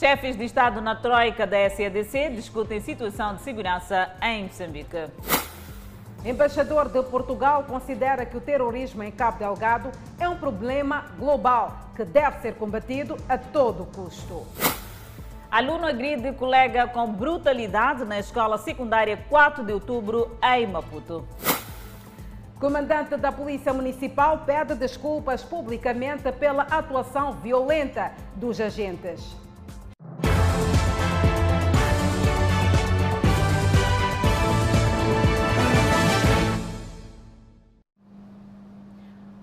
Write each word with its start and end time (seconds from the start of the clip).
Chefes 0.00 0.34
de 0.34 0.44
Estado 0.46 0.80
na 0.80 0.96
Troika 0.96 1.46
da 1.46 1.68
SADC 1.68 2.30
discutem 2.30 2.80
situação 2.80 3.34
de 3.34 3.42
segurança 3.42 4.10
em 4.22 4.44
Moçambique. 4.44 4.96
Embaixador 6.24 6.88
de 6.88 7.02
Portugal 7.02 7.64
considera 7.64 8.24
que 8.24 8.34
o 8.34 8.40
terrorismo 8.40 9.02
em 9.02 9.10
Cabo 9.10 9.38
Delgado 9.38 9.90
é 10.18 10.26
um 10.26 10.38
problema 10.38 11.04
global 11.18 11.90
que 11.94 12.02
deve 12.02 12.40
ser 12.40 12.54
combatido 12.54 13.14
a 13.28 13.36
todo 13.36 13.84
custo. 13.94 14.46
Aluno 15.50 15.86
agride 15.86 16.32
colega 16.32 16.86
com 16.86 17.12
brutalidade 17.12 18.02
na 18.06 18.18
escola 18.18 18.56
secundária 18.56 19.18
4 19.28 19.62
de 19.62 19.74
outubro 19.74 20.34
em 20.42 20.66
Maputo. 20.66 21.28
Comandante 22.58 23.18
da 23.18 23.30
Polícia 23.30 23.74
Municipal 23.74 24.44
pede 24.46 24.74
desculpas 24.76 25.42
publicamente 25.42 26.32
pela 26.32 26.62
atuação 26.62 27.32
violenta 27.32 28.12
dos 28.36 28.58
agentes. 28.62 29.38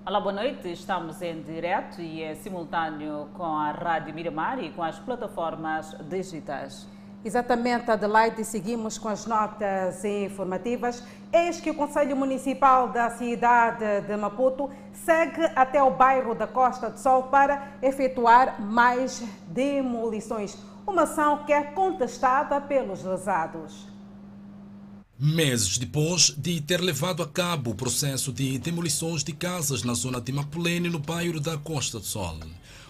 Olá, 0.07 0.21
boa 0.21 0.31
noite. 0.31 0.71
Estamos 0.71 1.21
em 1.21 1.41
direto 1.41 1.99
e 2.01 2.23
é 2.23 2.33
simultâneo 2.33 3.27
com 3.33 3.43
a 3.43 3.71
Rádio 3.71 4.15
Miramar 4.15 4.57
e 4.57 4.71
com 4.71 4.81
as 4.81 4.97
plataformas 4.97 5.93
digitais. 6.07 6.87
Exatamente, 7.25 7.91
Adelaide, 7.91 8.45
seguimos 8.45 8.97
com 8.97 9.09
as 9.09 9.25
notas 9.25 10.05
informativas. 10.05 11.03
Eis 11.29 11.59
que 11.59 11.71
o 11.71 11.75
Conselho 11.75 12.15
Municipal 12.15 12.87
da 12.87 13.09
cidade 13.09 13.99
de 14.07 14.15
Maputo 14.15 14.69
segue 14.93 15.43
até 15.53 15.83
o 15.83 15.91
bairro 15.91 16.33
da 16.33 16.47
Costa 16.47 16.89
do 16.89 16.97
Sol 16.97 17.23
para 17.23 17.73
efetuar 17.81 18.61
mais 18.61 19.21
demolições, 19.49 20.57
uma 20.87 21.01
ação 21.01 21.43
que 21.43 21.51
é 21.51 21.63
contestada 21.63 22.61
pelos 22.61 23.03
lesados. 23.03 23.96
Meses 25.19 25.79
depois 25.79 26.31
de 26.37 26.61
ter 26.61 26.79
levado 26.79 27.23
a 27.23 27.27
cabo 27.27 27.71
o 27.71 27.75
processo 27.75 28.31
de 28.31 28.59
demolições 28.59 29.23
de 29.23 29.33
casas 29.33 29.81
na 29.81 29.95
zona 29.95 30.21
de 30.21 30.31
Mapulene, 30.31 30.89
no 30.89 30.99
bairro 30.99 31.39
da 31.39 31.57
Costa 31.57 31.97
do 31.97 32.05
Sol, 32.05 32.37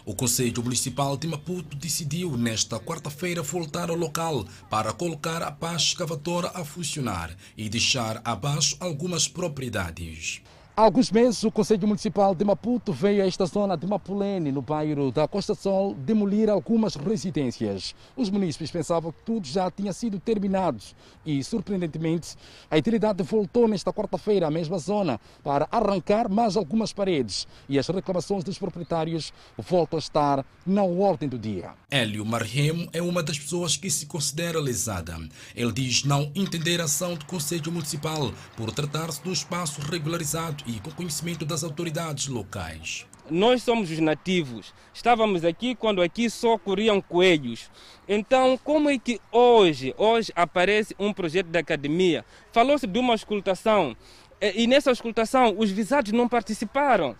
o 0.05 0.13
Conselho 0.13 0.61
Municipal 0.61 1.15
de 1.15 1.25
Maputo 1.25 1.77
decidiu 1.77 2.35
nesta 2.35 2.81
quarta-feira 2.81 3.41
voltar 3.41 3.89
ao 3.89 3.95
local 3.95 4.45
para 4.69 4.91
colocar 4.91 5.41
a 5.41 5.51
paz 5.53 5.83
escavatora 5.83 6.51
a 6.53 6.65
funcionar 6.65 7.33
e 7.55 7.69
deixar 7.69 8.21
abaixo 8.25 8.75
algumas 8.81 9.25
propriedades. 9.25 10.41
Há 10.79 10.83
alguns 10.83 11.11
meses, 11.11 11.43
o 11.43 11.49
Conselho 11.49 11.87
Municipal 11.87 12.35
de 12.35 12.45
Maputo 12.45 12.93
veio 12.93 13.23
a 13.23 13.25
esta 13.25 13.47
zona 13.47 13.75
de 13.75 13.87
Mapulene, 13.87 14.51
no 14.51 14.61
bairro 14.61 15.11
da 15.11 15.27
Costa 15.27 15.55
Sol, 15.55 15.95
demolir 15.95 16.51
algumas 16.51 16.93
residências. 16.93 17.95
Os 18.15 18.29
munícipes 18.29 18.69
pensavam 18.69 19.11
que 19.11 19.17
tudo 19.25 19.47
já 19.47 19.71
tinha 19.71 19.91
sido 19.91 20.19
terminado 20.19 20.79
e, 21.25 21.43
surpreendentemente, 21.43 22.35
a 22.69 22.77
entidade 22.77 23.23
voltou 23.23 23.67
nesta 23.67 23.91
quarta-feira 23.91 24.45
à 24.45 24.51
mesma 24.51 24.77
zona 24.77 25.19
para 25.43 25.67
arrancar 25.71 26.29
mais 26.29 26.55
algumas 26.55 26.93
paredes 26.93 27.47
e 27.67 27.79
as 27.79 27.87
reclamações 27.87 28.43
dos 28.43 28.59
proprietários 28.59 29.33
voltam 29.57 29.97
a 29.97 29.99
estar 29.99 30.45
na 30.63 30.83
ordem 30.83 31.27
do 31.27 31.39
dia. 31.39 31.71
Hélio 31.89 32.23
Marremo 32.23 32.87
é 32.93 33.01
uma 33.01 33.23
das 33.23 33.39
pessoas 33.39 33.75
que 33.75 33.89
se 33.89 34.05
considera 34.05 34.61
lesada. 34.61 35.17
Ele 35.55 35.71
diz 35.71 36.03
não 36.03 36.31
entender 36.35 36.79
a 36.79 36.83
ação 36.83 37.15
do 37.15 37.25
Conselho 37.25 37.71
Municipal 37.71 38.31
por 38.55 38.71
tratar-se 38.71 39.27
um 39.27 39.33
espaço 39.33 39.81
regularizado 39.81 40.66
e 40.67 40.79
com 40.81 40.91
conhecimento 40.91 41.45
das 41.45 41.63
autoridades 41.63 42.27
locais. 42.27 43.07
Nós 43.29 43.63
somos 43.63 43.89
os 43.89 43.99
nativos. 43.99 44.73
Estávamos 44.93 45.43
aqui 45.43 45.73
quando 45.75 46.01
aqui 46.01 46.29
só 46.29 46.57
corriam 46.57 47.01
coelhos. 47.01 47.69
Então, 48.07 48.57
como 48.63 48.89
é 48.89 48.97
que 48.97 49.19
hoje, 49.31 49.93
hoje 49.97 50.31
aparece 50.35 50.95
um 50.99 51.11
projeto 51.11 51.47
da 51.47 51.59
academia? 51.59 52.23
Falou-se 52.51 52.85
de 52.85 52.99
uma 52.99 53.15
escutação 53.15 53.95
e 54.41 54.67
nessa 54.67 54.91
escutação 54.91 55.55
os 55.57 55.71
visados 55.71 56.11
não 56.11 56.27
participaram. 56.27 57.15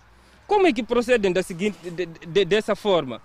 Como 0.46 0.66
é 0.66 0.72
que 0.72 0.82
procedem 0.82 1.32
da 1.32 1.42
seguinte, 1.42 1.76
de, 1.90 2.06
de, 2.06 2.44
dessa 2.44 2.74
forma? 2.74 3.20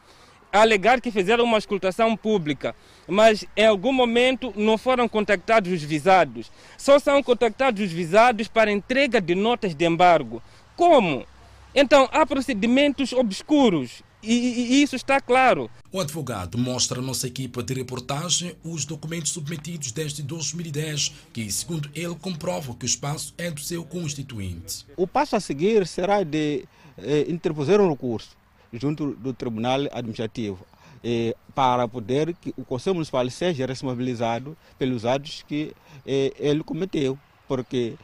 Alegar 0.54 1.02
que 1.02 1.10
fizeram 1.10 1.44
uma 1.44 1.58
escutação 1.58 2.16
pública, 2.16 2.76
mas 3.08 3.44
em 3.58 3.66
algum 3.66 3.92
momento 3.92 4.54
não 4.56 4.78
foram 4.78 5.10
contactados 5.10 5.72
os 5.72 5.82
visados. 5.82 6.52
Só 6.78 7.00
são 7.00 7.24
contactados 7.24 7.82
os 7.84 7.92
visados 7.92 8.48
para 8.48 8.72
entrega 8.72 9.20
de 9.20 9.34
notas 9.34 9.74
de 9.74 9.86
embargo. 9.86 10.42
Como? 10.76 11.26
Então 11.74 12.08
há 12.12 12.24
procedimentos 12.24 13.12
obscuros 13.14 14.04
e, 14.22 14.34
e, 14.34 14.84
isso 14.84 14.96
está 14.96 15.20
claro. 15.20 15.70
O 15.92 16.00
advogado 16.00 16.58
mostra 16.58 17.00
à 17.00 17.02
nossa 17.02 17.28
equipa 17.28 17.62
de 17.62 17.74
reportagem 17.74 18.56
os 18.64 18.86
documentos 18.86 19.32
submetidos 19.32 19.92
desde 19.92 20.24
2010, 20.24 21.14
que, 21.34 21.52
segundo 21.52 21.90
ele, 21.94 22.16
comprovam 22.16 22.74
que 22.74 22.86
o 22.86 22.88
espaço 22.88 23.34
é 23.38 23.52
do 23.52 23.60
seu 23.60 23.84
constituinte. 23.84 24.86
O 24.96 25.06
passo 25.06 25.36
a 25.36 25.42
seguir 25.42 25.86
será 25.86 26.24
de 26.24 26.64
eh, 26.98 27.26
interposer 27.28 27.82
um 27.82 27.90
recurso 27.90 28.43
junto 28.74 29.14
do 29.16 29.34
Tribunal 29.34 29.82
Administrativo. 29.92 30.66
Eh, 31.04 31.36
para 31.54 31.88
poder 31.88 32.34
que 32.34 32.54
o 32.58 32.64
Conselho 32.64 32.96
Municipal 32.96 33.30
seja 33.30 33.66
responsabilizado 33.66 34.58
pelos 34.78 35.06
atos 35.06 35.44
que 35.48 35.74
ele 36.06 36.64
cometeu, 36.64 37.20
porque 37.48 37.96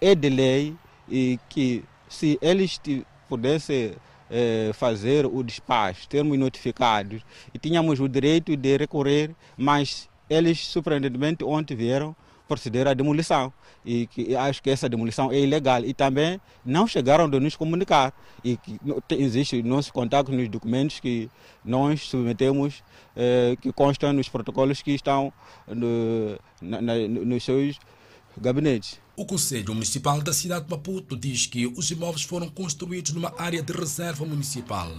é 0.00 0.14
de 0.14 0.28
lei 0.28 0.74
e 1.08 1.38
que 1.48 1.84
se 2.08 2.38
eles 2.42 2.80
pudessem 3.28 3.94
fazer 4.74 5.26
o 5.26 5.42
despacho, 5.42 6.08
termos 6.08 6.38
notificados, 6.38 7.22
e 7.54 7.58
tínhamos 7.58 8.00
o 8.00 8.08
direito 8.08 8.54
de 8.56 8.76
recorrer, 8.76 9.34
mas 9.56 10.08
eles 10.28 10.58
surpreendentemente 10.66 11.42
ontem 11.42 11.74
vieram 11.74 12.14
proceder 12.50 12.88
à 12.88 12.94
demolição 12.94 13.52
e 13.84 14.08
que 14.08 14.34
acho 14.34 14.60
que 14.60 14.70
essa 14.70 14.88
demolição 14.88 15.30
é 15.30 15.38
ilegal 15.38 15.84
e 15.84 15.94
também 15.94 16.40
não 16.64 16.84
chegaram 16.84 17.30
de 17.30 17.38
nos 17.38 17.54
comunicar 17.54 18.12
e 18.42 18.56
que 18.56 18.76
existe 19.10 19.62
nosso 19.62 19.92
contato 19.92 20.32
nos 20.32 20.48
documentos 20.48 20.98
que 20.98 21.30
nós 21.64 22.02
submetemos 22.02 22.82
eh, 23.16 23.56
que 23.60 23.72
constam 23.72 24.12
nos 24.12 24.28
protocolos 24.28 24.82
que 24.82 24.90
estão 24.90 25.32
no, 25.68 26.36
na, 26.60 26.80
na, 26.80 26.94
nos 27.08 27.44
seus 27.44 27.78
gabinetes. 28.36 28.98
O 29.16 29.24
Conselho 29.24 29.74
Municipal 29.74 30.20
da 30.22 30.32
cidade 30.32 30.64
de 30.64 30.70
Maputo 30.70 31.16
diz 31.16 31.46
que 31.46 31.66
os 31.66 31.90
imóveis 31.90 32.22
foram 32.22 32.48
construídos 32.48 33.12
numa 33.12 33.32
área 33.38 33.62
de 33.62 33.72
reserva 33.72 34.24
municipal. 34.24 34.90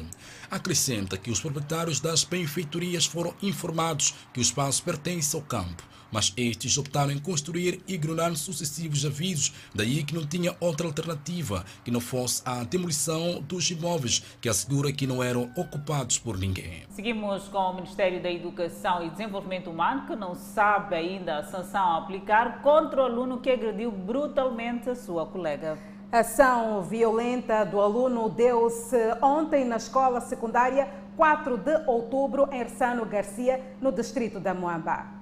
Acrescenta 0.50 1.18
que 1.18 1.31
os 1.31 1.39
proprietários 1.39 2.00
das 2.00 2.23
benfeitorias 2.23 3.06
foram 3.06 3.33
informados 3.41 4.13
que 4.33 4.39
o 4.39 4.41
espaço 4.41 4.83
pertence 4.83 5.35
ao 5.35 5.41
campo 5.41 5.91
mas 6.12 6.34
estes 6.36 6.78
optaram 6.78 7.12
em 7.12 7.20
construir 7.20 7.82
ignorando 7.88 8.38
sucessivos 8.38 9.06
avisos, 9.06 9.54
daí 9.74 10.04
que 10.04 10.14
não 10.14 10.26
tinha 10.26 10.56
outra 10.60 10.86
alternativa 10.86 11.64
que 11.84 11.92
não 11.92 12.00
fosse 12.00 12.42
a 12.46 12.64
demolição 12.64 13.42
dos 13.42 13.70
imóveis, 13.72 14.24
que 14.42 14.50
assegura 14.50 14.92
que 14.92 15.08
não 15.08 15.24
eram 15.24 15.52
ocupados 15.56 16.20
por 16.20 16.38
ninguém. 16.38 16.84
Seguimos 16.90 17.48
com 17.48 17.58
o 17.58 17.76
Ministério 17.76 18.22
da 18.22 18.32
Educação 18.32 19.06
e 19.06 19.10
Desenvolvimento 19.10 19.70
Humano, 19.70 20.06
que 20.06 20.16
não 20.16 20.36
sabe 20.36 20.96
ainda 20.96 21.38
a 21.38 21.44
sanção 21.44 21.94
a 21.94 21.98
aplicar 21.98 22.62
contra 22.62 23.02
o 23.02 23.06
aluno 23.06 23.40
que 23.40 23.50
agrediu 23.50 23.92
brutalmente 23.92 24.90
a 24.90 24.96
sua 24.96 25.26
colega. 25.26 25.78
A 26.12 26.20
ação 26.20 26.82
violenta 26.82 27.64
do 27.64 27.80
aluno 27.80 28.28
deu-se 28.28 28.98
ontem 29.22 29.64
na 29.64 29.78
escola 29.78 30.20
secundária 30.20 30.90
4 31.16 31.58
de 31.58 31.76
outubro 31.88 32.50
em 32.52 32.60
Ersano 32.60 33.06
Garcia, 33.06 33.62
no 33.80 33.92
distrito 33.92 34.40
da 34.40 34.54
Moamba. 34.54 35.21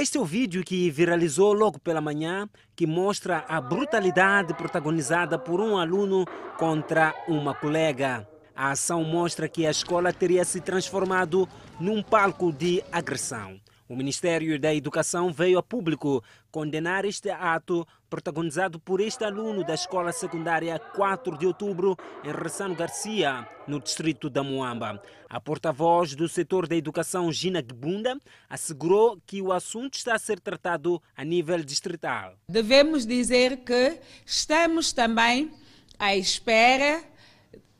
Este 0.00 0.16
é 0.16 0.20
o 0.20 0.24
vídeo 0.24 0.62
que 0.62 0.88
viralizou 0.92 1.52
logo 1.52 1.80
pela 1.80 2.00
manhã, 2.00 2.48
que 2.76 2.86
mostra 2.86 3.44
a 3.48 3.60
brutalidade 3.60 4.54
protagonizada 4.54 5.36
por 5.36 5.60
um 5.60 5.76
aluno 5.76 6.24
contra 6.56 7.12
uma 7.26 7.52
colega. 7.52 8.24
A 8.54 8.70
ação 8.70 9.02
mostra 9.02 9.48
que 9.48 9.66
a 9.66 9.72
escola 9.72 10.12
teria 10.12 10.44
se 10.44 10.60
transformado 10.60 11.48
num 11.80 12.00
palco 12.00 12.52
de 12.52 12.80
agressão. 12.92 13.60
O 13.88 13.96
Ministério 13.96 14.60
da 14.60 14.74
Educação 14.74 15.32
veio 15.32 15.58
a 15.58 15.62
público 15.62 16.22
condenar 16.50 17.06
este 17.06 17.30
ato 17.30 17.88
protagonizado 18.10 18.78
por 18.78 19.00
este 19.00 19.24
aluno 19.24 19.64
da 19.64 19.72
Escola 19.72 20.12
Secundária 20.12 20.78
4 20.78 21.38
de 21.38 21.46
Outubro, 21.46 21.96
em 22.22 22.30
Ressano 22.30 22.74
Garcia, 22.74 23.48
no 23.66 23.80
distrito 23.80 24.28
da 24.28 24.42
Moamba. 24.42 25.02
A 25.26 25.40
porta-voz 25.40 26.14
do 26.14 26.28
setor 26.28 26.68
da 26.68 26.76
educação, 26.76 27.32
Gina 27.32 27.62
Gbunda, 27.62 28.20
assegurou 28.46 29.18
que 29.26 29.40
o 29.40 29.52
assunto 29.52 29.94
está 29.94 30.14
a 30.14 30.18
ser 30.18 30.38
tratado 30.38 31.02
a 31.16 31.24
nível 31.24 31.64
distrital. 31.64 32.34
Devemos 32.46 33.06
dizer 33.06 33.58
que 33.64 33.98
estamos 34.26 34.92
também 34.92 35.50
à 35.98 36.14
espera 36.14 37.02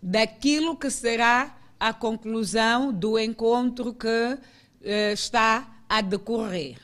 daquilo 0.02 0.74
que 0.74 0.90
será 0.90 1.54
a 1.78 1.92
conclusão 1.92 2.90
do 2.94 3.18
encontro 3.18 3.92
que 3.92 4.38
eh, 4.82 5.12
está 5.12 5.74
a 5.88 6.00
decorrer. 6.00 6.76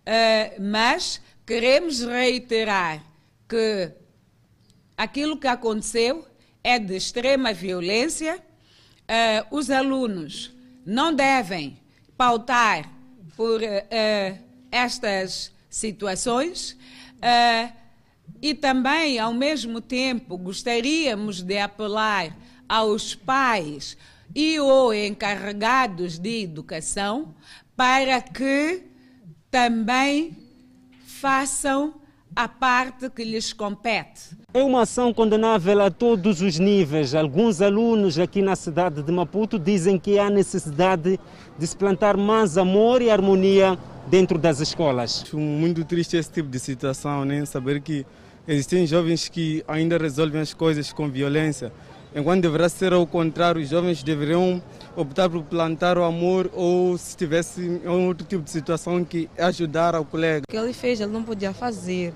Uh, 0.00 0.62
mas 0.62 1.20
queremos 1.46 2.00
reiterar 2.00 3.04
que 3.48 3.92
aquilo 4.96 5.36
que 5.36 5.46
aconteceu 5.46 6.26
é 6.64 6.78
de 6.78 6.96
extrema 6.96 7.52
violência. 7.52 8.36
Uh, 8.38 9.56
os 9.56 9.70
alunos 9.70 10.54
não 10.86 11.14
devem 11.14 11.78
pautar 12.16 12.90
por 13.36 13.60
uh, 13.60 14.38
estas 14.70 15.52
situações 15.68 16.76
e 18.42 18.54
também, 18.54 19.18
ao 19.18 19.32
mesmo 19.32 19.80
tempo, 19.80 20.36
gostaríamos 20.38 21.42
de 21.42 21.58
apelar 21.58 22.34
aos 22.68 23.14
pais 23.14 23.96
e 24.34 24.58
ou 24.60 24.94
encarregados 24.94 26.18
de 26.18 26.42
educação 26.42 27.34
para 27.80 28.20
que 28.20 28.82
também 29.50 30.36
façam 31.06 31.94
a 32.36 32.46
parte 32.46 33.08
que 33.08 33.24
lhes 33.24 33.54
compete. 33.54 34.36
É 34.52 34.62
uma 34.62 34.82
ação 34.82 35.14
condenável 35.14 35.80
a 35.80 35.90
todos 35.90 36.42
os 36.42 36.58
níveis. 36.58 37.14
Alguns 37.14 37.62
alunos 37.62 38.18
aqui 38.18 38.42
na 38.42 38.54
cidade 38.54 39.02
de 39.02 39.10
Maputo 39.10 39.58
dizem 39.58 39.98
que 39.98 40.18
há 40.18 40.28
necessidade 40.28 41.18
de 41.58 41.66
se 41.66 41.74
plantar 41.74 42.18
mais 42.18 42.58
amor 42.58 43.00
e 43.00 43.08
harmonia 43.08 43.78
dentro 44.08 44.36
das 44.36 44.60
escolas. 44.60 45.22
Acho 45.24 45.38
muito 45.38 45.82
triste 45.82 46.18
esse 46.18 46.30
tipo 46.30 46.50
de 46.50 46.58
situação, 46.58 47.24
né? 47.24 47.46
saber 47.46 47.80
que 47.80 48.04
existem 48.46 48.86
jovens 48.86 49.26
que 49.26 49.64
ainda 49.66 49.96
resolvem 49.96 50.42
as 50.42 50.52
coisas 50.52 50.92
com 50.92 51.08
violência, 51.08 51.72
enquanto 52.14 52.42
deverá 52.42 52.68
ser 52.68 52.92
ao 52.92 53.06
contrário, 53.06 53.60
os 53.60 53.68
jovens 53.68 54.02
deveriam 54.02 54.62
optar 54.96 55.28
por 55.28 55.42
plantar 55.44 55.96
o 55.98 56.04
amor 56.04 56.50
ou 56.52 56.96
se 56.98 57.16
tivesse 57.16 57.80
outro 57.86 58.26
tipo 58.26 58.42
de 58.42 58.50
situação 58.50 59.04
que 59.04 59.28
ajudar 59.38 59.94
ao 59.94 60.04
colega. 60.04 60.44
O 60.48 60.50
que 60.50 60.56
ele 60.56 60.72
fez, 60.72 61.00
ele 61.00 61.12
não 61.12 61.22
podia 61.22 61.52
fazer. 61.52 62.12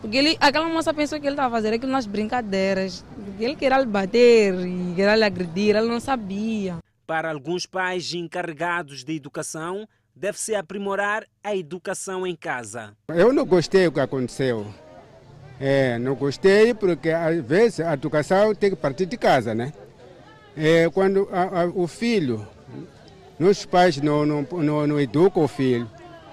Porque 0.00 0.16
ele, 0.16 0.36
aquela 0.40 0.68
moça 0.68 0.94
pensou 0.94 1.20
que 1.20 1.26
ele 1.26 1.34
estava 1.34 1.54
fazendo 1.54 1.74
aquilo 1.74 1.92
nas 1.92 2.06
brincadeiras. 2.06 3.04
Ele 3.38 3.54
queria 3.54 3.78
lhe 3.78 3.86
bater 3.86 4.54
e 4.54 4.94
queria 4.94 5.14
lhe 5.14 5.24
agredir, 5.24 5.76
ele 5.76 5.88
não 5.88 6.00
sabia. 6.00 6.78
Para 7.06 7.30
alguns 7.30 7.66
pais 7.66 8.14
encarregados 8.14 9.04
de 9.04 9.14
educação, 9.14 9.86
deve-se 10.14 10.54
aprimorar 10.54 11.24
a 11.44 11.54
educação 11.54 12.26
em 12.26 12.34
casa. 12.34 12.94
Eu 13.08 13.32
não 13.32 13.44
gostei 13.44 13.84
do 13.84 13.92
que 13.92 14.00
aconteceu. 14.00 14.66
É, 15.60 15.98
não 15.98 16.14
gostei 16.14 16.72
porque 16.72 17.10
às 17.10 17.38
vezes 17.44 17.80
a 17.80 17.92
educação 17.92 18.54
tem 18.54 18.70
que 18.70 18.76
partir 18.76 19.04
de 19.04 19.18
casa, 19.18 19.54
né? 19.54 19.74
É, 20.56 20.88
quando 20.88 21.28
a, 21.30 21.62
a, 21.62 21.66
o 21.66 21.86
filho, 21.86 22.48
os 23.38 23.66
pais 23.66 23.98
não, 23.98 24.24
não, 24.24 24.42
não, 24.50 24.86
não 24.86 24.98
educam 24.98 25.44
o 25.44 25.48
filho, 25.48 25.88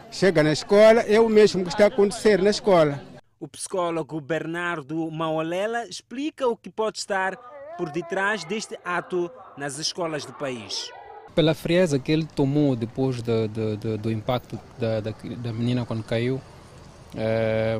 chega 0.09 0.41
na 0.41 0.53
escola, 0.53 1.01
é 1.01 1.19
o 1.19 1.27
mesmo 1.27 1.63
que 1.63 1.69
está 1.69 1.83
a 1.83 1.87
acontecer 1.87 2.41
na 2.41 2.49
escola. 2.49 3.01
O 3.37 3.47
psicólogo 3.47 4.19
Bernardo 4.21 5.11
Maolela 5.11 5.85
explica 5.87 6.47
o 6.47 6.55
que 6.55 6.69
pode 6.69 6.97
estar 6.97 7.35
por 7.77 7.91
detrás 7.91 8.43
deste 8.45 8.79
ato 8.83 9.29
nas 9.57 9.77
escolas 9.77 10.25
do 10.25 10.33
país. 10.33 10.89
Pela 11.35 11.53
frieza 11.53 11.99
que 11.99 12.11
ele 12.11 12.25
tomou 12.25 12.75
depois 12.75 13.21
do, 13.21 13.47
do, 13.47 13.77
do, 13.77 13.97
do 13.97 14.11
impacto 14.11 14.59
da, 14.79 15.01
da, 15.01 15.11
da, 15.11 15.53
menina 15.53 15.85
quando 15.85 16.03
caiu, 16.03 16.41
é, 17.15 17.79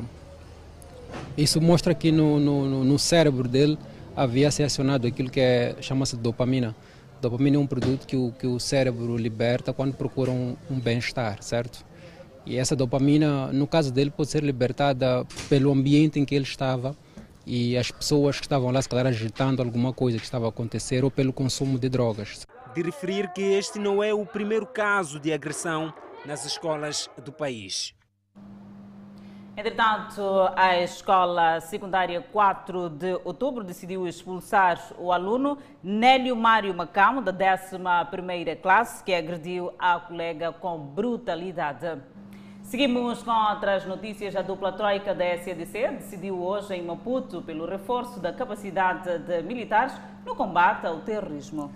isso 1.36 1.60
mostra 1.60 1.94
que 1.94 2.10
no, 2.10 2.38
no, 2.40 2.84
no 2.84 2.98
cérebro 2.98 3.48
dele 3.48 3.78
havia 4.16 4.50
se 4.50 4.62
acionado 4.62 5.06
aquilo 5.06 5.30
que 5.30 5.40
é, 5.40 5.76
chama-se 5.80 6.16
dopamina. 6.16 6.74
Dopamina 7.20 7.56
é 7.56 7.58
um 7.58 7.66
produto 7.66 8.06
que 8.06 8.16
o, 8.16 8.32
que 8.32 8.46
o 8.46 8.58
cérebro 8.58 9.16
liberta 9.16 9.72
quando 9.72 9.94
procura 9.94 10.30
um, 10.30 10.56
um 10.70 10.78
bem-estar, 10.78 11.42
certo? 11.42 11.84
E 12.44 12.56
essa 12.56 12.74
dopamina, 12.74 13.52
no 13.52 13.66
caso 13.66 13.92
dele, 13.92 14.10
pode 14.10 14.30
ser 14.30 14.42
libertada 14.42 15.24
pelo 15.48 15.70
ambiente 15.70 16.18
em 16.18 16.24
que 16.24 16.34
ele 16.34 16.44
estava 16.44 16.96
e 17.46 17.76
as 17.76 17.90
pessoas 17.90 18.38
que 18.38 18.44
estavam 18.44 18.70
lá, 18.70 18.80
se 18.80 18.88
calhar, 18.88 19.06
agitando 19.06 19.62
alguma 19.62 19.92
coisa 19.92 20.18
que 20.18 20.24
estava 20.24 20.46
a 20.46 20.48
acontecer 20.48 21.04
ou 21.04 21.10
pelo 21.10 21.32
consumo 21.32 21.78
de 21.78 21.88
drogas. 21.88 22.46
De 22.74 22.82
referir 22.82 23.32
que 23.32 23.42
este 23.42 23.78
não 23.78 24.02
é 24.02 24.12
o 24.12 24.24
primeiro 24.24 24.66
caso 24.66 25.18
de 25.18 25.32
agressão 25.32 25.92
nas 26.26 26.44
escolas 26.44 27.08
do 27.24 27.32
país. 27.32 27.94
Entretanto, 29.58 30.22
a 30.54 30.78
escola 30.78 31.60
secundária 31.60 32.24
4 32.30 32.88
de 32.90 33.20
outubro 33.24 33.64
decidiu 33.64 34.06
expulsar 34.06 34.80
o 34.96 35.10
aluno 35.10 35.58
Nélio 35.82 36.36
Mário 36.36 36.72
Macamo, 36.72 37.20
da 37.20 37.32
11ª 37.32 38.54
classe, 38.62 39.02
que 39.02 39.12
agrediu 39.12 39.72
a 39.76 39.98
colega 39.98 40.52
com 40.52 40.78
brutalidade. 40.78 42.00
Seguimos 42.62 43.24
com 43.24 43.32
outras 43.32 43.84
notícias. 43.84 44.36
A 44.36 44.42
dupla 44.42 44.70
troika 44.70 45.12
da 45.12 45.24
SADC 45.38 45.88
decidiu 45.96 46.40
hoje 46.40 46.74
em 46.76 46.82
Maputo 46.82 47.42
pelo 47.42 47.66
reforço 47.66 48.20
da 48.20 48.32
capacidade 48.32 49.18
de 49.18 49.42
militares 49.42 49.92
no 50.24 50.36
combate 50.36 50.86
ao 50.86 51.00
terrorismo. 51.00 51.72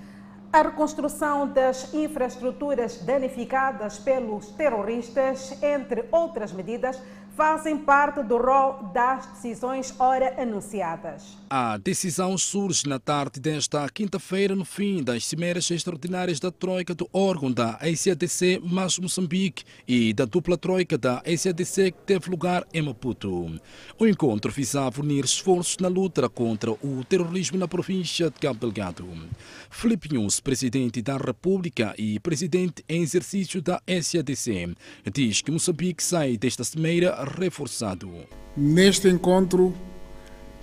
A 0.52 0.60
reconstrução 0.60 1.48
das 1.48 1.94
infraestruturas 1.94 2.98
danificadas 2.98 3.98
pelos 3.98 4.50
terroristas, 4.50 5.60
entre 5.62 6.04
outras 6.12 6.52
medidas, 6.52 7.02
fazem 7.36 7.78
parte 7.78 8.22
do 8.22 8.36
rol 8.36 8.90
das 8.92 9.26
decisões 9.26 9.94
ora 9.98 10.40
anunciadas. 10.40 11.36
A 11.48 11.76
decisão 11.76 12.36
surge 12.36 12.86
na 12.86 12.98
tarde 12.98 13.40
desta 13.40 13.88
quinta-feira, 13.88 14.54
no 14.54 14.64
fim 14.64 15.02
das 15.02 15.26
cimeiras 15.26 15.70
extraordinárias 15.70 16.40
da 16.40 16.50
Troika 16.50 16.94
do 16.94 17.08
órgão 17.12 17.50
da 17.50 17.78
SADC 17.78 18.60
mais 18.62 18.98
Moçambique 18.98 19.64
e 19.86 20.12
da 20.12 20.24
dupla 20.24 20.56
Troika 20.56 20.96
da 20.96 21.22
SADC 21.24 21.92
que 21.92 22.02
teve 22.06 22.30
lugar 22.30 22.66
em 22.72 22.82
Maputo. 22.82 23.60
O 23.98 24.06
encontro 24.06 24.50
visava 24.50 25.00
unir 25.00 25.24
esforços 25.24 25.76
na 25.78 25.88
luta 25.88 26.28
contra 26.28 26.70
o 26.70 27.04
terrorismo 27.08 27.58
na 27.58 27.68
província 27.68 28.30
de 28.30 28.38
Cabo 28.38 28.60
Delgado. 28.60 29.06
Felipe 29.70 30.12
Nunes, 30.12 30.40
presidente 30.40 31.02
da 31.02 31.16
República 31.16 31.94
e 31.98 32.18
presidente 32.20 32.84
em 32.88 33.02
exercício 33.02 33.60
da 33.60 33.80
SADC, 33.86 34.74
diz 35.12 35.42
que 35.42 35.50
Moçambique 35.50 36.02
sai 36.02 36.36
desta 36.36 36.64
cimeira 36.64 37.21
reforçado. 37.24 38.10
Neste 38.56 39.08
encontro, 39.08 39.72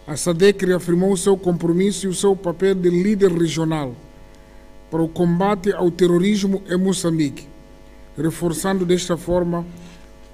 a 0.05 0.15
SADEC 0.15 0.65
reafirmou 0.65 1.11
o 1.11 1.17
seu 1.17 1.37
compromisso 1.37 2.05
e 2.05 2.09
o 2.09 2.13
seu 2.13 2.35
papel 2.35 2.75
de 2.75 2.89
líder 2.89 3.31
regional 3.31 3.95
para 4.89 5.01
o 5.01 5.07
combate 5.07 5.71
ao 5.71 5.91
terrorismo 5.91 6.63
em 6.67 6.77
Moçambique, 6.77 7.47
reforçando 8.17 8.85
desta 8.85 9.15
forma 9.15 9.65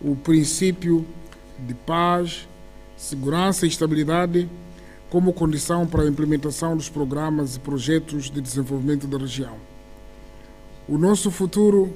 o 0.02 0.16
princípio 0.16 1.06
de 1.60 1.74
paz, 1.74 2.48
segurança 2.96 3.66
e 3.66 3.70
estabilidade 3.70 4.50
como 5.10 5.34
condição 5.34 5.86
para 5.86 6.04
a 6.04 6.08
implementação 6.08 6.76
dos 6.76 6.90
programas 6.90 7.56
e 7.56 7.60
projetos 7.60 8.30
de 8.30 8.42
desenvolvimento 8.42 9.08
da 9.08 9.18
região. 9.18 9.56
O 10.88 10.98
nosso 10.98 11.32
futuro 11.32 11.94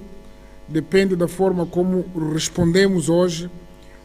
depende 0.67 1.15
da 1.15 1.27
forma 1.27 1.65
como 1.65 2.05
respondemos 2.33 3.09
hoje 3.09 3.49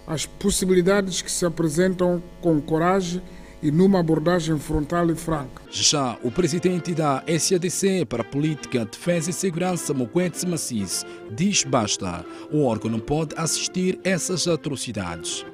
as 0.06 0.26
possibilidades 0.26 1.22
que 1.22 1.30
se 1.30 1.44
apresentam 1.46 2.22
com 2.40 2.60
coragem 2.60 3.22
e 3.62 3.70
numa 3.70 4.00
abordagem 4.00 4.58
frontal 4.58 5.10
e 5.10 5.14
franca. 5.14 5.62
Já 5.70 6.18
o 6.22 6.30
presidente 6.30 6.92
da 6.94 7.24
SADC 7.26 8.04
para 8.04 8.20
a 8.20 8.24
Política, 8.24 8.84
Defesa 8.84 9.30
e 9.30 9.32
Segurança, 9.32 9.94
Mokwetsi 9.94 10.46
Massis, 10.46 11.06
diz 11.34 11.64
basta. 11.64 12.26
O 12.52 12.64
órgão 12.64 12.90
não 12.90 13.00
pode 13.00 13.34
assistir 13.38 13.98
essas 14.04 14.46
atrocidades. 14.46 15.46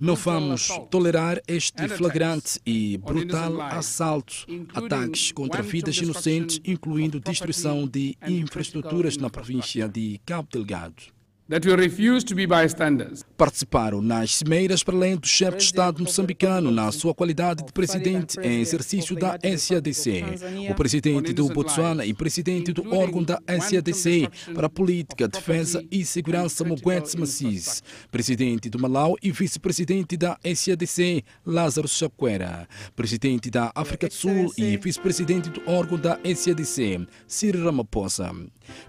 Não 0.00 0.14
vamos 0.14 0.68
tolerar 0.90 1.40
este 1.48 1.88
flagrante 1.88 2.60
e 2.64 2.98
brutal 2.98 3.60
assalto, 3.60 4.46
ataques 4.74 5.32
contra 5.32 5.62
vidas 5.62 5.96
inocentes, 5.96 6.60
incluindo 6.64 7.20
destruição 7.20 7.86
de 7.86 8.16
infraestruturas 8.26 9.16
na 9.16 9.30
província 9.30 9.88
de 9.88 10.20
Cabo 10.24 10.48
Delgado 10.50 11.17
that 11.48 11.66
we 11.66 11.74
refuse 11.74 12.24
to 12.24 12.34
be 12.34 12.46
bystanders. 12.46 13.24
Participaram 13.36 14.02
nas 14.02 14.36
cimeiras 14.36 14.82
para 14.82 14.94
além 14.94 15.16
do 15.16 15.26
chefe 15.26 15.56
de 15.56 15.64
Estado 15.64 16.02
moçambicano 16.02 16.70
na 16.70 16.92
sua 16.92 17.14
qualidade 17.14 17.64
de 17.64 17.72
presidente 17.72 18.38
em 18.40 18.60
exercício 18.60 19.16
da 19.16 19.38
SADC, 19.42 20.24
o 20.70 20.74
presidente 20.74 21.32
do 21.32 21.48
Botsuana 21.48 22.04
e 22.04 22.12
presidente 22.12 22.72
do 22.72 22.94
órgão 22.94 23.22
da 23.22 23.40
SADC 23.48 24.28
para 24.54 24.66
a 24.66 24.70
Política, 24.70 25.26
Defesa 25.26 25.82
e 25.90 26.04
Segurança 26.04 26.64
Moguetes 26.64 27.14
Massis, 27.14 27.82
presidente 28.10 28.68
do 28.68 28.78
Malau 28.78 29.16
e 29.22 29.32
vice-presidente 29.32 30.16
da 30.16 30.38
SADC 30.44 31.24
Lázaro 31.46 31.88
Chacuera, 31.88 32.68
presidente 32.94 33.50
da 33.50 33.72
África 33.74 34.08
do 34.08 34.14
Sul 34.14 34.52
e 34.58 34.76
vice-presidente 34.76 35.48
do 35.48 35.62
órgão 35.66 35.98
da 35.98 36.18
SADC 36.24 37.06
Cyril 37.26 37.64
Ramaphosa, 37.64 38.34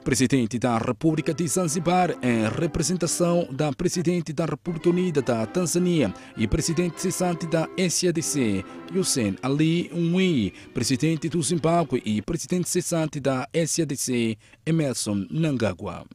presidente 0.04 0.58
da 0.58 0.78
República 0.78 1.34
de 1.34 1.48
Zanzibar 1.48 2.12
em 2.22 2.48
representação 2.48 3.48
da 3.52 3.72
Presidente 3.72 4.34
da 4.34 4.46
República 4.46 4.90
Unida 4.90 5.22
da 5.22 5.46
Tanzânia 5.46 6.14
e 6.38 6.48
Presidente 6.48 7.02
cessante 7.02 7.48
da 7.48 7.68
SADC, 7.78 8.66
Hussein 8.96 9.36
Ali 9.42 9.90
Mwinyi, 9.94 10.52
Presidente 10.74 11.30
do 11.30 11.42
Zimbábue 11.42 12.02
e 12.06 12.22
Presidente 12.22 12.70
cessante 12.70 13.20
da 13.20 13.48
SADC, 13.54 14.38
Emerson 14.66 15.26
Nangagwa. 15.30 16.06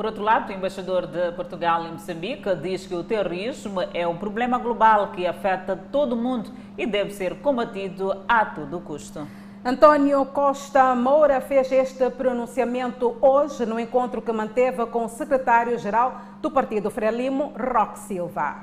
Por 0.00 0.06
outro 0.06 0.22
lado, 0.22 0.48
o 0.48 0.52
embaixador 0.54 1.06
de 1.06 1.30
Portugal 1.32 1.86
em 1.86 1.92
Moçambique 1.92 2.54
diz 2.56 2.86
que 2.86 2.94
o 2.94 3.04
terrorismo 3.04 3.82
é 3.92 4.08
um 4.08 4.16
problema 4.16 4.56
global 4.56 5.12
que 5.12 5.26
afeta 5.26 5.76
todo 5.76 6.14
o 6.14 6.16
mundo 6.16 6.50
e 6.78 6.86
deve 6.86 7.10
ser 7.10 7.40
combatido 7.40 8.24
a 8.26 8.46
todo 8.46 8.80
custo. 8.80 9.28
António 9.62 10.24
Costa 10.24 10.94
Moura 10.94 11.38
fez 11.38 11.70
este 11.70 12.08
pronunciamento 12.08 13.18
hoje 13.20 13.66
no 13.66 13.78
encontro 13.78 14.22
que 14.22 14.32
manteve 14.32 14.86
com 14.86 15.04
o 15.04 15.08
secretário-geral 15.08 16.18
do 16.40 16.50
Partido 16.50 16.90
Frelimo, 16.90 17.52
Roque 17.54 17.98
Silva. 17.98 18.56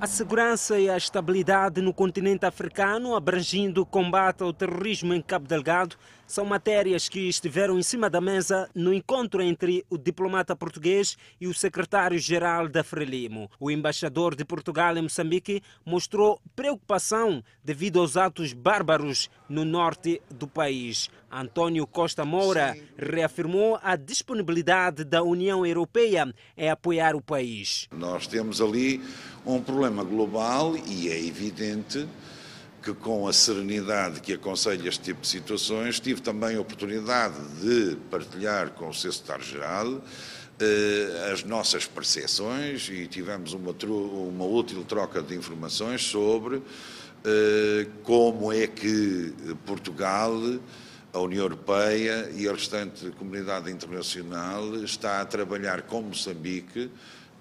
A 0.00 0.06
segurança 0.06 0.78
e 0.78 0.88
a 0.88 0.96
estabilidade 0.96 1.80
no 1.80 1.92
continente 1.92 2.46
africano, 2.46 3.16
abrangindo 3.16 3.82
o 3.82 3.86
combate 3.86 4.44
ao 4.44 4.52
terrorismo 4.52 5.14
em 5.14 5.20
Cabo 5.20 5.48
Delgado, 5.48 5.96
são 6.32 6.46
matérias 6.46 7.10
que 7.10 7.28
estiveram 7.28 7.78
em 7.78 7.82
cima 7.82 8.08
da 8.08 8.18
mesa 8.18 8.66
no 8.74 8.94
encontro 8.94 9.42
entre 9.42 9.84
o 9.90 9.98
diplomata 9.98 10.56
português 10.56 11.14
e 11.38 11.46
o 11.46 11.52
secretário-geral 11.52 12.70
da 12.70 12.82
Frelimo. 12.82 13.50
O 13.60 13.70
embaixador 13.70 14.34
de 14.34 14.42
Portugal 14.42 14.96
em 14.96 15.02
Moçambique 15.02 15.60
mostrou 15.84 16.40
preocupação 16.56 17.44
devido 17.62 18.00
aos 18.00 18.16
atos 18.16 18.54
bárbaros 18.54 19.28
no 19.46 19.62
norte 19.62 20.22
do 20.30 20.48
país. 20.48 21.10
António 21.30 21.86
Costa 21.86 22.24
Moura 22.24 22.74
reafirmou 22.96 23.78
a 23.82 23.94
disponibilidade 23.94 25.04
da 25.04 25.22
União 25.22 25.66
Europeia 25.66 26.32
em 26.56 26.70
apoiar 26.70 27.14
o 27.14 27.20
país. 27.20 27.88
Nós 27.92 28.26
temos 28.26 28.58
ali 28.62 29.02
um 29.44 29.60
problema 29.60 30.02
global 30.02 30.74
e 30.78 31.10
é 31.10 31.26
evidente 31.26 32.08
que 32.82 32.92
com 32.92 33.28
a 33.28 33.32
serenidade 33.32 34.20
que 34.20 34.32
aconselha 34.32 34.88
este 34.88 35.02
tipo 35.02 35.20
de 35.20 35.28
situações, 35.28 36.00
tive 36.00 36.20
também 36.20 36.56
a 36.56 36.60
oportunidade 36.60 37.36
de 37.60 37.96
partilhar 38.10 38.70
com 38.70 38.88
o 38.88 38.94
seu 38.94 39.12
secretário-geral 39.12 40.02
eh, 40.58 41.30
as 41.32 41.44
nossas 41.44 41.86
percepções 41.86 42.88
e 42.88 43.06
tivemos 43.06 43.52
uma, 43.52 43.72
uma 43.72 44.44
útil 44.44 44.84
troca 44.84 45.22
de 45.22 45.34
informações 45.34 46.02
sobre 46.02 46.62
eh, 47.24 47.86
como 48.02 48.52
é 48.52 48.66
que 48.66 49.32
Portugal, 49.64 50.34
a 51.12 51.18
União 51.20 51.42
Europeia 51.44 52.30
e 52.34 52.48
a 52.48 52.52
restante 52.52 53.10
comunidade 53.12 53.70
internacional 53.70 54.74
está 54.76 55.20
a 55.20 55.24
trabalhar 55.24 55.82
com 55.82 56.02
Moçambique 56.02 56.90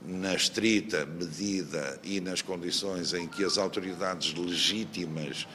na 0.06 0.34
estrita 0.34 1.06
medida 1.06 2.00
e 2.04 2.20
nas 2.20 2.42
condições 2.42 3.14
em 3.14 3.28
que 3.28 3.44
as 3.44 3.58
autoridades 3.58 4.34
legítimas 4.34 5.48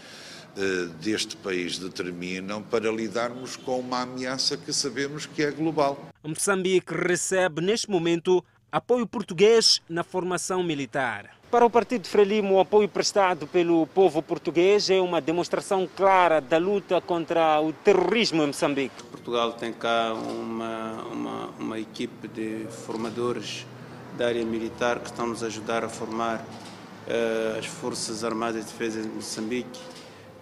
eh, 0.57 0.89
deste 1.03 1.37
país 1.37 1.79
determinam 1.79 2.63
para 2.63 2.91
lidarmos 2.91 3.57
com 3.57 3.79
uma 3.79 4.03
ameaça 4.03 4.57
que 4.57 4.73
sabemos 4.73 5.27
que 5.27 5.43
é 5.43 5.51
global. 5.51 6.09
Moçambique 6.23 6.95
recebe 6.95 7.61
neste 7.61 7.91
momento 7.91 8.43
apoio 8.73 9.07
português 9.07 9.83
na 9.89 10.03
formação 10.03 10.63
militar. 10.63 11.37
Para 11.51 11.65
o 11.65 11.71
Partido 11.71 12.09
Frelimo, 12.09 12.55
o 12.55 12.61
apoio 12.61 12.89
prestado 12.89 13.47
pelo 13.47 13.87
povo 13.87 14.21
português 14.23 14.91
é 14.91 15.01
uma 15.01 15.21
demonstração 15.21 15.89
clara 15.95 16.41
da 16.41 16.59
luta 16.59 17.01
contra 17.01 17.61
o 17.61 17.73
terrorismo 17.73 18.43
em 18.43 18.47
Moçambique. 18.47 19.03
Portugal 19.05 19.53
tem 19.53 19.73
cá 19.73 20.13
uma, 20.15 21.03
uma, 21.05 21.47
uma 21.59 21.79
equipe 21.79 22.27
de 22.29 22.67
formadores 22.85 23.67
da 24.17 24.27
área 24.27 24.45
militar 24.45 25.01
que 25.01 25.07
estão 25.07 25.27
nos 25.27 25.43
a 25.43 25.47
ajudar 25.47 25.85
a 25.85 25.89
formar 25.89 26.39
uh, 26.39 27.59
as 27.59 27.67
Forças 27.67 28.25
Armadas 28.25 28.65
de 28.65 28.73
Defesa 28.73 29.03
de 29.03 29.09
Moçambique, 29.09 29.81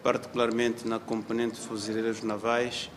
particularmente 0.03 0.87
na 0.87 0.99
componente 0.99 1.61
de 1.61 1.67
fuzileiros 1.67 2.23
navais, 2.23 2.91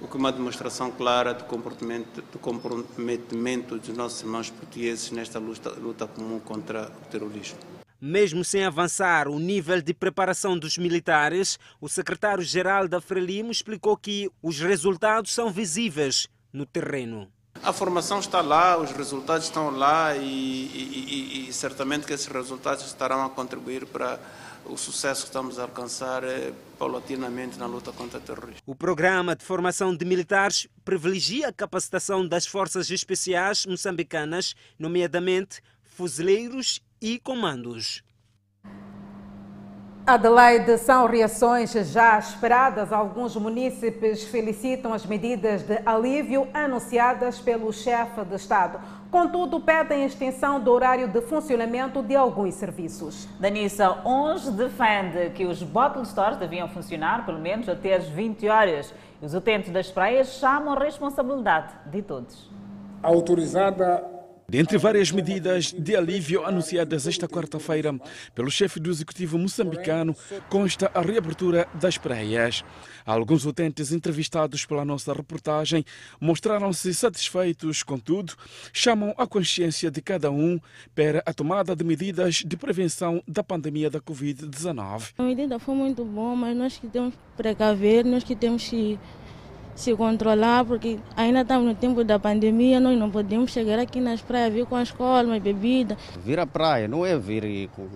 o 0.00 0.08
que 0.08 0.16
é 0.16 0.18
uma 0.18 0.32
demonstração 0.32 0.90
clara 0.90 1.32
do 1.32 1.44
comprometimento, 1.44 2.22
do 2.32 2.38
comprometimento 2.38 3.78
dos 3.78 3.96
nossos 3.96 4.22
irmãos 4.22 4.50
portugueses 4.50 5.10
nesta 5.10 5.38
luta, 5.38 5.70
luta 5.70 6.06
comum 6.06 6.40
contra 6.40 6.90
o 6.90 7.10
terrorismo. 7.10 7.58
Mesmo 8.00 8.42
sem 8.42 8.64
avançar 8.64 9.28
o 9.28 9.38
nível 9.38 9.80
de 9.80 9.94
preparação 9.94 10.58
dos 10.58 10.76
militares, 10.76 11.56
o 11.80 11.88
secretário-geral 11.88 12.88
da 12.88 13.00
Frelimo 13.00 13.52
explicou 13.52 13.96
que 13.96 14.28
os 14.42 14.58
resultados 14.58 15.32
são 15.32 15.52
visíveis 15.52 16.26
no 16.52 16.66
terreno. 16.66 17.30
A 17.64 17.72
formação 17.72 18.18
está 18.18 18.40
lá, 18.40 18.76
os 18.76 18.90
resultados 18.90 19.44
estão 19.44 19.70
lá 19.70 20.16
e, 20.16 20.20
e, 20.20 21.44
e, 21.44 21.48
e, 21.48 21.52
certamente 21.52 22.04
que 22.04 22.12
esses 22.12 22.26
resultados 22.26 22.84
estarão 22.84 23.24
a 23.24 23.30
contribuir 23.30 23.86
para 23.86 24.18
o 24.64 24.76
sucesso 24.76 25.22
que 25.22 25.28
estamos 25.28 25.60
a 25.60 25.62
alcançar 25.62 26.24
eh, 26.24 26.52
paulatinamente 26.76 27.56
na 27.58 27.66
luta 27.66 27.92
contra 27.92 28.18
o 28.18 28.20
terrorismo. 28.20 28.60
O 28.66 28.74
programa 28.74 29.36
de 29.36 29.44
formação 29.44 29.94
de 29.94 30.04
militares 30.04 30.66
privilegia 30.84 31.48
a 31.48 31.52
capacitação 31.52 32.26
das 32.26 32.46
forças 32.46 32.90
especiais 32.90 33.64
moçambicanas, 33.64 34.56
nomeadamente 34.76 35.62
fuzileiros 35.84 36.80
e 37.00 37.20
comandos. 37.20 38.02
Adelaide, 40.04 40.78
são 40.78 41.06
reações 41.06 41.72
já 41.92 42.18
esperadas. 42.18 42.92
Alguns 42.92 43.36
munícipes 43.36 44.24
felicitam 44.24 44.92
as 44.92 45.06
medidas 45.06 45.62
de 45.62 45.78
alívio 45.86 46.48
anunciadas 46.52 47.38
pelo 47.38 47.72
chefe 47.72 48.24
de 48.24 48.34
Estado. 48.34 48.80
Contudo, 49.12 49.60
pedem 49.60 50.04
extensão 50.04 50.58
do 50.58 50.72
horário 50.72 51.06
de 51.06 51.20
funcionamento 51.20 52.02
de 52.02 52.16
alguns 52.16 52.54
serviços. 52.54 53.28
Danissa, 53.38 53.96
uns 54.04 54.50
defende 54.50 55.30
que 55.36 55.46
os 55.46 55.62
bottle 55.62 56.04
stores 56.04 56.36
deviam 56.36 56.66
funcionar 56.66 57.24
pelo 57.24 57.38
menos 57.38 57.68
até 57.68 57.94
às 57.94 58.08
20 58.08 58.48
horas. 58.48 58.92
E 59.20 59.24
os 59.24 59.34
utentes 59.34 59.70
das 59.70 59.88
praias 59.88 60.32
chamam 60.32 60.74
a 60.74 60.82
responsabilidade 60.82 61.74
de 61.86 62.02
todos. 62.02 62.50
Autorizada 63.04 64.11
Dentre 64.48 64.76
várias 64.76 65.10
medidas 65.10 65.72
de 65.72 65.96
alívio 65.96 66.44
anunciadas 66.44 67.06
esta 67.06 67.26
quarta-feira 67.26 67.94
pelo 68.34 68.50
chefe 68.50 68.78
do 68.78 68.90
executivo 68.90 69.38
moçambicano, 69.38 70.14
consta 70.48 70.90
a 70.92 71.00
reabertura 71.00 71.66
das 71.74 71.96
praias. 71.96 72.64
Alguns 73.06 73.46
utentes 73.46 73.92
entrevistados 73.92 74.66
pela 74.66 74.84
nossa 74.84 75.12
reportagem 75.12 75.84
mostraram-se 76.20 76.92
satisfeitos, 76.92 77.82
contudo, 77.82 78.34
chamam 78.72 79.14
a 79.16 79.26
consciência 79.26 79.90
de 79.90 80.02
cada 80.02 80.30
um 80.30 80.60
para 80.94 81.22
a 81.24 81.32
tomada 81.32 81.74
de 81.74 81.84
medidas 81.84 82.42
de 82.46 82.56
prevenção 82.56 83.22
da 83.26 83.42
pandemia 83.42 83.88
da 83.88 84.00
Covid-19. 84.00 85.14
A 85.18 85.22
medida 85.22 85.58
foi 85.58 85.74
muito 85.74 86.04
boa, 86.04 86.36
mas 86.36 86.56
nós 86.56 86.78
que 86.78 86.88
temos 86.88 87.14
que 87.14 87.20
precaver, 87.36 88.04
nós 88.04 88.22
que 88.22 88.36
temos 88.36 88.68
que 88.68 88.98
se 89.74 89.94
controlar, 89.94 90.64
porque 90.64 90.98
ainda 91.16 91.42
estamos 91.42 91.66
no 91.66 91.74
tempo 91.74 92.04
da 92.04 92.18
pandemia, 92.18 92.80
nós 92.80 92.98
não 92.98 93.10
podemos 93.10 93.50
chegar 93.50 93.78
aqui 93.78 94.00
nas 94.00 94.20
praias, 94.20 94.52
vir 94.52 94.66
com 94.66 94.76
as 94.76 94.90
colmas, 94.90 95.42
bebida. 95.42 95.96
Vir 96.24 96.38
à 96.38 96.46
praia 96.46 96.88
não 96.88 97.04
é 97.04 97.18
vir 97.18 97.68
com, 97.74 97.88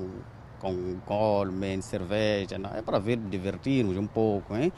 com 0.66 0.96
colmen, 1.06 1.80
cerveja, 1.80 2.58
não. 2.58 2.70
é 2.70 2.82
para 2.82 2.98
vir 2.98 3.16
divertir-nos 3.16 3.96
um 3.96 4.06
pouco, 4.06 4.56
hein? 4.56 4.72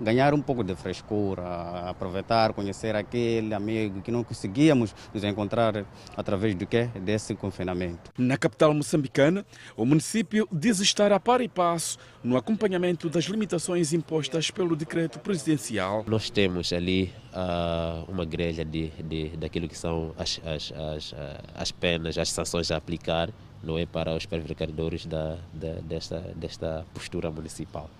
ganhar 0.00 0.32
um 0.32 0.40
pouco 0.40 0.62
de 0.62 0.76
frescura, 0.76 1.42
aproveitar, 1.88 2.52
conhecer 2.52 2.94
aquele 2.94 3.52
amigo 3.52 4.00
que 4.00 4.12
não 4.12 4.22
conseguíamos 4.22 4.94
nos 5.12 5.24
encontrar 5.24 5.84
através 6.16 6.54
do 6.54 6.66
quê? 6.66 6.88
Desse 7.02 7.34
confinamento. 7.34 8.12
Na 8.16 8.36
capital 8.36 8.72
moçambicana, 8.72 9.44
o 9.76 9.84
município 9.84 10.46
diz 10.52 10.78
estar 10.78 11.10
a 11.10 11.18
par 11.18 11.40
e 11.40 11.48
passo 11.48 11.98
no 12.22 12.36
acompanhamento 12.36 13.08
das 13.08 13.24
limitações 13.24 13.92
impostas 13.92 14.50
pelo 14.50 14.76
decreto 14.76 15.18
presidencial. 15.18 16.04
Nós 16.06 16.30
temos 16.30 16.72
ali 16.72 17.12
uh, 17.32 18.08
uma 18.08 18.24
grelha 18.24 18.64
de, 18.64 18.90
de, 19.02 19.36
daquilo 19.36 19.66
que 19.66 19.76
são 19.76 20.14
as, 20.16 20.40
as, 20.44 20.72
as, 20.72 21.14
as 21.54 21.72
penas, 21.72 22.16
as 22.16 22.30
sanções 22.30 22.70
a 22.70 22.76
aplicar, 22.76 23.30
não 23.62 23.78
é 23.78 23.86
para 23.86 24.14
os 24.14 24.26
prevaricadores 24.26 25.06
da, 25.06 25.36
da, 25.52 25.74
desta, 25.82 26.20
desta 26.36 26.84
postura 26.94 27.30
municipal 27.30 27.90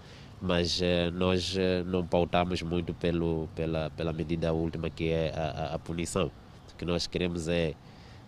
mas 0.40 0.80
eh, 0.80 1.10
nós 1.10 1.54
eh, 1.56 1.82
não 1.84 2.06
pautamos 2.06 2.62
muito 2.62 2.94
pelo, 2.94 3.48
pela, 3.54 3.90
pela 3.90 4.12
medida 4.12 4.52
última 4.52 4.88
que 4.88 5.10
é 5.10 5.32
a, 5.36 5.72
a, 5.72 5.74
a 5.74 5.78
punição. 5.78 6.30
O 6.72 6.76
que 6.78 6.84
nós 6.84 7.06
queremos 7.06 7.46
é 7.46 7.74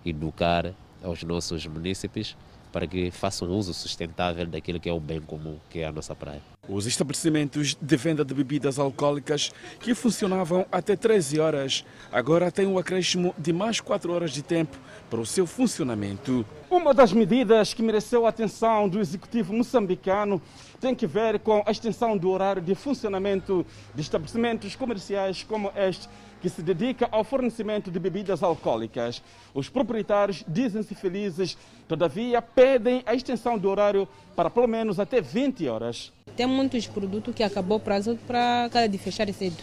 educar 0.05 0.75
aos 1.03 1.23
nossos 1.23 1.67
munícipes 1.67 2.37
para 2.71 2.87
que 2.87 3.11
façam 3.11 3.49
uso 3.49 3.73
sustentável 3.73 4.47
daquilo 4.47 4.79
que 4.79 4.89
é 4.89 4.93
o 4.93 5.01
bem 5.01 5.21
comum, 5.21 5.59
que 5.71 5.81
é 5.81 5.87
a 5.87 5.93
nossa 5.93 6.15
praia. 6.15 6.52
Os 6.69 6.87
estabelecimentos 6.87 7.75
de 7.75 7.97
venda 7.97 8.25
de 8.25 8.33
bebidas 8.33 8.79
alcoólicas 8.79 9.51
que 9.81 9.97
funcionavam 9.97 10.65
até 10.71 10.95
13 10.95 11.41
horas, 11.41 11.85
agora 12.13 12.53
têm 12.53 12.69
um 12.69 12.79
acréscimo 12.79 13.35
de 13.37 13.53
mais 13.53 13.81
4 13.81 14.13
horas 14.13 14.31
de 14.31 14.45
tempo 14.45 14.79
para 15.11 15.21
o 15.21 15.27
seu 15.27 15.45
funcionamento. 15.45 16.47
Uma 16.71 16.95
das 16.95 17.13
medidas 17.13 17.75
que 17.75 17.83
mereceu 17.83 18.27
a 18.27 18.29
atenção 18.29 18.89
do 18.89 19.01
executivo 19.01 19.53
moçambicano 19.53 20.41
tem 20.81 20.95
que 20.95 21.05
ver 21.05 21.41
com 21.41 21.65
a 21.67 21.71
extensão 21.73 22.17
do 22.17 22.31
horário 22.31 22.63
de 22.63 22.77
funcionamento 22.77 23.67
de 23.93 24.01
estabelecimentos 24.01 24.77
comerciais 24.77 25.43
como 25.43 25.73
este 25.75 26.09
que 26.41 26.49
se 26.49 26.63
dedica 26.63 27.09
ao 27.11 27.25
fornecimento 27.25 27.91
de 27.91 27.99
bebidas 27.99 28.41
alcoólicas. 28.41 29.21
Os 29.53 29.69
proprietários 29.69 30.45
dizem-se 30.47 30.95
felizes, 30.95 31.59
todavia 31.89 32.41
pedem 32.41 33.03
a 33.05 33.17
extensão 33.17 33.59
do 33.59 33.69
horário 33.69 34.09
para 34.37 34.49
pelo 34.49 34.69
menos 34.69 35.01
até 35.01 35.21
20 35.21 35.67
horas. 35.67 36.13
Tem 36.37 36.47
muitos 36.47 36.87
produtos 36.87 37.35
que 37.35 37.43
acabou 37.43 37.77
o 37.77 37.81
prazo 37.81 38.19
para 38.27 38.69
cada 38.73 38.89
de 38.89 38.99
fechar 38.99 39.33
cedo. 39.33 39.63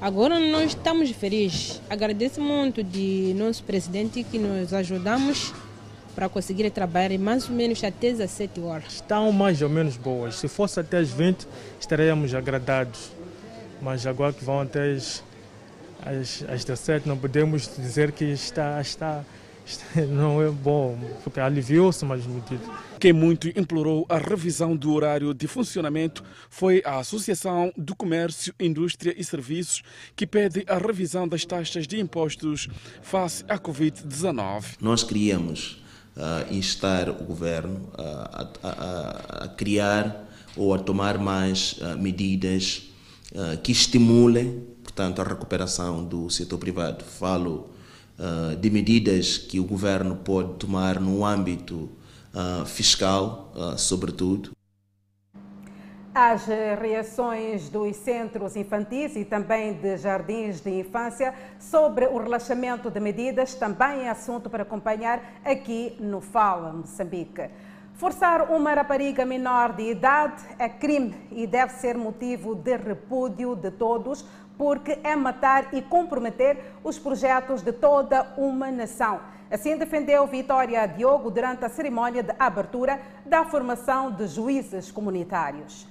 Agora 0.00 0.38
nós 0.38 0.70
estamos 0.70 1.10
felizes. 1.10 1.80
Agradeço 1.90 2.40
muito 2.40 2.84
de 2.84 3.34
nosso 3.36 3.64
presidente 3.64 4.22
que 4.22 4.38
nos 4.38 4.72
ajudamos 4.72 5.52
para 6.14 6.28
conseguir 6.28 6.70
trabalhar 6.70 7.16
mais 7.18 7.48
ou 7.48 7.54
menos 7.54 7.82
até 7.82 8.10
as 8.10 8.30
7 8.30 8.60
horas. 8.60 8.94
Estão 8.94 9.32
mais 9.32 9.60
ou 9.60 9.68
menos 9.68 9.96
boas. 9.96 10.36
Se 10.36 10.46
fosse 10.48 10.78
até 10.78 10.98
as 10.98 11.10
20, 11.10 11.46
estaríamos 11.80 12.34
agradados. 12.34 13.10
Mas 13.80 14.06
agora 14.06 14.32
que 14.32 14.44
vão 14.44 14.60
até 14.60 14.92
as, 14.92 15.22
as, 16.04 16.44
as 16.48 16.64
17, 16.64 17.08
não 17.08 17.16
podemos 17.16 17.68
dizer 17.76 18.12
que 18.12 18.24
está, 18.24 18.80
está 18.80 19.24
não 20.08 20.42
é 20.42 20.50
bom, 20.50 20.98
porque 21.22 21.40
aliviou-se 21.40 22.04
mais 22.04 22.26
medidas. 22.26 22.68
Quem 22.98 23.12
muito 23.12 23.48
implorou 23.48 24.06
a 24.08 24.18
revisão 24.18 24.74
do 24.74 24.92
horário 24.92 25.32
de 25.32 25.46
funcionamento 25.46 26.24
foi 26.50 26.82
a 26.84 26.98
Associação 26.98 27.72
do 27.76 27.94
Comércio, 27.94 28.52
Indústria 28.58 29.14
e 29.16 29.22
Serviços, 29.22 29.82
que 30.16 30.26
pede 30.26 30.64
a 30.66 30.78
revisão 30.78 31.28
das 31.28 31.44
taxas 31.44 31.86
de 31.86 32.00
impostos 32.00 32.68
face 33.02 33.44
à 33.48 33.58
Covid-19. 33.58 34.76
Nós 34.80 35.04
queríamos 35.04 35.82
uh, 36.16 36.52
instar 36.52 37.08
o 37.08 37.24
governo 37.24 37.88
uh, 37.94 38.00
a, 38.02 38.50
a, 38.62 39.44
a, 39.44 39.48
criar 39.48 40.28
ou 40.56 40.74
a 40.74 40.78
tomar 40.78 41.18
mais 41.18 41.74
uh, 41.74 41.96
medidas 41.96 42.84
que 43.62 43.72
estimulem, 43.72 44.66
portanto, 44.82 45.20
a 45.20 45.24
recuperação 45.24 46.02
do 46.02 46.30
setor 46.30 46.56
privado. 46.56 47.04
Falo 47.04 47.68
de 48.60 48.70
medidas 48.70 49.38
que 49.38 49.60
o 49.60 49.64
governo 49.64 50.16
pode 50.16 50.54
tomar 50.54 51.00
no 51.00 51.24
âmbito 51.24 51.88
fiscal, 52.66 53.52
sobretudo, 53.76 54.50
as 56.14 56.46
reações 56.46 57.68
dos 57.68 57.94
centros 57.96 58.56
infantis 58.56 59.14
e 59.14 59.24
também 59.24 59.74
de 59.74 59.96
jardins 59.96 60.60
de 60.60 60.70
infância 60.80 61.32
sobre 61.60 62.06
o 62.06 62.18
relaxamento 62.18 62.90
de 62.90 62.98
medidas 62.98 63.54
também 63.54 64.02
é 64.02 64.10
assunto 64.10 64.50
para 64.50 64.64
acompanhar 64.64 65.40
aqui 65.44 65.96
no 66.00 66.20
Fala 66.20 66.72
Moçambique. 66.72 67.48
Forçar 67.94 68.50
uma 68.50 68.74
rapariga 68.74 69.24
menor 69.24 69.74
de 69.74 69.90
idade 69.90 70.42
é 70.58 70.68
crime 70.68 71.14
e 71.30 71.46
deve 71.46 71.72
ser 71.74 71.96
motivo 71.96 72.54
de 72.54 72.76
repúdio 72.76 73.54
de 73.54 73.70
todos, 73.70 74.24
porque 74.58 74.98
é 75.04 75.14
matar 75.14 75.72
e 75.72 75.80
comprometer 75.80 76.58
os 76.82 76.98
projetos 76.98 77.62
de 77.62 77.72
toda 77.72 78.34
uma 78.36 78.70
nação. 78.70 79.20
Assim 79.50 79.78
defendeu 79.78 80.26
Vitória 80.26 80.84
Diogo 80.84 81.30
durante 81.30 81.64
a 81.64 81.68
cerimónia 81.68 82.22
de 82.22 82.34
abertura 82.38 83.00
da 83.24 83.46
formação 83.46 84.10
de 84.10 84.26
juízes 84.26 84.90
comunitários. 84.90 85.86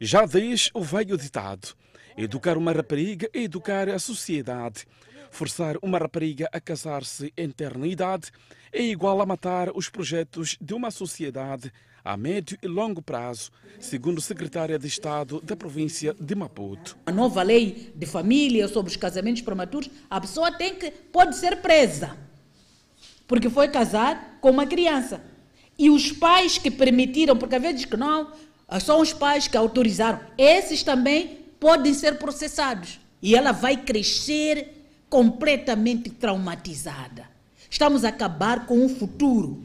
Já 0.00 0.24
diz 0.24 0.70
o 0.72 0.82
velho 0.82 1.16
ditado: 1.16 1.74
educar 2.16 2.56
uma 2.56 2.72
rapariga 2.72 3.28
é 3.34 3.40
educar 3.40 3.88
a 3.88 3.98
sociedade. 3.98 4.86
Forçar 5.32 5.76
uma 5.80 5.98
rapariga 5.98 6.48
a 6.52 6.60
casar-se 6.60 7.32
em 7.36 7.44
eternidade 7.44 8.30
é 8.72 8.82
igual 8.82 9.20
a 9.20 9.26
matar 9.26 9.70
os 9.74 9.88
projetos 9.88 10.56
de 10.60 10.74
uma 10.74 10.90
sociedade 10.90 11.72
a 12.04 12.16
médio 12.16 12.58
e 12.62 12.66
longo 12.66 13.02
prazo, 13.02 13.50
segundo 13.78 14.20
secretária 14.20 14.78
de 14.78 14.86
Estado 14.86 15.40
da 15.40 15.56
província 15.56 16.14
de 16.18 16.34
Maputo. 16.34 16.96
A 17.06 17.12
nova 17.12 17.42
lei 17.42 17.92
de 17.94 18.06
família 18.06 18.68
sobre 18.68 18.90
os 18.90 18.96
casamentos 18.96 19.42
prematuros, 19.42 19.90
a 20.08 20.20
pessoa 20.20 20.52
tem 20.52 20.74
que 20.74 20.90
pode 20.90 21.36
ser 21.36 21.56
presa 21.62 22.16
porque 23.30 23.48
foi 23.48 23.68
casar 23.68 24.38
com 24.40 24.50
uma 24.50 24.66
criança. 24.66 25.22
E 25.78 25.88
os 25.88 26.10
pais 26.10 26.58
que 26.58 26.68
permitiram, 26.68 27.36
porque 27.36 27.54
às 27.54 27.62
vezes 27.62 27.84
que 27.84 27.96
não, 27.96 28.32
ah, 28.66 28.80
são 28.80 29.00
os 29.00 29.12
pais 29.12 29.46
que 29.46 29.56
autorizaram. 29.56 30.18
Esses 30.36 30.82
também 30.82 31.38
podem 31.60 31.94
ser 31.94 32.18
processados. 32.18 32.98
E 33.22 33.36
ela 33.36 33.52
vai 33.52 33.76
crescer 33.76 34.84
completamente 35.08 36.10
traumatizada. 36.10 37.30
Estamos 37.70 38.04
a 38.04 38.08
acabar 38.08 38.66
com 38.66 38.84
o 38.84 38.88
futuro. 38.88 39.62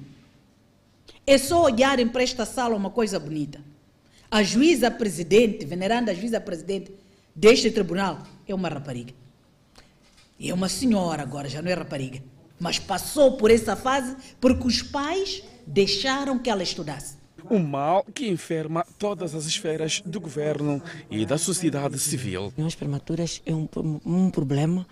É 1.27 1.37
só 1.37 1.63
olharem 1.63 2.07
para 2.07 2.23
esta 2.23 2.45
sala 2.45 2.75
uma 2.75 2.89
coisa 2.89 3.19
bonita. 3.19 3.59
A 4.29 4.43
juíza 4.43 4.91
presidente, 4.91 5.65
veneranda 5.65 6.13
juíza 6.13 6.39
presidente 6.39 6.91
deste 7.35 7.71
tribunal, 7.71 8.21
é 8.47 8.53
uma 8.53 8.69
rapariga. 8.69 9.13
É 10.39 10.53
uma 10.53 10.69
senhora 10.69 11.23
agora, 11.23 11.49
já 11.49 11.61
não 11.61 11.71
é 11.71 11.73
rapariga. 11.73 12.21
Mas 12.59 12.77
passou 12.77 13.37
por 13.37 13.49
essa 13.49 13.75
fase 13.75 14.15
porque 14.39 14.67
os 14.67 14.81
pais 14.81 15.43
deixaram 15.65 16.37
que 16.37 16.49
ela 16.49 16.63
estudasse 16.63 17.15
um 17.49 17.59
mal 17.59 18.03
que 18.13 18.27
enferma 18.27 18.85
todas 18.97 19.35
as 19.35 19.45
esferas 19.45 20.01
do 20.05 20.19
governo 20.19 20.81
e 21.09 21.25
da 21.25 21.37
sociedade 21.37 21.99
civil. 21.99 22.51
As 22.65 22.75
prematuras 22.75 23.41
é 23.45 23.53
um, 23.53 23.67
um 24.05 24.29
problema 24.29 24.85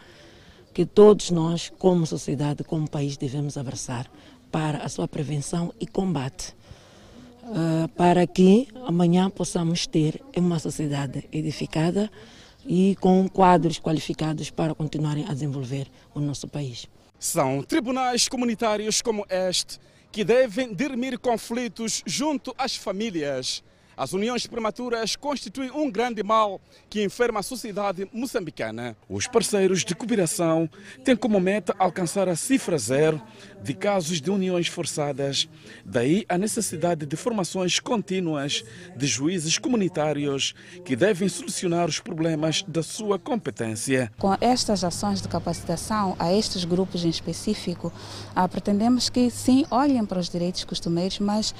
que 0.74 0.86
todos 0.86 1.30
nós, 1.30 1.72
como 1.78 2.06
sociedade, 2.06 2.63
como 2.63 2.89
país, 2.89 3.15
devemos 3.15 3.58
abraçar 3.58 4.10
para 4.54 4.84
a 4.84 4.88
sua 4.88 5.08
prevenção 5.08 5.74
e 5.80 5.88
combate. 5.88 6.56
Uh, 7.42 7.89
para 7.98 8.26
que 8.28 8.68
amanhã 8.86 9.30
possamos 9.30 9.88
ter 9.88 10.22
uma 10.38 10.60
sociedade 10.60 11.28
edificada 11.32 12.10
e 12.66 12.96
com 13.02 13.28
quadros 13.28 13.80
qualificados 13.80 14.52
para 14.52 14.76
continuarem 14.76 15.26
a 15.28 15.34
desenvolver 15.34 15.88
o 16.13 16.20
nosso 16.22 16.48
país. 16.48 16.88
São 17.20 17.63
tribunais 17.63 18.28
comunitários 18.28 19.02
como 19.02 19.26
este 19.28 19.80
que 20.12 20.24
devem 20.24 20.74
dirimir 20.74 21.18
conflitos 21.18 22.04
junto 22.06 22.54
às 22.56 22.76
famílias. 22.76 23.63
As 23.96 24.12
uniões 24.14 24.48
prematuras 24.48 25.16
constituem 25.16 25.70
um 25.72 25.90
grande 25.90 26.24
mal 26.24 26.60
que 26.90 27.04
enferma 27.04 27.42
a 27.42 27.44
sociedade 27.44 28.08
moçambicana. 28.12 28.96
Os 29.08 29.28
parceiros 29.28 29.86
de 29.86 29.94
cooperação 29.96 30.70
têm 31.04 31.16
como 31.16 31.40
meta 31.40 31.76
alcançar 31.78 32.28
a 32.28 32.36
cifra 32.36 32.78
zero 32.78 33.22
de 33.62 33.74
casos 33.74 34.20
de 34.20 34.32
uniões 34.32 34.68
forçadas. 34.68 35.48
Daí 35.86 36.26
a 36.28 36.38
necessidade 36.38 37.06
de 37.06 37.16
formações 37.16 37.80
contínuas 37.80 38.64
de 38.96 39.06
juízes 39.06 39.58
comunitários 39.58 40.56
que 40.84 40.96
devem 40.96 41.30
solucionar 41.30 41.88
os 41.88 42.00
problemas 42.00 42.64
da 42.68 42.82
sua 42.82 43.20
competência. 43.20 44.12
Com 44.18 44.36
estas 44.42 44.84
ações 44.84 45.22
de 45.22 45.28
capacitação 45.28 46.16
a 46.18 46.34
estes 46.34 46.66
grupos 46.66 47.06
em 47.06 47.10
específico, 47.10 47.94
ah, 48.36 48.48
pretendemos 48.48 49.10
que 49.10 49.30
sim 49.30 49.66
olhem 49.70 50.06
para 50.06 50.20
os 50.20 50.30
direitos 50.30 50.64
costumeiros, 50.64 51.20
mas 51.20 51.54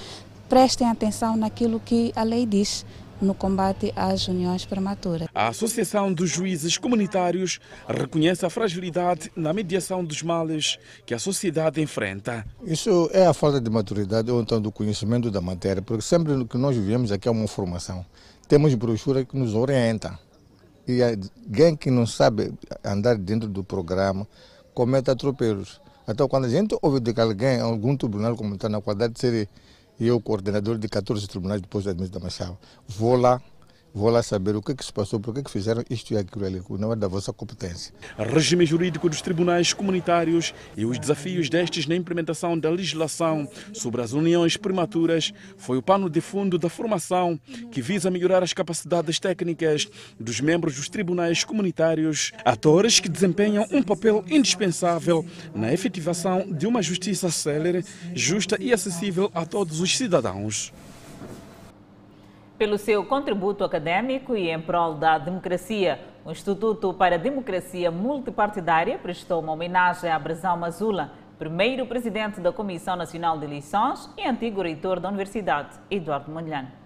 prestem 0.54 0.88
atenção 0.88 1.36
naquilo 1.36 1.80
que 1.80 2.14
a 2.16 2.22
lei 2.22 2.46
diz 2.46 2.86
no 3.20 3.34
combate 3.34 3.92
às 3.96 4.28
uniões 4.28 4.64
prematuras. 4.68 5.28
A 5.34 5.48
Associação 5.48 6.14
dos 6.14 6.30
Juízes 6.30 6.78
Comunitários 6.78 7.60
reconhece 7.88 8.46
a 8.46 8.52
fragilidade 8.52 9.32
na 9.36 9.52
mediação 9.52 10.06
dos 10.06 10.22
males 10.22 10.78
que 11.08 11.14
a 11.16 11.18
sociedade 11.18 11.82
enfrenta. 11.82 12.46
Isso 12.64 13.10
é 13.12 13.26
a 13.26 13.34
falta 13.34 13.60
de 13.60 13.68
maturidade 13.68 14.30
ou 14.30 14.40
então 14.42 14.62
do 14.62 14.72
conhecimento 14.72 15.32
da 15.32 15.42
matéria, 15.42 15.82
porque 15.82 16.04
sempre 16.04 16.46
que 16.46 16.58
nós 16.60 16.78
vivemos 16.78 17.12
aqui 17.12 17.28
é 17.28 17.32
uma 17.32 17.48
formação. 17.48 18.06
Temos 18.48 18.76
brochura 18.76 19.26
que 19.26 19.36
nos 19.36 19.56
orienta. 19.56 20.20
E 20.88 21.02
alguém 21.02 21.76
que 21.76 21.90
não 21.90 22.06
sabe 22.06 22.54
andar 22.86 23.18
dentro 23.18 23.50
do 23.50 23.64
programa 23.64 24.28
comete 24.72 25.10
atropelos. 25.10 25.82
Então, 26.08 26.28
quando 26.28 26.46
a 26.46 26.50
gente 26.50 26.78
ouve 26.80 27.00
de 27.00 27.12
que 27.12 27.22
alguém, 27.22 27.60
algum 27.60 27.98
tribunal 27.98 28.36
comunitário, 28.36 28.76
na 28.76 28.82
qualidade 28.84 29.14
de 29.14 29.20
ser 29.20 29.50
eu, 30.00 30.20
coordenador 30.20 30.78
de 30.78 30.88
14 30.88 31.28
tribunais 31.28 31.62
depois 31.62 31.86
da 31.86 31.92
admissão 31.92 32.14
da 32.14 32.20
Machado, 32.20 32.58
vou 32.88 33.16
lá 33.16 33.42
vou 33.94 34.10
lá 34.10 34.24
saber 34.24 34.56
o 34.56 34.62
que, 34.62 34.72
é 34.72 34.76
que 34.76 34.84
se 34.84 34.92
passou, 34.92 35.20
por 35.20 35.34
que, 35.34 35.42
é 35.42 35.44
que 35.44 35.52
fizeram 35.52 35.84
isto 35.90 36.14
e 36.14 36.18
aquilo 36.18 36.46
ali, 36.46 36.62
não 36.80 36.92
é 36.92 36.96
da 36.96 37.08
vossa 37.08 37.32
competência. 37.32 37.94
Regime 38.18 38.66
jurídico 38.66 39.08
dos 39.08 39.22
tribunais 39.22 39.72
comunitários 39.72 40.54
e 40.76 40.86
os 40.86 40.98
desafios 40.98 41.50
destes 41.50 41.86
na 41.86 41.96
implementação 41.96 42.58
da 42.58 42.70
legislação 42.70 43.48
sobre 43.72 44.02
as 44.02 44.14
uniões 44.14 44.58
prematuras 44.58 45.32
foi 45.58 45.78
o 45.78 45.82
pano 45.82 46.10
de 46.10 46.22
fundo 46.22 46.58
da 46.58 46.70
formação 46.70 47.40
que 47.72 47.82
visa 47.82 48.10
melhorar 48.10 48.42
as 48.42 48.54
capacidades 48.54 49.20
técnicas 49.20 49.88
dos 50.20 50.42
membros 50.42 50.76
dos 50.76 50.90
tribunais 50.90 51.44
comunitários, 51.44 52.32
atores 52.44 53.00
que 53.00 53.10
desempenham 53.10 53.68
um 53.72 53.84
papel 53.84 54.24
indispensável 54.28 55.26
na 55.54 55.72
efetivação 55.72 56.52
de 56.52 56.66
uma 56.66 56.82
justiça 56.82 57.30
célere, 57.30 57.86
justa 58.16 58.58
e 58.60 58.74
acessível 58.74 59.30
a 59.34 59.46
todos 59.46 59.80
os 59.80 59.96
cidadãos 59.96 60.74
pelo 62.64 62.78
seu 62.78 63.04
contributo 63.04 63.66
acadêmico 63.66 64.38
e 64.38 64.50
em 64.50 64.62
prol 64.62 64.94
da 64.94 65.18
democracia. 65.18 66.00
O 66.24 66.32
Instituto 66.32 66.94
para 66.94 67.16
a 67.16 67.18
Democracia 67.18 67.92
Multipartidária 67.92 68.98
prestou 68.98 69.42
uma 69.42 69.52
homenagem 69.52 70.10
a 70.10 70.18
Brazão 70.18 70.56
Mazula, 70.56 71.12
primeiro 71.38 71.86
presidente 71.86 72.40
da 72.40 72.54
Comissão 72.54 72.96
Nacional 72.96 73.38
de 73.38 73.44
Eleições 73.44 74.10
e 74.18 74.26
antigo 74.26 74.62
reitor 74.62 75.02
da 75.02 75.10
Universidade, 75.10 75.78
Eduardo 75.92 76.32
Mondlane. 76.32 76.83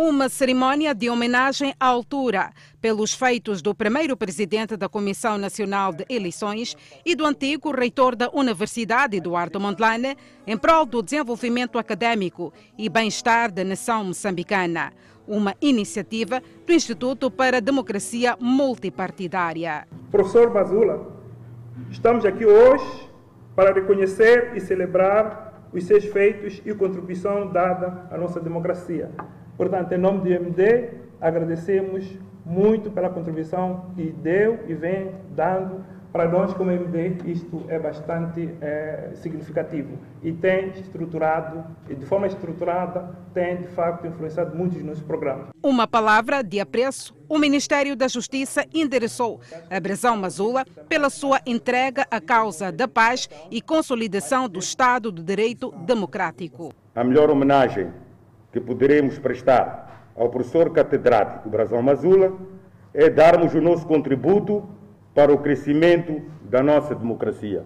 Uma 0.00 0.28
cerimónia 0.28 0.94
de 0.94 1.10
homenagem 1.10 1.74
à 1.80 1.86
altura 1.86 2.52
pelos 2.80 3.12
feitos 3.12 3.60
do 3.60 3.74
primeiro 3.74 4.16
presidente 4.16 4.76
da 4.76 4.88
Comissão 4.88 5.36
Nacional 5.36 5.92
de 5.92 6.06
Eleições 6.08 6.76
e 7.04 7.16
do 7.16 7.26
antigo 7.26 7.72
reitor 7.72 8.14
da 8.14 8.30
Universidade, 8.32 9.16
Eduardo 9.16 9.58
Mondlane, 9.58 10.16
em 10.46 10.56
prol 10.56 10.86
do 10.86 11.02
desenvolvimento 11.02 11.80
acadêmico 11.80 12.52
e 12.78 12.88
bem-estar 12.88 13.50
da 13.50 13.64
nação 13.64 14.04
moçambicana. 14.04 14.92
Uma 15.26 15.56
iniciativa 15.60 16.40
do 16.64 16.72
Instituto 16.72 17.28
para 17.28 17.56
a 17.56 17.60
Democracia 17.60 18.36
Multipartidária. 18.38 19.88
Professor 20.12 20.48
Bazula, 20.48 21.12
estamos 21.90 22.24
aqui 22.24 22.46
hoje 22.46 23.10
para 23.56 23.74
reconhecer 23.74 24.52
e 24.54 24.60
celebrar 24.60 25.68
os 25.72 25.82
seus 25.82 26.04
feitos 26.04 26.62
e 26.64 26.72
contribuição 26.72 27.50
dada 27.50 28.06
à 28.12 28.16
nossa 28.16 28.38
democracia. 28.38 29.10
Portanto, 29.58 29.92
em 29.92 29.98
nome 29.98 30.20
do 30.20 30.28
MD, 30.28 30.90
agradecemos 31.20 32.16
muito 32.46 32.90
pela 32.90 33.10
contribuição 33.10 33.90
que 33.94 34.10
deu 34.22 34.60
e 34.68 34.72
vem 34.72 35.10
dando 35.34 35.84
para 36.12 36.26
nós 36.26 36.54
como 36.54 36.70
MD 36.70 37.16
isto 37.26 37.64
é 37.68 37.78
bastante 37.78 38.48
é, 38.60 39.10
significativo 39.14 39.98
e 40.22 40.32
tem 40.32 40.70
estruturado, 40.70 41.64
e 41.88 41.94
de 41.94 42.06
forma 42.06 42.26
estruturada, 42.26 43.14
tem 43.34 43.58
de 43.58 43.68
facto 43.68 44.06
influenciado 44.06 44.56
muito 44.56 44.76
os 44.76 44.82
nossos 44.82 45.02
programas. 45.02 45.48
Uma 45.62 45.86
palavra 45.86 46.42
de 46.42 46.60
apreço 46.60 47.14
o 47.28 47.38
Ministério 47.38 47.94
da 47.94 48.08
Justiça 48.08 48.64
endereçou 48.72 49.38
a 49.68 49.78
Brasão 49.78 50.16
Mazula 50.16 50.64
pela 50.88 51.10
sua 51.10 51.40
entrega 51.44 52.06
à 52.10 52.20
causa 52.20 52.72
da 52.72 52.88
paz 52.88 53.28
e 53.50 53.60
consolidação 53.60 54.48
do 54.48 54.58
Estado 54.58 55.12
de 55.12 55.22
Direito 55.22 55.70
Democrático. 55.84 56.72
A 56.94 57.04
melhor 57.04 57.28
homenagem 57.30 57.92
que 58.52 58.60
poderemos 58.60 59.18
prestar 59.18 60.10
ao 60.16 60.28
professor 60.30 60.72
catedrático 60.72 61.48
Brasão 61.48 61.82
Mazula 61.82 62.36
é 62.92 63.08
darmos 63.08 63.54
o 63.54 63.60
nosso 63.60 63.86
contributo 63.86 64.68
para 65.14 65.32
o 65.32 65.38
crescimento 65.38 66.22
da 66.42 66.62
nossa 66.62 66.94
democracia. 66.94 67.64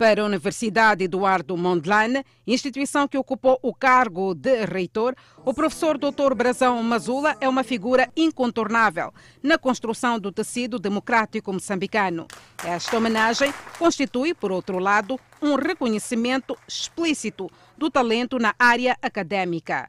Para 0.00 0.22
a 0.22 0.24
Universidade 0.24 1.04
Eduardo 1.04 1.54
Mondlane, 1.58 2.24
instituição 2.46 3.06
que 3.06 3.18
ocupou 3.18 3.58
o 3.60 3.74
cargo 3.74 4.34
de 4.34 4.64
reitor, 4.64 5.14
o 5.44 5.52
professor 5.52 5.98
Dr. 5.98 6.34
Brazão 6.34 6.82
Mazula 6.82 7.36
é 7.38 7.46
uma 7.46 7.62
figura 7.62 8.08
incontornável 8.16 9.12
na 9.42 9.58
construção 9.58 10.18
do 10.18 10.32
tecido 10.32 10.78
democrático 10.78 11.52
moçambicano. 11.52 12.26
Esta 12.64 12.96
homenagem 12.96 13.52
constitui, 13.78 14.32
por 14.32 14.50
outro 14.50 14.78
lado, 14.78 15.20
um 15.42 15.54
reconhecimento 15.54 16.56
explícito 16.66 17.50
do 17.76 17.90
talento 17.90 18.38
na 18.38 18.54
área 18.58 18.96
acadêmica. 19.02 19.86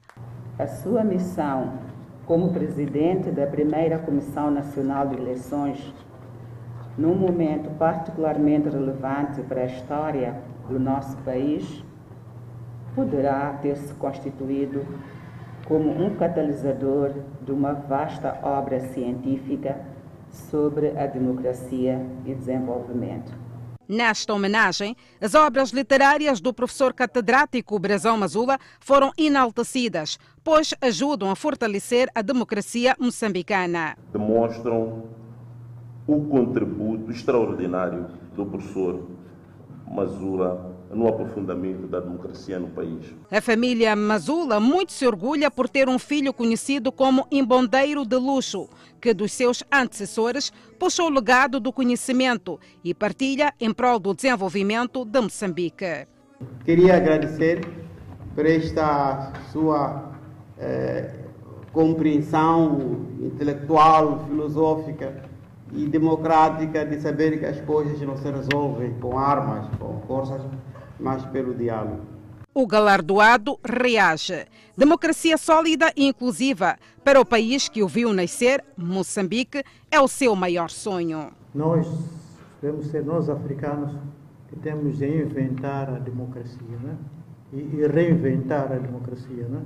A 0.62 0.68
sua 0.68 1.04
missão 1.04 1.80
como 2.28 2.54
presidente 2.54 3.32
da 3.32 3.48
primeira 3.48 3.98
Comissão 3.98 4.52
Nacional 4.52 5.08
de 5.08 5.16
Eleições 5.16 5.92
num 6.96 7.16
momento 7.16 7.68
particularmente 7.80 8.70
relevante 8.70 9.42
para 9.42 9.62
a 9.62 9.66
história 9.66 10.40
do 10.70 10.80
nosso 10.80 11.18
país, 11.24 11.84
poderá 12.94 13.58
ter 13.60 13.76
se 13.76 13.92
constituído 13.96 14.86
como 15.66 15.90
um 15.90 16.16
catalisador 16.16 17.12
de 17.42 17.52
uma 17.52 17.74
vasta 17.74 18.38
obra 18.44 18.80
científica 18.82 19.82
sobre 20.30 20.96
a 20.96 21.08
democracia 21.08 22.06
e 22.24 22.36
desenvolvimento. 22.36 23.32
Nesta 23.92 24.34
homenagem, 24.34 24.96
as 25.20 25.36
obras 25.36 25.72
literárias 25.72 26.40
do 26.40 26.54
professor 26.54 26.94
catedrático 26.94 27.78
Brazão 27.78 28.16
Mazula 28.16 28.58
foram 28.80 29.12
enaltecidas, 29.18 30.18
pois 30.44 30.74
ajudam 30.82 31.30
a 31.30 31.36
fortalecer 31.36 32.10
a 32.16 32.22
democracia 32.22 32.96
moçambicana. 33.00 33.98
Demonstram 34.12 35.04
o 36.08 36.22
contributo 36.26 37.12
extraordinário 37.12 38.08
do 38.36 38.46
professor 38.46 39.08
Mazula 39.88 40.72
no 40.94 41.08
aprofundamento 41.08 41.88
da 41.88 42.00
democracia 42.00 42.60
no 42.60 42.68
país. 42.70 43.14
A 43.32 43.42
família 43.42 43.96
Mazula 43.96 44.60
muito 44.60 44.92
se 44.92 45.08
orgulha 45.08 45.50
por 45.50 45.70
ter 45.70 45.88
um 45.88 45.98
filho 45.98 46.34
conhecido 46.34 46.92
como 46.92 47.26
Imbondeiro 47.32 48.06
de 48.06 48.18
Luxo, 48.18 48.70
que 49.00 49.14
dos 49.14 49.32
seus 49.32 49.64
antecessores 49.72 50.52
puxou 50.78 51.08
o 51.08 51.14
legado 51.14 51.60
do 51.60 51.72
conhecimento 51.72 52.60
e 52.84 52.94
partilha 52.94 53.54
em 53.60 53.74
prol 53.74 54.00
do 54.00 54.14
desenvolvimento 54.14 55.06
de 55.06 55.22
Moçambique. 55.22 56.08
Queria 56.66 56.98
agradecer 56.98 57.62
por 58.36 58.46
esta 58.46 59.34
sua 59.52 60.11
eh, 60.62 61.12
compreensão 61.74 63.08
intelectual, 63.20 64.26
filosófica 64.28 65.24
e 65.74 65.88
democrática 65.88 66.86
de 66.86 67.02
saber 67.02 67.40
que 67.40 67.46
as 67.46 67.60
coisas 67.62 68.00
não 68.02 68.18
se 68.18 68.30
resolvem 68.30 68.94
com 69.00 69.18
armas, 69.18 69.68
com 69.80 70.02
forças, 70.08 70.42
mas 71.00 71.26
pelo 71.26 71.54
diálogo. 71.54 72.02
O 72.54 72.68
galardoado 72.68 73.58
reage. 73.64 74.46
Democracia 74.78 75.38
sólida 75.38 75.92
e 75.96 76.06
inclusiva 76.08 76.78
para 77.04 77.20
o 77.20 77.26
país 77.26 77.70
que 77.70 77.82
o 77.82 77.88
viu 77.88 78.14
nascer, 78.14 78.64
Moçambique, 78.78 79.64
é 79.90 80.00
o 80.00 80.08
seu 80.08 80.36
maior 80.36 80.70
sonho. 80.70 81.32
Nós 81.56 81.88
devemos 82.62 82.88
ser 82.88 83.06
nós 83.06 83.30
africanos 83.30 83.96
que 84.50 84.58
temos 84.58 84.98
de 84.98 85.08
inventar 85.08 85.90
a 85.90 86.00
democracia, 86.00 86.78
né? 86.84 86.98
E, 87.54 87.88
reinventar 87.88 88.72
a 88.72 88.76
democracia, 88.76 89.48
né? 89.48 89.62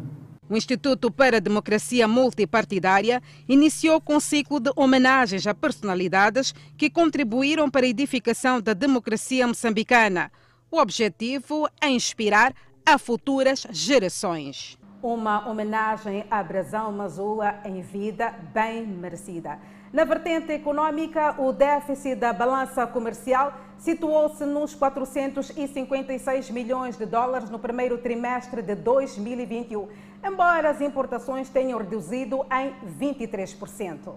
O 0.47 0.55
Instituto 0.55 1.10
para 1.10 1.38
a 1.38 1.39
Democracia 1.39 2.08
Multipartidária 2.08 3.19
iniciou 3.49 3.99
com 3.99 4.17
um 4.17 4.19
ciclo 4.19 4.60
de 4.60 4.71
homenagens 4.75 5.47
a 5.47 5.55
personalidades 5.55 6.53
que 6.77 6.88
contribuíram 6.88 7.67
para 7.67 7.84
a 7.84 7.89
edificação 7.89 8.62
da 8.62 8.73
democracia 8.73 9.47
moçambicana. 9.47 10.31
O 10.69 10.77
objetivo 10.77 11.67
é 11.81 11.89
inspirar 11.89 12.53
a 12.86 12.99
futuras 12.99 13.65
gerações. 13.71 14.77
Uma 15.01 15.49
homenagem 15.49 16.25
a 16.29 16.43
Brazão 16.43 16.91
Mazula 16.91 17.60
em 17.65 17.81
vida 17.81 18.31
bem 18.53 18.86
merecida. 18.86 19.60
Na 19.91 20.03
vertente 20.03 20.51
econômica, 20.51 21.41
o 21.41 21.53
déficit 21.53 22.15
da 22.15 22.34
balança 22.34 22.86
comercial 22.86 23.53
situou-se 23.77 24.45
nos 24.45 24.75
456 24.75 26.49
milhões 26.49 26.97
de 26.97 27.05
dólares 27.05 27.49
no 27.49 27.58
primeiro 27.58 27.97
trimestre 27.97 28.62
de 28.62 28.75
2021, 28.75 29.88
embora 30.25 30.71
as 30.71 30.81
importações 30.81 31.49
tenham 31.49 31.77
reduzido 31.77 32.45
em 32.51 32.73
23%. 32.99 34.13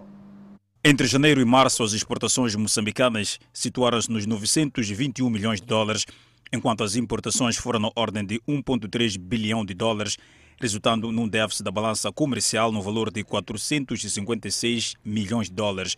Entre 0.83 1.05
janeiro 1.05 1.39
e 1.39 1.45
março, 1.45 1.83
as 1.83 1.93
exportações 1.93 2.55
moçambicanas 2.55 3.39
situaram-se 3.53 4.09
nos 4.09 4.25
921 4.25 5.29
milhões 5.29 5.61
de 5.61 5.67
dólares, 5.67 6.05
enquanto 6.51 6.83
as 6.83 6.95
importações 6.95 7.57
foram 7.57 7.79
na 7.79 7.91
ordem 7.95 8.25
de 8.25 8.39
1,3 8.47 9.17
bilhão 9.19 9.63
de 9.63 9.73
dólares, 9.73 10.17
resultando 10.59 11.11
num 11.11 11.27
déficit 11.27 11.63
da 11.63 11.71
balança 11.71 12.11
comercial 12.11 12.71
no 12.71 12.81
valor 12.81 13.11
de 13.11 13.23
456 13.23 14.95
milhões 15.05 15.47
de 15.47 15.53
dólares. 15.53 15.95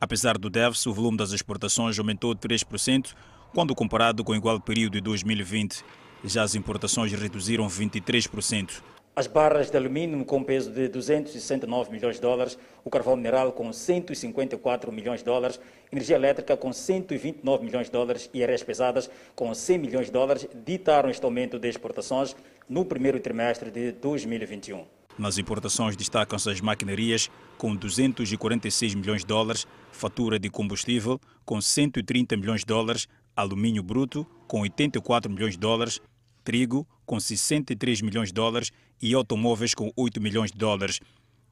Apesar 0.00 0.36
do 0.36 0.50
déficit, 0.50 0.88
o 0.88 0.94
volume 0.94 1.18
das 1.18 1.32
exportações 1.32 1.98
aumentou 1.98 2.34
3% 2.34 3.14
quando 3.54 3.74
comparado 3.74 4.24
com 4.24 4.32
o 4.32 4.36
igual 4.36 4.58
período 4.58 4.94
de 4.94 5.00
2020. 5.02 5.84
Já 6.24 6.42
as 6.42 6.54
importações 6.54 7.12
reduziram 7.12 7.68
23% 7.68 8.82
as 9.14 9.26
barras 9.26 9.70
de 9.70 9.76
alumínio 9.76 10.24
com 10.24 10.42
peso 10.42 10.70
de 10.70 10.88
269 10.88 11.90
milhões 11.90 12.16
de 12.16 12.22
dólares, 12.22 12.58
o 12.82 12.88
carvão 12.88 13.14
mineral 13.14 13.52
com 13.52 13.70
154 13.70 14.90
milhões 14.90 15.20
de 15.20 15.26
dólares, 15.26 15.60
energia 15.92 16.16
elétrica 16.16 16.56
com 16.56 16.72
129 16.72 17.64
milhões 17.64 17.86
de 17.86 17.92
dólares 17.92 18.30
e 18.32 18.42
áreas 18.42 18.62
pesadas 18.62 19.10
com 19.34 19.52
100 19.54 19.78
milhões 19.78 20.06
de 20.06 20.12
dólares 20.12 20.48
ditaram 20.64 21.10
este 21.10 21.24
aumento 21.24 21.58
de 21.58 21.68
exportações 21.68 22.34
no 22.66 22.86
primeiro 22.86 23.20
trimestre 23.20 23.70
de 23.70 23.92
2021. 23.92 24.84
Nas 25.18 25.36
importações 25.36 25.94
destacam-se 25.94 26.48
as 26.48 26.62
maquinarias 26.62 27.30
com 27.58 27.76
246 27.76 28.94
milhões 28.94 29.20
de 29.20 29.26
dólares, 29.26 29.66
fatura 29.90 30.38
de 30.38 30.48
combustível 30.48 31.20
com 31.44 31.60
130 31.60 32.34
milhões 32.38 32.60
de 32.60 32.66
dólares, 32.66 33.06
alumínio 33.36 33.82
bruto 33.82 34.26
com 34.46 34.62
84 34.62 35.30
milhões 35.30 35.52
de 35.52 35.58
dólares, 35.58 36.00
trigo 36.42 36.86
com 37.06 37.18
63 37.18 38.00
milhões 38.02 38.28
de 38.28 38.34
dólares 38.34 38.70
e 39.00 39.14
automóveis 39.14 39.74
com 39.74 39.92
8 39.96 40.20
milhões 40.20 40.50
de 40.50 40.58
dólares. 40.58 41.00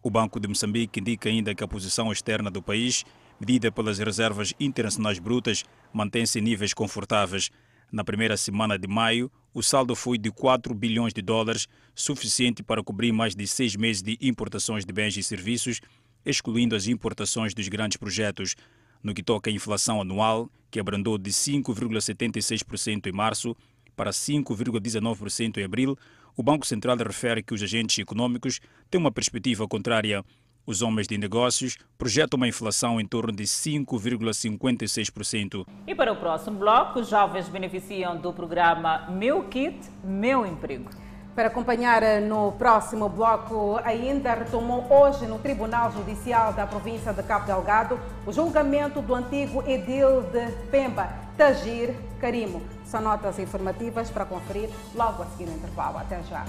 O 0.03 0.11
Banco 0.11 0.40
de 0.40 0.48
Moçambique 0.48 1.00
indica 1.00 1.29
ainda 1.29 1.55
que 1.55 1.62
a 1.62 1.68
posição 1.68 2.11
externa 2.11 2.50
do 2.50 2.62
país, 2.62 3.05
medida 3.38 3.70
pelas 3.70 3.98
reservas 3.98 4.55
internacionais 4.59 5.18
brutas, 5.18 5.64
mantém-se 5.92 6.38
em 6.38 6.42
níveis 6.42 6.72
confortáveis. 6.72 7.50
Na 7.92 8.05
primeira 8.05 8.37
semana 8.37 8.79
de 8.79 8.88
maio, 8.88 9.31
o 9.53 9.62
saldo 9.62 9.94
foi 9.96 10.16
de 10.16 10.31
4 10.31 10.72
bilhões 10.74 11.12
de 11.12 11.20
dólares, 11.20 11.66
suficiente 11.94 12.62
para 12.62 12.83
cobrir 12.83 13.12
mais 13.12 13.35
de 13.35 13.46
seis 13.46 13.74
meses 13.76 14.00
de 14.00 14.16
importações 14.20 14.87
de 14.87 14.92
bens 14.92 15.16
e 15.16 15.22
serviços, 15.22 15.81
excluindo 16.24 16.76
as 16.76 16.87
importações 16.87 17.53
dos 17.53 17.68
grandes 17.68 17.96
projetos. 17.96 18.55
No 19.03 19.12
que 19.12 19.22
toca 19.22 19.50
à 19.50 19.53
inflação 19.53 20.00
anual, 20.00 20.50
que 20.70 20.79
abrandou 20.79 21.18
de 21.18 21.31
5,76% 21.31 23.07
em 23.07 23.12
março 23.12 23.57
para 24.01 24.13
5,19% 24.13 25.59
em 25.59 25.65
abril, 25.65 25.99
o 26.35 26.43
Banco 26.43 26.67
Central 26.67 26.97
refere 26.97 27.43
que 27.43 27.53
os 27.53 27.63
agentes 27.63 27.99
econômicos 27.99 28.59
têm 28.91 28.99
uma 28.99 29.13
perspectiva 29.13 29.69
contrária. 29.69 30.25
Os 30.65 30.81
homens 30.81 31.07
de 31.07 31.19
negócios 31.19 31.77
projetam 31.99 32.39
uma 32.39 32.49
inflação 32.49 32.99
em 32.99 33.07
torno 33.07 33.31
de 33.31 33.45
5,56%. 33.45 35.67
E 35.87 35.95
para 35.95 36.15
o 36.15 36.17
próximo 36.17 36.59
bloco, 36.59 37.01
os 37.01 37.11
jovens 37.11 37.47
beneficiam 37.51 38.17
do 38.17 38.33
programa 38.33 39.07
Meu 39.11 39.45
Kit, 39.49 39.79
Meu 40.03 40.47
Emprego. 40.47 40.89
Para 41.35 41.49
acompanhar 41.49 42.03
eh, 42.03 42.21
no 42.21 42.53
próximo 42.53 43.07
bloco, 43.07 43.79
ainda 43.85 44.33
retomou 44.33 44.91
hoje 44.91 45.27
no 45.27 45.39
Tribunal 45.39 45.93
Judicial 45.93 46.55
da 46.55 46.67
província 46.67 47.13
de 47.13 47.23
Cabo 47.23 47.45
Delgado 47.45 48.01
o 48.27 48.33
julgamento 48.33 49.03
do 49.03 49.15
antigo 49.15 49.63
edil 49.69 50.23
de 50.23 50.51
Pemba, 50.71 51.11
Tagir 51.37 51.95
Carimo. 52.19 52.63
São 52.90 53.00
notas 53.00 53.38
informativas 53.38 54.11
para 54.11 54.24
conferir 54.24 54.68
logo 54.96 55.22
a 55.22 55.26
seguir 55.26 55.46
no 55.46 55.57
intervalo. 55.57 55.98
Até 55.98 56.20
já. 56.24 56.44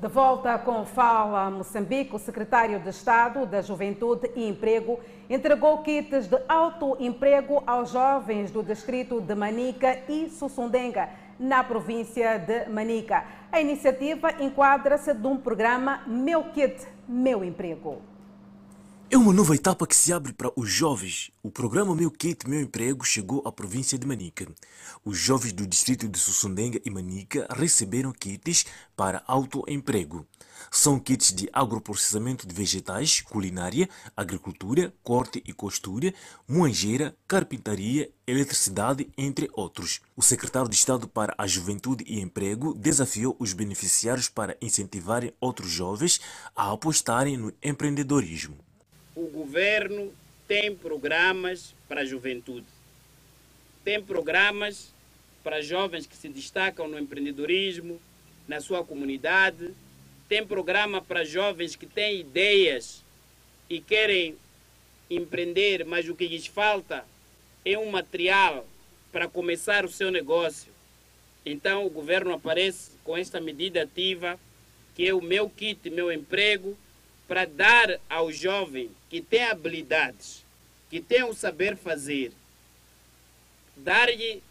De 0.00 0.08
volta 0.08 0.58
com 0.58 0.84
Fala 0.84 1.48
Moçambique, 1.52 2.16
o 2.16 2.18
secretário 2.18 2.80
de 2.80 2.88
Estado 2.88 3.46
da 3.46 3.62
Juventude 3.62 4.28
e 4.34 4.48
Emprego 4.48 4.98
entregou 5.30 5.84
kits 5.84 6.26
de 6.26 6.36
autoemprego 6.48 7.62
aos 7.64 7.90
jovens 7.90 8.50
do 8.50 8.60
distrito 8.60 9.20
de 9.20 9.34
Manica 9.36 10.00
e 10.08 10.28
Sussundenga, 10.28 11.08
na 11.38 11.62
província 11.62 12.38
de 12.38 12.68
Manica. 12.68 13.24
A 13.52 13.60
iniciativa 13.60 14.32
enquadra-se 14.42 15.14
de 15.14 15.26
um 15.28 15.36
programa 15.36 16.02
Meu 16.08 16.42
Kit, 16.50 16.84
Meu 17.08 17.44
Emprego. 17.44 18.13
É 19.14 19.16
uma 19.16 19.32
nova 19.32 19.54
etapa 19.54 19.86
que 19.86 19.94
se 19.94 20.12
abre 20.12 20.32
para 20.32 20.50
os 20.56 20.68
jovens. 20.68 21.30
O 21.40 21.48
programa 21.48 21.94
Meu 21.94 22.10
Kit, 22.10 22.50
Meu 22.50 22.60
Emprego 22.60 23.04
chegou 23.04 23.46
à 23.46 23.52
província 23.52 23.96
de 23.96 24.04
Manica. 24.04 24.44
Os 25.04 25.16
jovens 25.16 25.52
do 25.52 25.64
distrito 25.68 26.08
de 26.08 26.18
Sussundenga 26.18 26.80
e 26.84 26.90
Manica 26.90 27.46
receberam 27.48 28.10
kits 28.10 28.66
para 28.96 29.22
autoemprego. 29.28 30.26
São 30.68 30.98
kits 30.98 31.32
de 31.32 31.48
agroprocessamento 31.52 32.44
de 32.44 32.52
vegetais, 32.52 33.20
culinária, 33.20 33.88
agricultura, 34.16 34.92
corte 35.04 35.40
e 35.46 35.52
costura, 35.52 36.12
moangeira, 36.48 37.16
carpintaria, 37.28 38.10
eletricidade, 38.26 39.08
entre 39.16 39.48
outros. 39.52 40.00
O 40.16 40.22
secretário 40.22 40.68
de 40.68 40.74
Estado 40.74 41.06
para 41.06 41.32
a 41.38 41.46
Juventude 41.46 42.02
e 42.04 42.20
Emprego 42.20 42.74
desafiou 42.74 43.36
os 43.38 43.52
beneficiários 43.52 44.28
para 44.28 44.56
incentivarem 44.60 45.32
outros 45.40 45.70
jovens 45.70 46.20
a 46.56 46.72
apostarem 46.72 47.36
no 47.36 47.52
empreendedorismo 47.62 48.56
o 49.14 49.26
governo 49.26 50.12
tem 50.46 50.74
programas 50.74 51.74
para 51.88 52.02
a 52.02 52.04
juventude, 52.04 52.66
tem 53.84 54.02
programas 54.02 54.92
para 55.42 55.62
jovens 55.62 56.06
que 56.06 56.16
se 56.16 56.28
destacam 56.28 56.88
no 56.88 56.98
empreendedorismo, 56.98 58.00
na 58.48 58.60
sua 58.60 58.84
comunidade, 58.84 59.72
tem 60.28 60.46
programa 60.46 61.00
para 61.00 61.24
jovens 61.24 61.76
que 61.76 61.86
têm 61.86 62.20
ideias 62.20 63.04
e 63.68 63.80
querem 63.80 64.36
empreender, 65.08 65.84
mas 65.84 66.08
o 66.08 66.14
que 66.14 66.26
lhes 66.26 66.46
falta 66.46 67.04
é 67.64 67.78
um 67.78 67.90
material 67.90 68.66
para 69.12 69.28
começar 69.28 69.84
o 69.84 69.88
seu 69.88 70.10
negócio. 70.10 70.72
Então 71.44 71.86
o 71.86 71.90
governo 71.90 72.32
aparece 72.32 72.92
com 73.04 73.16
esta 73.16 73.40
medida 73.40 73.82
ativa, 73.82 74.40
que 74.94 75.06
é 75.06 75.14
o 75.14 75.20
meu 75.20 75.48
kit, 75.48 75.88
meu 75.90 76.10
emprego, 76.10 76.76
para 77.26 77.44
dar 77.44 77.98
ao 78.08 78.30
jovem 78.30 78.90
que 79.08 79.20
tem 79.20 79.44
habilidades, 79.44 80.44
que 80.90 81.00
tem 81.00 81.22
o 81.24 81.34
saber 81.34 81.76
fazer, 81.76 82.32
dar-lhe 83.76 84.42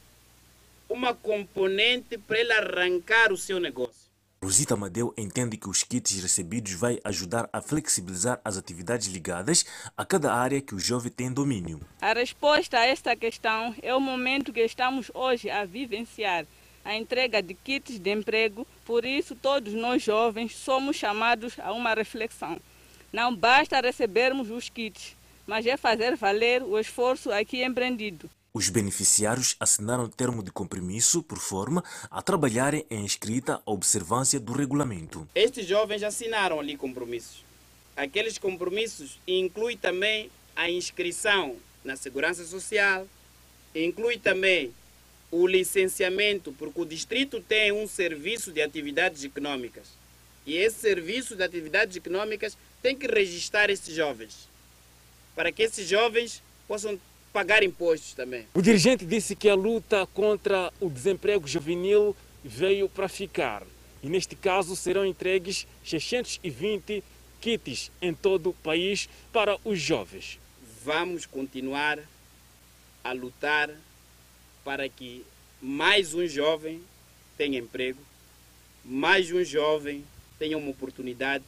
uma 0.89 1.13
componente 1.13 2.17
para 2.17 2.39
ele 2.39 2.53
arrancar 2.53 3.31
o 3.31 3.37
seu 3.37 3.59
negócio. 3.59 4.03
Rosita 4.43 4.75
Madeu 4.75 5.13
entende 5.17 5.55
que 5.55 5.69
os 5.69 5.83
kits 5.83 6.21
recebidos 6.21 6.73
vai 6.73 6.99
ajudar 7.05 7.49
a 7.53 7.61
flexibilizar 7.61 8.41
as 8.43 8.57
atividades 8.57 9.07
ligadas 9.07 9.65
a 9.95 10.05
cada 10.05 10.33
área 10.33 10.59
que 10.59 10.75
o 10.75 10.79
jovem 10.79 11.09
tem 11.09 11.31
domínio. 11.31 11.79
A 12.01 12.13
resposta 12.13 12.77
a 12.77 12.85
esta 12.85 13.15
questão 13.15 13.73
é 13.81 13.95
o 13.95 14.01
momento 14.01 14.51
que 14.51 14.59
estamos 14.59 15.09
hoje 15.13 15.49
a 15.49 15.63
vivenciar 15.63 16.45
a 16.83 16.95
entrega 16.95 17.41
de 17.41 17.53
kits 17.53 17.99
de 17.99 18.11
emprego, 18.11 18.67
por 18.85 19.05
isso 19.05 19.35
todos 19.35 19.73
nós 19.73 20.01
jovens 20.03 20.55
somos 20.55 20.95
chamados 20.95 21.53
a 21.59 21.71
uma 21.71 21.93
reflexão. 21.93 22.59
Não 23.11 23.35
basta 23.35 23.79
recebermos 23.79 24.49
os 24.49 24.69
kits, 24.69 25.15
mas 25.45 25.65
é 25.65 25.77
fazer 25.77 26.15
valer 26.15 26.63
o 26.63 26.79
esforço 26.79 27.31
aqui 27.31 27.63
empreendido. 27.63 28.29
Os 28.53 28.69
beneficiários 28.69 29.55
assinaram 29.59 30.07
termo 30.07 30.43
de 30.43 30.51
compromisso 30.51 31.23
por 31.23 31.39
forma 31.39 31.83
a 32.11 32.21
trabalharem 32.21 32.85
em 32.89 33.03
escrita 33.03 33.61
a 33.65 33.71
observância 33.71 34.39
do 34.39 34.53
regulamento. 34.53 35.27
Estes 35.33 35.65
jovens 35.65 36.03
assinaram 36.03 36.59
ali 36.59 36.77
compromissos. 36.77 37.43
Aqueles 37.95 38.37
compromissos 38.37 39.19
incluem 39.27 39.77
também 39.77 40.29
a 40.55 40.69
inscrição 40.69 41.55
na 41.83 41.95
Segurança 41.95 42.45
Social, 42.45 43.07
inclui 43.73 44.17
também 44.17 44.71
o 45.33 45.47
licenciamento, 45.47 46.53
porque 46.53 46.79
o 46.79 46.85
distrito 46.85 47.41
tem 47.41 47.71
um 47.71 47.87
serviço 47.87 48.51
de 48.51 48.61
atividades 48.61 49.23
econômicas. 49.23 49.87
E 50.45 50.55
esse 50.55 50.79
serviço 50.79 51.35
de 51.35 51.41
atividades 51.41 51.97
econômicas 51.97 52.55
tem 52.83 52.95
que 52.95 53.07
registrar 53.07 53.71
esses 53.71 53.95
jovens, 53.95 54.47
para 55.35 55.51
que 55.51 55.63
esses 55.63 55.89
jovens 55.89 56.43
possam 56.67 56.99
pagar 57.31 57.63
impostos 57.63 58.13
também. 58.13 58.45
O 58.53 58.61
dirigente 58.61 59.05
disse 59.05 59.35
que 59.35 59.49
a 59.49 59.55
luta 59.55 60.05
contra 60.13 60.71
o 60.79 60.87
desemprego 60.87 61.47
juvenil 61.47 62.15
veio 62.43 62.87
para 62.87 63.09
ficar. 63.09 63.63
E 64.03 64.09
neste 64.09 64.35
caso 64.35 64.75
serão 64.75 65.03
entregues 65.03 65.65
620 65.83 67.03
kits 67.41 67.89
em 67.99 68.13
todo 68.13 68.51
o 68.51 68.53
país 68.53 69.09
para 69.31 69.57
os 69.65 69.81
jovens. 69.81 70.37
Vamos 70.85 71.25
continuar 71.25 71.97
a 73.03 73.11
lutar 73.13 73.71
para 74.63 74.87
que 74.89 75.25
mais 75.61 76.13
um 76.13 76.27
jovem 76.27 76.81
tenha 77.37 77.59
emprego, 77.59 77.99
mais 78.83 79.31
um 79.31 79.43
jovem 79.43 80.03
tenha 80.39 80.57
uma 80.57 80.71
oportunidade 80.71 81.43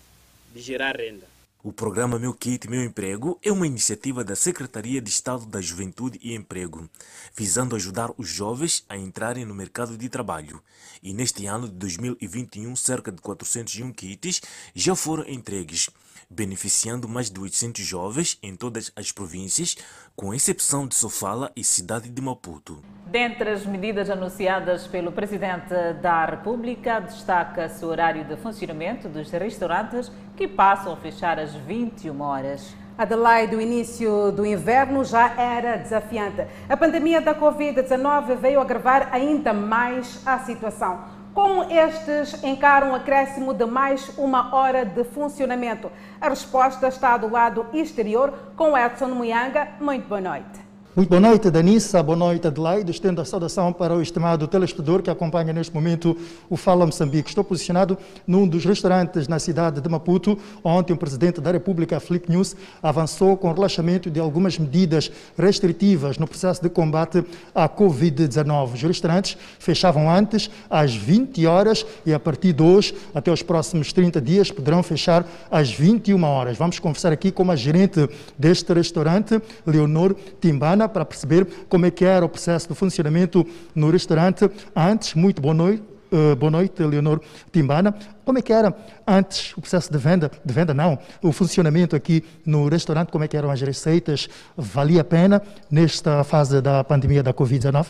de 0.53 0.61
gerar 0.61 0.97
renda. 0.97 1.35
O 1.65 1.73
programa 1.73 2.19
Meu 2.19 2.31
Kit 2.31 2.69
Meu 2.69 2.83
Emprego 2.83 3.39
é 3.41 3.51
uma 3.51 3.65
iniciativa 3.65 4.23
da 4.23 4.35
Secretaria 4.35 5.01
de 5.01 5.09
Estado 5.09 5.47
da 5.47 5.59
Juventude 5.59 6.19
e 6.21 6.35
Emprego, 6.35 6.87
visando 7.35 7.75
ajudar 7.75 8.11
os 8.19 8.29
jovens 8.29 8.85
a 8.87 8.95
entrarem 8.95 9.45
no 9.45 9.55
mercado 9.55 9.97
de 9.97 10.07
trabalho. 10.07 10.61
E 11.01 11.11
neste 11.11 11.47
ano 11.47 11.67
de 11.67 11.73
2021, 11.73 12.75
cerca 12.75 13.11
de 13.11 13.19
401 13.19 13.91
kits 13.93 14.43
já 14.75 14.95
foram 14.95 15.27
entregues, 15.27 15.89
beneficiando 16.29 17.07
mais 17.07 17.29
de 17.29 17.39
800 17.39 17.85
jovens 17.85 18.37
em 18.41 18.55
todas 18.55 18.91
as 18.95 19.11
províncias, 19.11 19.75
com 20.15 20.33
exceção 20.33 20.87
de 20.87 20.95
Sofala 20.95 21.51
e 21.55 21.63
cidade 21.63 22.09
de 22.09 22.21
Maputo. 22.21 22.81
Dentre 23.07 23.49
as 23.51 23.65
medidas 23.65 24.09
anunciadas 24.09 24.87
pelo 24.87 25.11
Presidente 25.11 25.73
da 26.01 26.25
República, 26.25 26.99
destaca-se 26.99 27.85
o 27.85 27.87
horário 27.87 28.25
de 28.25 28.35
funcionamento 28.37 29.07
dos 29.07 29.29
restaurantes 29.31 30.11
que 30.35 30.47
passam 30.47 30.93
a 30.93 30.97
fechar 30.97 31.39
às 31.39 31.53
21 31.53 32.21
horas. 32.21 32.75
Adelaide, 32.97 33.55
o 33.55 33.59
início 33.59 34.31
do 34.31 34.45
inverno 34.45 35.03
já 35.03 35.33
era 35.37 35.75
desafiante. 35.75 36.47
A 36.69 36.77
pandemia 36.77 37.19
da 37.19 37.35
Covid-19 37.35 38.37
veio 38.37 38.61
agravar 38.61 39.09
ainda 39.11 39.53
mais 39.53 40.21
a 40.25 40.39
situação. 40.39 41.14
Como 41.35 41.63
estes 41.63 42.41
encaram 42.45 42.91
um 42.91 42.95
acréscimo 42.95 43.53
de 43.53 43.65
mais 43.65 44.17
uma 44.17 44.55
hora 44.55 44.85
de 44.85 45.03
funcionamento? 45.03 45.91
A 46.21 46.29
resposta 46.29 46.87
está 46.87 47.17
do 47.17 47.29
lado 47.29 47.65
exterior 47.73 48.33
com 48.55 48.77
Edson 48.77 49.09
Muyanga. 49.09 49.67
Muito 49.81 50.07
boa 50.07 50.21
noite. 50.21 50.64
Muito 50.95 51.09
boa 51.09 51.19
noite, 51.19 51.51
Danissa. 51.51 52.01
Boa 52.01 52.15
noite, 52.15 52.47
Adelaide. 52.47 52.89
Estendo 52.89 53.19
a 53.19 53.25
saudação 53.25 53.73
para 53.73 53.93
o 53.93 54.01
estimado 54.01 54.47
telespectador 54.47 55.03
que 55.03 55.09
acompanha 55.09 55.51
neste 55.51 55.75
momento 55.75 56.15
o 56.49 56.55
Fala 56.55 56.85
Moçambique. 56.85 57.27
Estou 57.27 57.43
posicionado 57.43 57.97
num 58.25 58.47
dos 58.47 58.63
restaurantes 58.63 59.27
na 59.27 59.37
cidade 59.37 59.81
de 59.81 59.89
Maputo. 59.89 60.39
Ontem, 60.63 60.93
o 60.93 60.97
presidente 60.97 61.41
da 61.41 61.51
República, 61.51 61.99
Felipe 61.99 62.31
News, 62.31 62.55
avançou 62.81 63.35
com 63.35 63.49
o 63.49 63.53
relaxamento 63.53 64.09
de 64.09 64.21
algumas 64.21 64.57
medidas 64.57 65.11
restritivas 65.37 66.17
no 66.17 66.25
processo 66.25 66.63
de 66.63 66.69
combate 66.69 67.25
à 67.53 67.67
Covid-19. 67.67 68.75
Os 68.75 68.81
restaurantes 68.81 69.37
fechavam 69.59 70.09
antes 70.09 70.49
às 70.69 70.95
20 70.95 71.45
horas 71.45 71.85
e, 72.05 72.13
a 72.13 72.19
partir 72.21 72.53
de 72.53 72.63
hoje, 72.63 72.95
até 73.13 73.29
os 73.29 73.43
próximos 73.43 73.91
30 73.91 74.21
dias, 74.21 74.49
poderão 74.49 74.81
fechar 74.81 75.27
às 75.51 75.69
21 75.69 76.23
horas. 76.23 76.57
Vamos 76.57 76.79
conversar 76.79 77.11
aqui 77.11 77.33
com 77.33 77.51
a 77.51 77.55
gerente 77.57 78.09
deste 78.39 78.71
restaurante, 78.71 79.41
Leonor 79.67 80.15
Timbana 80.39 80.84
para 80.89 81.05
perceber 81.05 81.45
como 81.69 81.85
é 81.85 81.91
que 81.91 82.05
era 82.05 82.25
o 82.25 82.29
processo 82.29 82.67
de 82.67 82.75
funcionamento 82.75 83.45
no 83.73 83.89
restaurante 83.89 84.49
antes. 84.75 85.13
Muito 85.13 85.41
boa 85.41 85.53
noite. 85.53 85.83
Uh, 86.11 86.35
boa 86.35 86.51
noite, 86.51 86.81
Leonor 86.83 87.19
Timbana. 87.51 87.93
Como 88.23 88.37
é 88.37 88.41
que 88.41 88.53
era 88.53 88.73
antes 89.07 89.51
o 89.57 89.61
processo 89.61 89.91
de 89.91 89.97
venda, 89.97 90.31
de 90.45 90.53
venda 90.53 90.73
não, 90.73 90.97
o 91.21 91.31
funcionamento 91.31 91.95
aqui 91.95 92.23
no 92.45 92.69
restaurante, 92.69 93.11
como 93.11 93.23
é 93.23 93.27
que 93.27 93.35
eram 93.35 93.49
as 93.49 93.59
receitas? 93.61 94.29
Valia 94.55 95.01
a 95.01 95.03
pena 95.03 95.41
nesta 95.69 96.23
fase 96.23 96.61
da 96.61 96.83
pandemia 96.83 97.23
da 97.23 97.33
Covid-19? 97.33 97.87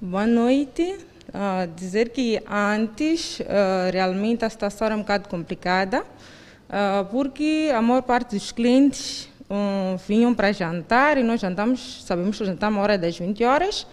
Boa 0.00 0.26
noite. 0.26 0.96
Uh, 1.28 1.66
dizer 1.76 2.08
que 2.08 2.42
antes 2.50 3.40
uh, 3.40 3.44
realmente 3.92 4.44
a 4.44 4.50
situação 4.50 4.86
era 4.86 4.96
um 4.96 5.00
bocado 5.00 5.28
complicada, 5.28 6.00
uh, 6.00 7.04
porque 7.10 7.70
a 7.74 7.82
maior 7.82 8.02
parte 8.02 8.34
dos 8.34 8.50
clientes 8.50 9.28
um, 9.50 9.96
vinham 9.96 10.34
para 10.34 10.52
jantar 10.52 11.18
e 11.18 11.22
nós 11.22 11.40
jantamos, 11.40 12.04
sabemos 12.04 12.38
que 12.38 12.44
jantamos 12.44 12.78
a 12.78 12.82
hora 12.82 12.98
das 12.98 13.18
20 13.18 13.42
horas, 13.44 13.86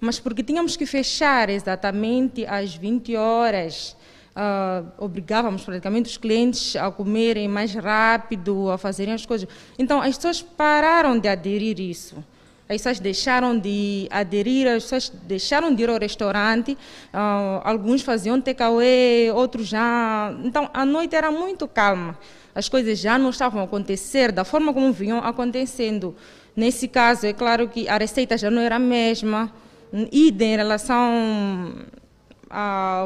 mas 0.00 0.18
porque 0.18 0.42
tínhamos 0.42 0.76
que 0.76 0.86
fechar 0.86 1.48
exatamente 1.50 2.46
às 2.46 2.74
20 2.74 3.16
horas. 3.16 3.96
Uh, 4.34 4.90
obrigávamos 4.98 5.62
praticamente 5.62 6.10
os 6.10 6.16
clientes 6.16 6.74
a 6.74 6.90
comerem 6.90 7.46
mais 7.46 7.72
rápido, 7.72 8.70
a 8.70 8.76
fazerem 8.76 9.14
as 9.14 9.24
coisas. 9.24 9.48
Então 9.78 10.00
as 10.02 10.16
pessoas 10.16 10.42
pararam 10.42 11.18
de 11.18 11.28
aderir 11.28 11.78
isso. 11.78 12.16
As 12.66 12.78
pessoas 12.78 12.98
deixaram 12.98 13.58
de 13.58 14.08
aderir, 14.10 14.66
as 14.66 14.84
pessoas 14.84 15.12
deixaram 15.24 15.74
de 15.74 15.82
ir 15.82 15.90
ao 15.90 15.98
restaurante. 15.98 16.72
Uh, 17.12 17.60
alguns 17.62 18.02
faziam 18.02 18.40
takeaway, 18.40 19.30
outros 19.30 19.68
já. 19.68 20.34
Então 20.42 20.68
a 20.72 20.84
noite 20.84 21.14
era 21.14 21.30
muito 21.30 21.68
calma. 21.68 22.18
As 22.54 22.68
coisas 22.68 22.98
já 22.98 23.18
não 23.18 23.30
estavam 23.30 23.60
a 23.60 23.64
acontecer 23.64 24.30
da 24.30 24.44
forma 24.44 24.72
como 24.72 24.92
vinham 24.92 25.18
acontecendo. 25.18 26.14
Nesse 26.54 26.86
caso, 26.86 27.26
é 27.26 27.32
claro 27.32 27.68
que 27.68 27.88
a 27.88 27.98
receita 27.98 28.38
já 28.38 28.50
não 28.50 28.62
era 28.62 28.76
a 28.76 28.78
mesma. 28.78 29.52
E 30.12 30.30
em 30.30 30.56
relação 30.56 31.74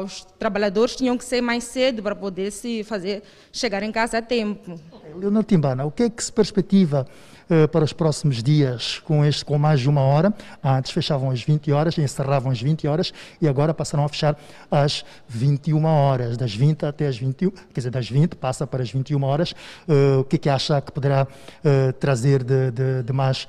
os 0.03 0.25
trabalhadores 0.37 0.95
tinham 0.95 1.17
que 1.17 1.23
ser 1.23 1.41
mais 1.41 1.63
cedo 1.63 2.03
para 2.03 2.15
poder 2.15 2.51
se 2.51 2.83
fazer 2.83 3.23
chegar 3.51 3.81
em 3.81 3.91
casa 3.91 4.19
a 4.19 4.21
tempo. 4.21 4.79
Leonor 5.15 5.43
Timbana, 5.43 5.85
o 5.85 5.91
que 5.91 6.03
é 6.03 6.09
que 6.09 6.23
se 6.23 6.31
perspectiva 6.31 7.07
uh, 7.49 7.67
para 7.67 7.83
os 7.83 7.93
próximos 7.93 8.41
dias 8.41 8.99
com 8.99 9.25
este 9.25 9.43
com 9.43 9.57
mais 9.57 9.79
de 9.79 9.89
uma 9.89 10.01
hora? 10.01 10.33
Antes 10.63 10.91
fechavam 10.91 11.31
às 11.31 11.41
20 11.41 11.71
horas, 11.71 11.97
encerravam 11.97 12.51
às 12.51 12.61
20 12.61 12.87
horas 12.87 13.13
e 13.41 13.47
agora 13.47 13.73
passaram 13.73 14.05
a 14.05 14.09
fechar 14.09 14.37
às 14.69 15.03
21 15.27 15.83
horas, 15.85 16.37
das 16.37 16.53
20 16.53 16.85
até 16.85 17.07
as 17.07 17.17
21, 17.17 17.51
quer 17.51 17.61
dizer, 17.75 17.89
das 17.89 18.09
20 18.09 18.35
passa 18.35 18.67
para 18.67 18.83
as 18.83 18.91
21 18.91 19.23
horas. 19.23 19.51
Uh, 19.87 20.19
o 20.19 20.23
que 20.23 20.35
é 20.35 20.39
que 20.39 20.49
acha 20.49 20.79
que 20.81 20.91
poderá 20.91 21.25
uh, 21.25 21.93
trazer 21.93 22.43
de, 22.43 22.71
de, 22.71 23.03
de 23.03 23.13
mais 23.13 23.47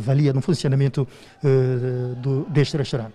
valia 0.00 0.32
no 0.32 0.40
funcionamento 0.40 1.06
do, 2.22 2.46
deste 2.48 2.74
restaurante? 2.78 3.12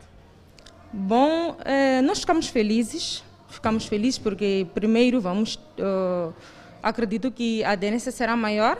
Bom, 0.92 1.58
eh, 1.66 2.00
nós 2.04 2.20
ficamos 2.20 2.48
felizes, 2.48 3.24
ficamos 3.50 3.88
felizes 3.88 4.20
porque 4.20 4.68
primeiro 4.72 5.20
vamos, 5.20 5.60
acredito 6.84 7.32
que 7.32 7.64
a 7.64 7.72
aderência 7.72 8.12
será 8.12 8.36
maior, 8.36 8.78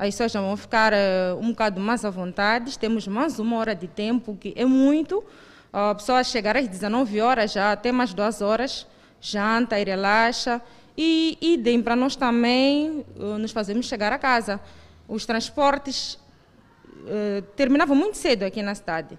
as 0.00 0.14
pessoas 0.14 0.32
já 0.32 0.40
vão 0.40 0.56
ficar 0.56 0.94
uh, 0.94 1.38
um 1.38 1.50
bocado 1.50 1.78
mais 1.78 2.06
à 2.06 2.10
vontade, 2.10 2.78
temos 2.78 3.06
mais 3.06 3.38
uma 3.38 3.58
hora 3.58 3.74
de 3.74 3.86
tempo, 3.86 4.34
que 4.34 4.54
é 4.56 4.64
muito, 4.64 5.22
a 5.70 5.94
pessoa 5.94 6.24
chegar 6.24 6.56
às 6.56 6.66
19 6.66 7.20
horas, 7.20 7.52
já 7.52 7.72
até 7.72 7.92
mais 7.92 8.14
duas 8.14 8.40
horas, 8.40 8.86
janta 9.20 9.78
e 9.78 9.84
relaxa, 9.84 10.62
e 10.96 11.36
idem 11.38 11.82
para 11.82 11.94
nós 11.94 12.16
também, 12.16 13.04
uh, 13.14 13.36
nos 13.36 13.52
fazemos 13.52 13.86
chegar 13.86 14.10
a 14.10 14.18
casa. 14.18 14.58
Os 15.06 15.26
transportes 15.26 16.18
terminavam 17.56 17.96
muito 17.96 18.16
cedo 18.16 18.42
aqui 18.42 18.62
na 18.62 18.74
cidade. 18.74 19.18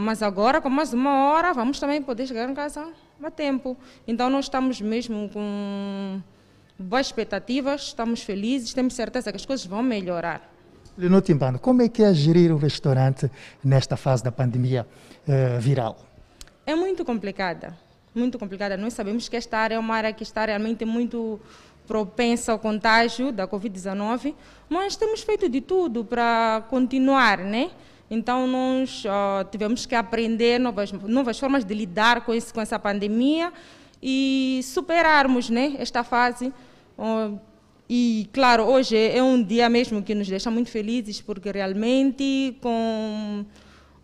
Mas 0.00 0.22
agora, 0.22 0.60
com 0.60 0.70
mais 0.70 0.92
uma 0.94 1.26
hora, 1.26 1.52
vamos 1.52 1.78
também 1.78 2.02
poder 2.02 2.26
chegar 2.26 2.48
em 2.48 2.54
casa 2.54 2.88
a 3.22 3.30
tempo. 3.30 3.76
Então, 4.08 4.28
nós 4.30 4.46
estamos 4.46 4.80
mesmo 4.80 5.28
com 5.28 6.20
boas 6.78 7.06
expectativas, 7.06 7.82
estamos 7.82 8.22
felizes, 8.22 8.72
temos 8.72 8.94
certeza 8.94 9.30
que 9.30 9.36
as 9.36 9.46
coisas 9.46 9.66
vão 9.66 9.82
melhorar. 9.82 10.50
Leonor 10.96 11.22
Timbano, 11.22 11.58
como 11.58 11.82
é 11.82 11.88
que 11.88 12.02
é 12.02 12.12
gerir 12.12 12.52
o 12.52 12.56
restaurante 12.56 13.30
nesta 13.64 13.96
fase 13.96 14.22
da 14.22 14.30
pandemia 14.30 14.86
uh, 15.26 15.60
viral? 15.60 15.98
É 16.66 16.74
muito 16.74 17.04
complicada, 17.04 17.76
muito 18.14 18.38
complicada. 18.38 18.76
Nós 18.76 18.92
sabemos 18.92 19.28
que 19.28 19.36
esta 19.36 19.58
área 19.58 19.76
é 19.76 19.78
uma 19.78 19.94
área 19.94 20.12
que 20.12 20.22
está 20.22 20.44
realmente 20.44 20.84
muito 20.84 21.40
propensa 21.86 22.52
ao 22.52 22.58
contágio 22.58 23.32
da 23.32 23.48
Covid-19, 23.48 24.34
mas 24.68 24.94
temos 24.94 25.22
feito 25.22 25.48
de 25.48 25.60
tudo 25.60 26.04
para 26.04 26.64
continuar, 26.68 27.38
né? 27.38 27.70
Então, 28.10 28.46
nós 28.46 29.04
uh, 29.06 29.44
tivemos 29.50 29.86
que 29.86 29.94
aprender 29.94 30.60
novas, 30.60 30.92
novas 30.92 31.38
formas 31.38 31.64
de 31.64 31.72
lidar 31.72 32.26
com, 32.26 32.34
esse, 32.34 32.52
com 32.52 32.60
essa 32.60 32.78
pandemia 32.78 33.50
e 34.02 34.60
superarmos 34.64 35.48
né, 35.48 35.76
esta 35.78 36.02
fase. 36.02 36.52
E, 37.88 38.28
claro, 38.32 38.64
hoje 38.64 38.96
é 38.96 39.22
um 39.22 39.42
dia 39.42 39.68
mesmo 39.68 40.02
que 40.02 40.14
nos 40.14 40.28
deixa 40.28 40.50
muito 40.50 40.70
felizes, 40.70 41.20
porque 41.20 41.50
realmente, 41.50 42.56
com 42.60 43.44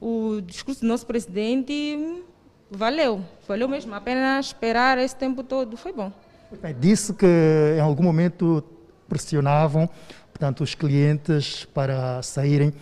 o 0.00 0.40
discurso 0.42 0.82
do 0.82 0.87
nosso 0.87 1.06
presidente, 1.06 2.22
valeu. 2.70 3.24
Valeu 3.46 3.68
mesmo 3.68 3.94
apenas 3.94 4.46
esperar 4.46 4.98
esse 4.98 5.16
tempo 5.16 5.42
todo. 5.42 5.76
Foi 5.76 5.92
bom. 5.92 6.12
Disse 6.78 7.12
que 7.12 7.26
em 7.76 7.80
algum 7.80 8.02
momento 8.02 8.62
pressionavam 9.08 9.88
portanto, 10.38 10.62
os 10.62 10.72
clientes 10.72 11.64
para 11.74 12.22
saírem 12.22 12.72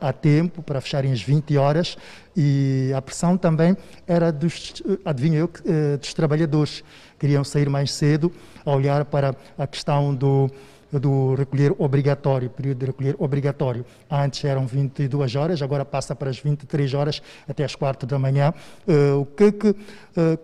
a 0.00 0.12
tempo 0.12 0.62
para 0.62 0.80
fecharem 0.80 1.12
as 1.12 1.22
20 1.22 1.56
horas 1.56 1.96
e 2.36 2.92
a 2.94 3.02
pressão 3.02 3.36
também 3.36 3.76
era 4.06 4.30
dos, 4.30 4.82
adivinha 5.04 5.38
eu, 5.38 5.50
eh, 5.66 5.96
dos 5.96 6.14
trabalhadores. 6.14 6.82
Queriam 7.18 7.44
sair 7.44 7.68
mais 7.68 7.92
cedo 7.92 8.32
a 8.64 8.70
olhar 8.70 9.04
para 9.04 9.34
a 9.58 9.66
questão 9.66 10.14
do, 10.14 10.50
do 10.98 11.34
recolher 11.34 11.74
obrigatório, 11.78 12.50
período 12.50 12.78
de 12.78 12.86
recolher 12.86 13.16
obrigatório. 13.18 13.84
Antes 14.10 14.44
eram 14.44 14.66
22 14.66 15.34
horas, 15.36 15.62
agora 15.62 15.84
passa 15.84 16.14
para 16.14 16.30
as 16.30 16.38
23 16.38 16.92
horas 16.94 17.22
até 17.48 17.64
as 17.64 17.74
4 17.74 18.06
da 18.06 18.18
manhã. 18.18 18.52
Uh, 18.86 19.20
o 19.20 19.26
que, 19.26 19.52
que 19.52 19.68
uh, 19.68 19.76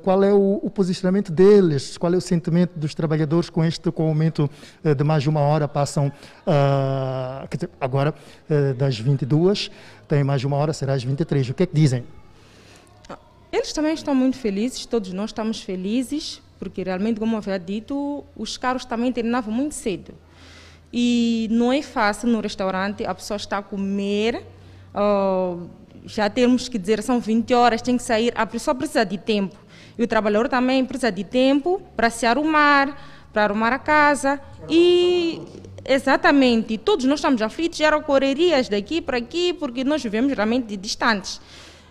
qual 0.03 0.23
é 0.25 0.33
o, 0.33 0.61
o, 0.63 0.71
posicionamento 0.71 1.31
deles? 1.31 1.99
Qual 1.99 2.13
é 2.13 2.17
o 2.17 2.21
sentimento 2.21 2.79
dos 2.79 2.95
trabalhadores 2.95 3.51
com 3.51 3.65
este 3.65 3.91
com 3.91 4.07
o 4.07 4.09
aumento 4.09 4.51
uh, 4.85 4.95
de 4.95 5.05
mais 5.05 5.23
de 5.23 5.29
uma 5.29 5.41
hora? 5.41 5.69
Passam 5.69 6.11
dizer, 7.51 7.71
agora 7.81 8.15
das 8.77 8.99
22, 8.99 9.71
tem 10.07 10.25
mais 10.25 10.41
de 10.41 10.47
uma 10.47 10.57
hora, 10.57 10.73
será 10.73 10.95
às 10.95 11.03
23. 11.05 11.51
O 11.51 11.55
que 11.55 11.63
é 11.63 11.67
que 11.67 11.75
dizem? 11.75 12.05
Eles 13.53 13.73
também 13.73 13.95
estão 13.95 14.15
muito 14.15 14.37
felizes, 14.37 14.85
todos 14.87 15.13
nós 15.13 15.31
estamos 15.31 15.61
felizes, 15.63 16.43
porque 16.59 16.83
realmente, 16.83 17.19
como 17.19 17.37
havia 17.37 17.59
dito, 17.59 18.25
os 18.37 18.57
carros 18.57 18.85
também 18.85 19.13
terminavam 19.13 19.53
muito 19.53 19.75
cedo. 19.75 20.15
E 20.93 21.49
não 21.51 21.73
é 21.73 21.83
fácil 21.83 22.29
no 22.29 22.41
restaurante, 22.41 23.05
a 23.05 23.15
pessoa 23.15 23.37
está 23.37 23.59
a 23.59 23.63
comer, 23.63 24.43
uh, 24.95 25.69
já 26.07 26.31
temos 26.31 26.69
que 26.69 26.79
dizer, 26.79 27.03
são 27.03 27.21
20 27.21 27.53
horas, 27.53 27.83
tem 27.83 27.97
que 27.97 28.03
sair, 28.03 28.33
a 28.35 28.47
pessoa 28.47 28.75
precisa 28.75 29.05
de 29.05 29.19
tempo. 29.19 29.57
E 29.99 30.03
o 30.03 30.07
trabalhador 30.07 30.49
também 30.49 30.85
precisa 30.85 31.13
de 31.13 31.25
tempo 31.25 31.83
para 31.97 32.09
se 32.09 32.25
arrumar, 32.25 32.97
para 33.33 33.45
arrumar 33.45 33.73
a 33.73 33.79
casa. 33.79 34.41
E 34.69 35.43
exatamente, 35.85 36.79
todos 36.79 37.05
nós 37.05 37.19
estamos 37.19 37.43
aflitos, 37.43 37.81
eram 37.81 38.01
correrias 38.01 38.69
daqui 38.69 39.01
para 39.01 39.19
aqui, 39.19 39.53
porque 39.53 39.85
nós 39.85 40.03
vivemos 40.03 40.33
realmente 40.33 40.77
distantes. 40.77 41.41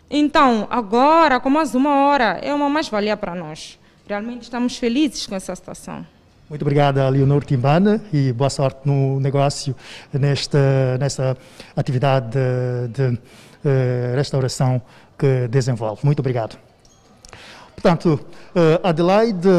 Então, 0.10 0.68
agora, 0.72 1.40
com 1.40 1.50
mais 1.50 1.76
uma 1.76 2.06
hora, 2.06 2.40
é 2.42 2.54
uma 2.54 2.70
mais-valia 2.70 3.18
para 3.18 3.36
nós. 3.36 3.78
Realmente 4.08 4.44
estamos 4.44 4.78
felizes 4.78 5.28
com 5.28 5.36
essa 5.36 5.54
situação. 5.54 6.06
Muito 6.50 6.62
obrigado, 6.62 6.98
Leonor 7.10 7.44
Timbana, 7.44 8.02
e 8.14 8.32
boa 8.32 8.50
sorte 8.50 8.80
no 8.86 9.20
negócio, 9.20 9.76
nesta, 10.14 10.98
nesta 10.98 11.38
atividade 11.76 12.28
de, 12.30 13.10
de 13.10 13.16
uh, 13.16 14.16
restauração 14.16 14.82
que 15.20 15.46
desenvolve. 15.50 16.06
Muito 16.06 16.20
obrigado. 16.20 16.58
Portanto, 17.76 18.18
uh, 18.56 18.88
Adelaide, 18.88 19.50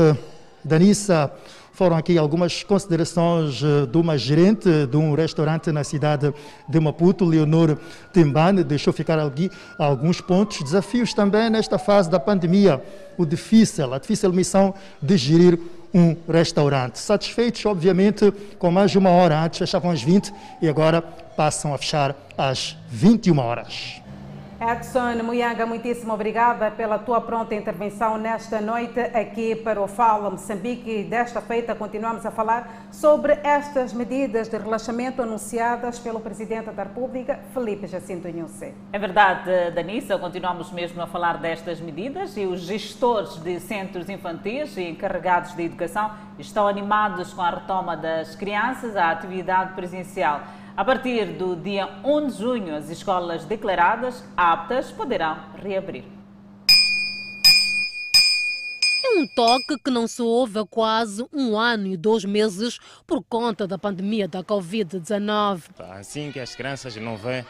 Danissa, 0.64 1.30
foram 1.74 1.94
aqui 1.94 2.16
algumas 2.16 2.62
considerações 2.62 3.62
uh, 3.62 3.86
de 3.86 3.98
uma 3.98 4.16
gerente 4.16 4.86
de 4.86 4.96
um 4.96 5.14
restaurante 5.14 5.70
na 5.70 5.84
cidade 5.84 6.32
de 6.66 6.80
Maputo, 6.80 7.22
Leonor 7.22 7.76
Timbane, 8.14 8.64
deixou 8.64 8.94
ficar 8.94 9.18
aqui 9.18 9.50
alguns 9.78 10.22
pontos, 10.22 10.62
desafios 10.62 11.12
também 11.12 11.50
nesta 11.50 11.78
fase 11.78 12.08
da 12.08 12.18
pandemia, 12.18 12.82
o 13.18 13.26
difícil, 13.26 13.92
a 13.92 13.98
difícil 13.98 14.32
missão 14.32 14.72
de 15.02 15.18
gerir 15.18 15.58
um 15.92 16.16
restaurante. 16.28 16.98
Satisfeitos, 16.98 17.64
obviamente, 17.66 18.32
com 18.58 18.70
mais 18.70 18.90
de 18.90 18.98
uma 18.98 19.10
hora. 19.10 19.40
Antes 19.40 19.58
fechavam 19.58 19.90
às 19.90 20.02
20 20.02 20.32
e 20.60 20.68
agora 20.68 21.00
passam 21.00 21.72
a 21.72 21.78
fechar 21.78 22.14
às 22.36 22.76
21 22.90 23.38
horas. 23.38 24.02
Edson 24.60 25.22
Muyanga, 25.22 25.64
muitíssimo 25.64 26.12
obrigada 26.12 26.68
pela 26.68 26.98
tua 26.98 27.20
pronta 27.20 27.54
intervenção 27.54 28.18
nesta 28.18 28.60
noite 28.60 28.98
aqui 28.98 29.54
para 29.54 29.80
o 29.80 29.86
Fala 29.86 30.28
Moçambique. 30.30 31.04
Desta 31.04 31.40
feita 31.40 31.76
continuamos 31.76 32.26
a 32.26 32.32
falar 32.32 32.88
sobre 32.90 33.34
estas 33.44 33.92
medidas 33.92 34.48
de 34.48 34.58
relaxamento 34.58 35.22
anunciadas 35.22 36.00
pelo 36.00 36.18
Presidente 36.18 36.72
da 36.72 36.82
República, 36.82 37.38
Felipe 37.54 37.86
Jacinto 37.86 38.26
Inhosse. 38.26 38.74
É 38.92 38.98
verdade, 38.98 39.70
Danissa, 39.76 40.18
continuamos 40.18 40.72
mesmo 40.72 41.00
a 41.00 41.06
falar 41.06 41.38
destas 41.38 41.80
medidas 41.80 42.36
e 42.36 42.44
os 42.44 42.62
gestores 42.62 43.36
de 43.36 43.60
centros 43.60 44.08
infantis 44.08 44.76
e 44.76 44.82
encarregados 44.82 45.54
de 45.54 45.62
educação 45.62 46.10
estão 46.36 46.66
animados 46.66 47.32
com 47.32 47.42
a 47.42 47.50
retoma 47.50 47.96
das 47.96 48.34
crianças 48.34 48.96
à 48.96 49.12
atividade 49.12 49.74
presencial. 49.74 50.40
A 50.78 50.84
partir 50.84 51.36
do 51.36 51.56
dia 51.56 51.88
1 52.04 52.28
de 52.28 52.38
junho, 52.38 52.76
as 52.76 52.88
escolas 52.88 53.44
declaradas 53.44 54.22
aptas 54.36 54.92
poderão 54.92 55.36
reabrir. 55.60 56.04
É 59.04 59.18
um 59.18 59.26
toque 59.34 59.76
que 59.84 59.90
não 59.90 60.06
se 60.06 60.22
ouve 60.22 60.60
há 60.60 60.64
quase 60.64 61.26
um 61.32 61.58
ano 61.58 61.88
e 61.88 61.96
dois 61.96 62.24
meses 62.24 62.78
por 63.04 63.24
conta 63.24 63.66
da 63.66 63.76
pandemia 63.76 64.28
da 64.28 64.44
Covid-19. 64.44 65.62
Tá, 65.76 65.94
assim 65.94 66.30
que 66.30 66.38
as 66.38 66.54
crianças 66.54 66.94
não 66.94 67.16
vêm 67.16 67.44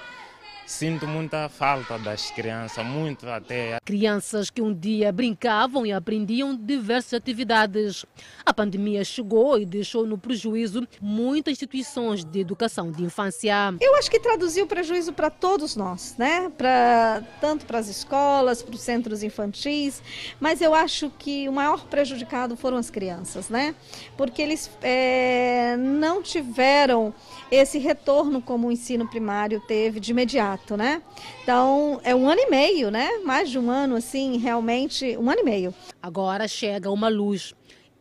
Sinto 0.69 1.09
muita 1.09 1.49
falta 1.49 1.99
das 1.99 2.31
crianças, 2.31 2.85
muito 2.85 3.27
até. 3.27 3.79
Crianças 3.87 4.51
que 4.51 4.61
um 4.61 4.73
dia 4.73 5.11
brincavam 5.11 5.87
e 5.87 5.93
aprendiam 5.93 6.55
diversas 6.55 7.15
atividades. 7.15 8.05
A 8.45 8.53
pandemia 8.53 9.03
chegou 9.03 9.59
e 9.59 9.65
deixou 9.65 10.07
no 10.07 10.19
prejuízo 10.19 10.87
muitas 11.01 11.53
instituições 11.53 12.23
de 12.23 12.41
educação 12.41 12.93
de 12.93 13.03
infância. 13.03 13.75
Eu 13.81 13.97
acho 13.97 14.11
que 14.11 14.21
traduziu 14.21 14.67
prejuízo 14.67 15.15
para 15.15 15.31
todos 15.31 15.75
nós, 15.75 16.15
né? 16.19 16.51
Pra, 16.51 17.23
tanto 17.41 17.65
para 17.65 17.79
as 17.79 17.89
escolas, 17.89 18.61
para 18.61 18.75
os 18.75 18.83
centros 18.83 19.23
infantis, 19.23 20.03
mas 20.39 20.61
eu 20.61 20.75
acho 20.75 21.11
que 21.19 21.49
o 21.49 21.53
maior 21.53 21.87
prejudicado 21.87 22.59
foram 22.59 22.77
as 22.77 22.91
crianças, 22.91 23.49
né? 23.49 23.75
Porque 24.19 24.43
eles 24.43 24.71
é, 24.83 25.79
não 25.79 26.23
tiveram 26.23 27.15
esse 27.51 27.79
retorno 27.79 28.43
como 28.43 28.69
o 28.69 28.73
ensino 28.73 29.09
primário 29.09 29.61
teve 29.67 30.01
de 30.01 30.11
imediato, 30.11 30.77
né? 30.77 31.03
Então, 31.43 32.01
é 32.05 32.15
um 32.15 32.29
ano 32.29 32.41
e 32.41 32.51
meio, 32.51 32.91
né? 32.91 33.19
Mais 33.25 33.51
de 33.51 33.59
um 33.59 33.71
ano, 33.71 33.97
assim, 33.97 34.37
realmente, 34.39 35.17
um 35.17 35.31
ano 35.31 35.41
e 35.41 35.45
meio. 35.45 35.75
Agora 36.03 36.47
chega 36.47 36.91
uma 36.91 37.09
luz 37.09 37.55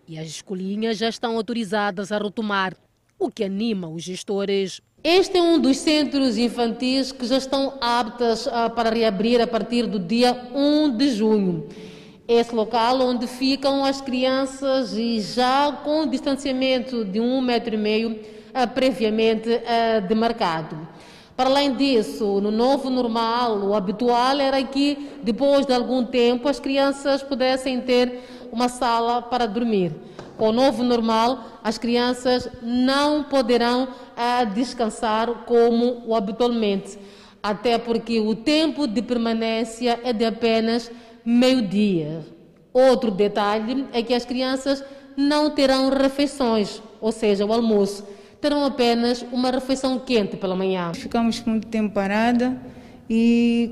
e 0.08 0.18
as 0.18 0.28
escolinhas 0.28 0.98
já 0.98 1.10
estão 1.10 1.36
autorizadas 1.36 2.12
a 2.12 2.18
retomar, 2.18 2.76
o 3.20 3.30
que 3.30 3.44
anima 3.44 3.90
os 3.90 4.04
gestores. 4.04 4.82
Este 5.04 5.38
é 5.38 5.42
um 5.42 5.60
dos 5.60 5.78
centros 5.78 6.38
infantis 6.38 7.12
que 7.12 7.26
já 7.26 7.38
estão 7.38 7.78
aptos 7.82 8.46
uh, 8.46 8.70
para 8.76 8.90
reabrir 8.90 9.42
a 9.42 9.48
partir 9.48 9.86
do 9.86 10.00
dia 10.00 10.50
1 10.54 10.98
de 10.98 11.10
junho. 11.10 11.68
Esse 12.28 12.54
local 12.54 13.00
onde 13.02 13.26
ficam 13.26 13.86
as 13.86 14.02
crianças 14.02 14.94
e 14.94 15.22
já 15.22 15.72
com 15.84 16.06
distanciamento 16.06 17.06
de 17.06 17.20
um 17.20 17.42
metro 17.42 17.74
e 17.74 17.78
meio 17.78 18.20
previamente 18.66 19.62
demarcado. 20.08 20.88
Para 21.36 21.50
além 21.50 21.76
disso, 21.76 22.42
no 22.42 22.50
novo 22.50 22.90
normal, 22.90 23.60
o 23.60 23.76
habitual 23.76 24.40
era 24.40 24.64
que, 24.64 25.12
depois 25.22 25.68
de 25.68 25.74
algum 25.74 26.04
tempo, 26.04 26.48
as 26.48 26.60
crianças 26.60 27.22
pudessem 27.22 27.80
ter 27.82 28.24
uma 28.52 28.68
sala 28.68 29.22
para 29.22 29.46
dormir. 29.46 29.92
Com 30.36 30.50
o 30.50 30.54
novo 30.54 30.84
normal, 30.84 31.44
as 31.64 31.78
crianças 31.78 32.50
não 32.64 33.24
poderão 33.24 33.90
descansar 34.56 35.30
como 35.46 36.16
habitualmente, 36.16 36.98
até 37.44 37.78
porque 37.78 38.20
o 38.20 38.34
tempo 38.34 38.88
de 38.88 39.02
permanência 39.04 40.00
é 40.04 40.12
de 40.12 40.26
apenas 40.26 40.92
meio-dia. 41.24 42.26
Outro 42.74 43.12
detalhe 43.12 43.86
é 43.94 44.02
que 44.02 44.14
as 44.14 44.26
crianças 44.26 44.84
não 45.16 45.52
terão 45.52 45.90
refeições, 45.90 46.82
ou 47.00 47.12
seja, 47.12 47.46
o 47.46 47.54
almoço 47.54 48.08
terão 48.42 48.66
apenas 48.66 49.26
uma 49.32 49.52
refeição 49.52 50.00
quente 50.00 50.38
pela 50.38 50.56
manhã. 50.56 50.94
Ficamos 50.94 51.42
muito 51.46 51.68
tempo 51.68 51.94
parada 51.94 52.58
e, 53.10 53.72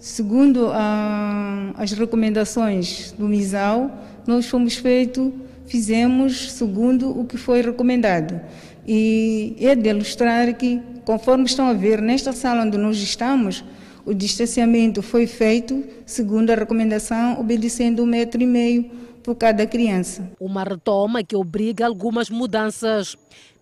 segundo 0.00 0.68
ah, 0.72 1.72
as 1.76 1.92
recomendações 1.92 3.12
do 3.12 3.26
MISAL, 3.26 3.90
nós 4.26 4.46
fomos 4.46 4.76
feito, 4.76 5.32
fizemos 5.66 6.52
segundo 6.52 7.18
o 7.18 7.24
que 7.24 7.36
foi 7.36 7.62
recomendado. 7.62 8.40
E 8.86 9.56
é 9.60 9.74
de 9.74 9.88
ilustrar 9.88 10.54
que, 10.54 10.80
conforme 11.04 11.44
estão 11.44 11.66
a 11.66 11.72
ver 11.72 12.00
nesta 12.00 12.32
sala 12.32 12.64
onde 12.64 12.76
nós 12.76 12.98
estamos, 12.98 13.64
o 14.04 14.12
distanciamento 14.12 15.00
foi 15.00 15.26
feito 15.26 15.82
segundo 16.04 16.50
a 16.50 16.54
recomendação, 16.54 17.40
obedecendo 17.40 18.02
um 18.02 18.06
metro 18.06 18.42
e 18.42 18.46
meio 18.46 18.90
por 19.22 19.34
cada 19.34 19.66
criança. 19.66 20.30
Uma 20.38 20.62
retoma 20.62 21.24
que 21.24 21.34
obriga 21.34 21.86
algumas 21.86 22.28
mudanças 22.28 23.16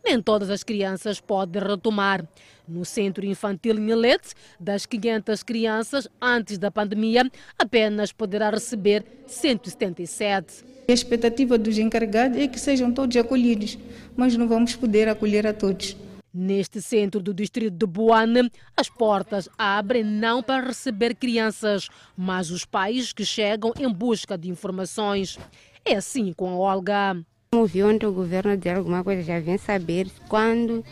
nem 0.05 0.21
todas 0.21 0.51
as 0.51 0.63
crianças 0.63 1.21
podem 1.21 1.63
retomar. 1.63 2.27
No 2.67 2.85
centro 2.85 3.25
infantil 3.27 3.75
Nilete, 3.75 4.35
das 4.59 4.87
500 4.87 5.43
crianças 5.43 6.09
antes 6.21 6.59
da 6.59 6.71
pandemia, 6.71 7.31
apenas 7.59 8.13
poderá 8.13 8.51
receber 8.51 9.05
177. 9.27 10.65
A 10.89 10.93
expectativa 10.93 11.57
dos 11.57 11.79
encarregados 11.79 12.39
é 12.39 12.49
que 12.49 12.59
sejam 12.59 12.93
todos 12.93 13.17
acolhidos, 13.17 13.79
mas 14.17 14.37
não 14.37 14.49
vamos 14.49 14.75
poder 14.75 15.09
acolher 15.09 15.47
a 15.47 15.53
todos. 15.53 15.97
Neste 16.35 16.81
centro 16.81 17.21
do 17.21 17.35
distrito 17.35 17.77
de 17.77 17.87
Boane, 17.87 18.51
as 18.75 18.89
portas 18.89 19.51
abrem 19.59 20.03
não 20.03 20.43
para 20.43 20.67
receber 20.67 21.15
crianças, 21.15 21.91
mas 22.17 22.51
os 22.51 22.65
pais 22.65 23.13
que 23.13 23.25
chegam 23.25 23.73
em 23.79 23.93
busca 23.93 24.39
de 24.39 24.49
informações. 24.49 25.39
É 25.85 25.97
assim 25.97 26.33
com 26.33 26.49
a 26.49 26.57
Olga. 26.57 27.23
Como 27.55 27.67
viu 27.67 27.87
ontem 27.87 28.07
o 28.07 28.13
governo 28.13 28.57
dizer 28.57 28.79
alguma 28.79 29.05
coisa, 29.05 29.23
já 29.23 29.39
vem 29.39 29.59
saber 29.59 30.11
quando 30.27 30.83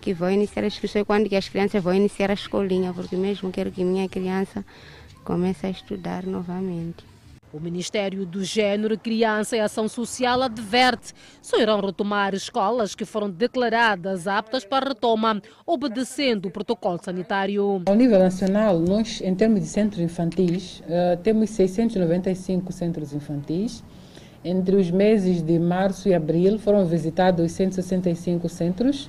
que 0.00 0.14
vão 0.14 0.30
iniciar 0.30 0.62
as 0.62 0.74
inscrições, 0.74 1.04
quando 1.04 1.28
que 1.28 1.34
as 1.34 1.48
crianças 1.48 1.82
vão 1.82 1.92
iniciar 1.92 2.30
a 2.30 2.34
escolinha, 2.34 2.92
porque 2.94 3.16
mesmo 3.16 3.50
quero 3.50 3.72
que 3.72 3.82
minha 3.82 4.08
criança 4.08 4.64
comece 5.24 5.66
a 5.66 5.70
estudar 5.70 6.24
novamente. 6.24 7.04
O 7.52 7.58
Ministério 7.58 8.24
do 8.24 8.44
Gênero, 8.44 8.96
Criança 8.96 9.56
e 9.56 9.60
Ação 9.60 9.88
Social 9.88 10.40
adverte 10.40 11.12
só 11.42 11.58
irão 11.58 11.80
retomar 11.80 12.32
escolas 12.32 12.94
que 12.94 13.04
foram 13.04 13.28
declaradas 13.28 14.28
aptas 14.28 14.64
para 14.64 14.90
retoma, 14.90 15.42
obedecendo 15.66 16.46
o 16.46 16.50
protocolo 16.52 17.00
sanitário. 17.02 17.82
Ao 17.86 17.94
nível 17.96 18.20
nacional, 18.20 18.78
nós, 18.78 19.20
em 19.20 19.34
termos 19.34 19.62
de 19.62 19.66
centros 19.66 20.00
infantis, 20.00 20.78
uh, 20.80 21.20
temos 21.24 21.50
695 21.50 22.72
centros 22.72 23.12
infantis 23.12 23.82
entre 24.44 24.76
os 24.76 24.90
meses 24.90 25.40
de 25.42 25.58
março 25.58 26.08
e 26.08 26.14
abril 26.14 26.58
foram 26.58 26.84
visitados 26.84 27.52
165 27.52 28.48
centros 28.48 29.08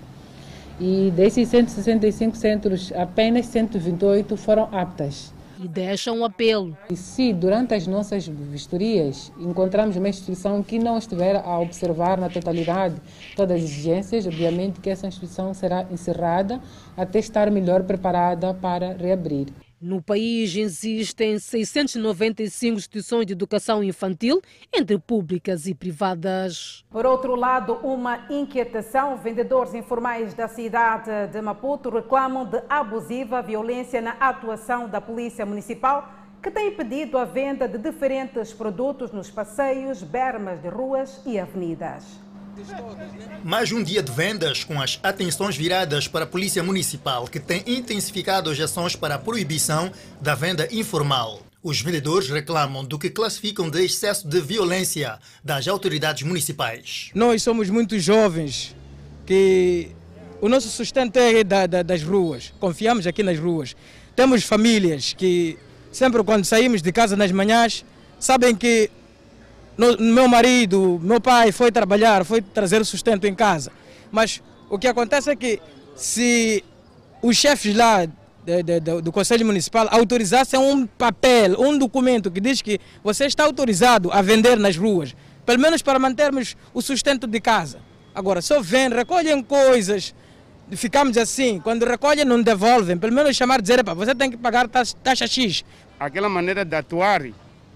e 0.79 1.11
desses 1.15 1.47
165 1.49 2.35
centros, 2.35 2.91
apenas 2.93 3.45
128 3.47 4.35
foram 4.35 4.67
aptas. 4.71 5.33
E 5.57 5.69
deixam 5.69 6.19
um 6.19 6.25
apelo. 6.25 6.77
E 6.89 6.97
se 6.97 7.31
durante 7.31 7.73
as 7.73 7.87
nossas 7.87 8.27
vistorias 8.27 9.31
encontramos 9.39 9.95
uma 9.95 10.09
instituição 10.09 10.61
que 10.61 10.77
não 10.77 10.97
estiver 10.97 11.37
a 11.37 11.59
observar 11.59 12.17
na 12.17 12.29
totalidade 12.29 12.95
todas 13.37 13.57
as 13.57 13.63
exigências, 13.63 14.27
obviamente 14.27 14.81
que 14.81 14.89
essa 14.89 15.07
instituição 15.07 15.53
será 15.53 15.85
encerrada 15.89 16.59
até 16.97 17.19
estar 17.19 17.49
melhor 17.49 17.83
preparada 17.83 18.53
para 18.53 18.93
reabrir. 18.93 19.47
No 19.81 20.01
país 20.01 20.55
existem 20.55 21.37
695 21.37 22.77
instituições 22.77 23.25
de 23.25 23.33
educação 23.33 23.83
infantil, 23.83 24.41
entre 24.73 24.97
públicas 24.97 25.67
e 25.67 25.75
privadas. 25.75 26.85
Por 26.89 27.05
outro 27.05 27.35
lado, 27.35 27.73
uma 27.83 28.25
inquietação. 28.29 29.17
Vendedores 29.17 29.73
informais 29.73 30.33
da 30.33 30.47
cidade 30.47 31.27
de 31.31 31.41
Maputo 31.41 31.89
reclamam 31.89 32.45
de 32.45 32.61
abusiva 32.69 33.41
violência 33.41 33.99
na 34.01 34.11
atuação 34.11 34.87
da 34.87 35.01
Polícia 35.01 35.45
Municipal, 35.45 36.09
que 36.41 36.49
tem 36.49 36.69
impedido 36.69 37.17
a 37.17 37.25
venda 37.25 37.67
de 37.67 37.77
diferentes 37.77 38.53
produtos 38.53 39.11
nos 39.11 39.29
passeios, 39.29 40.01
bermas 40.01 40.61
de 40.61 40.69
ruas 40.69 41.21
e 41.25 41.37
avenidas. 41.37 42.24
Mais 43.43 43.71
um 43.71 43.83
dia 43.83 44.01
de 44.01 44.11
vendas 44.11 44.63
com 44.63 44.81
as 44.81 44.99
atenções 45.03 45.55
viradas 45.55 46.07
para 46.07 46.23
a 46.23 46.27
Polícia 46.27 46.63
Municipal, 46.63 47.27
que 47.27 47.39
tem 47.39 47.63
intensificado 47.67 48.49
as 48.49 48.59
ações 48.59 48.95
para 48.95 49.15
a 49.15 49.19
proibição 49.19 49.91
da 50.21 50.35
venda 50.35 50.67
informal. 50.71 51.41
Os 51.61 51.81
vendedores 51.81 52.29
reclamam 52.29 52.85
do 52.85 52.97
que 52.97 53.09
classificam 53.09 53.69
de 53.69 53.83
excesso 53.83 54.27
de 54.27 54.39
violência 54.39 55.19
das 55.43 55.67
autoridades 55.67 56.23
municipais. 56.23 57.09
Nós 57.13 57.43
somos 57.43 57.69
muito 57.69 57.99
jovens, 57.99 58.75
que 59.25 59.89
o 60.41 60.47
nosso 60.47 60.69
sustento 60.69 61.17
é 61.17 61.43
da, 61.43 61.65
da, 61.65 61.83
das 61.83 62.03
ruas, 62.03 62.53
confiamos 62.59 63.07
aqui 63.07 63.23
nas 63.23 63.39
ruas. 63.39 63.75
Temos 64.15 64.43
famílias 64.43 65.13
que 65.13 65.57
sempre 65.91 66.23
quando 66.23 66.45
saímos 66.45 66.81
de 66.81 66.91
casa 66.91 67.15
nas 67.15 67.31
manhãs, 67.31 67.85
sabem 68.19 68.55
que 68.55 68.89
no, 69.77 69.97
meu 69.97 70.27
marido, 70.27 70.99
meu 71.03 71.19
pai 71.19 71.51
foi 71.51 71.71
trabalhar, 71.71 72.23
foi 72.25 72.41
trazer 72.41 72.83
sustento 72.85 73.25
em 73.25 73.35
casa. 73.35 73.71
Mas 74.11 74.41
o 74.69 74.79
que 74.79 74.87
acontece 74.87 75.29
é 75.29 75.35
que 75.35 75.59
se 75.95 76.63
os 77.21 77.35
chefes 77.35 77.75
lá 77.75 78.05
de, 78.05 78.63
de, 78.63 78.79
de, 78.79 79.01
do 79.01 79.11
Conselho 79.11 79.45
Municipal 79.45 79.87
autorizassem 79.91 80.59
um 80.59 80.85
papel, 80.85 81.59
um 81.59 81.77
documento 81.77 82.29
que 82.31 82.39
diz 82.39 82.61
que 82.61 82.79
você 83.03 83.25
está 83.25 83.43
autorizado 83.43 84.11
a 84.11 84.21
vender 84.21 84.57
nas 84.57 84.77
ruas, 84.77 85.15
pelo 85.45 85.59
menos 85.59 85.81
para 85.81 85.99
mantermos 85.99 86.55
o 86.73 86.81
sustento 86.81 87.27
de 87.27 87.39
casa. 87.41 87.79
Agora, 88.13 88.41
só 88.41 88.61
vêm, 88.61 88.89
recolhem 88.89 89.43
coisas, 89.43 90.13
ficamos 90.71 91.17
assim, 91.17 91.59
quando 91.59 91.85
recolhem 91.85 92.23
não 92.23 92.41
devolvem, 92.41 92.97
pelo 92.97 93.13
menos 93.13 93.35
chamar 93.35 93.61
dizer, 93.61 93.83
você 93.83 94.15
tem 94.15 94.31
que 94.31 94.37
pagar 94.37 94.69
taxa 94.69 95.27
X. 95.27 95.65
Aquela 95.99 96.29
maneira 96.29 96.63
de 96.63 96.75
atuar 96.75 97.23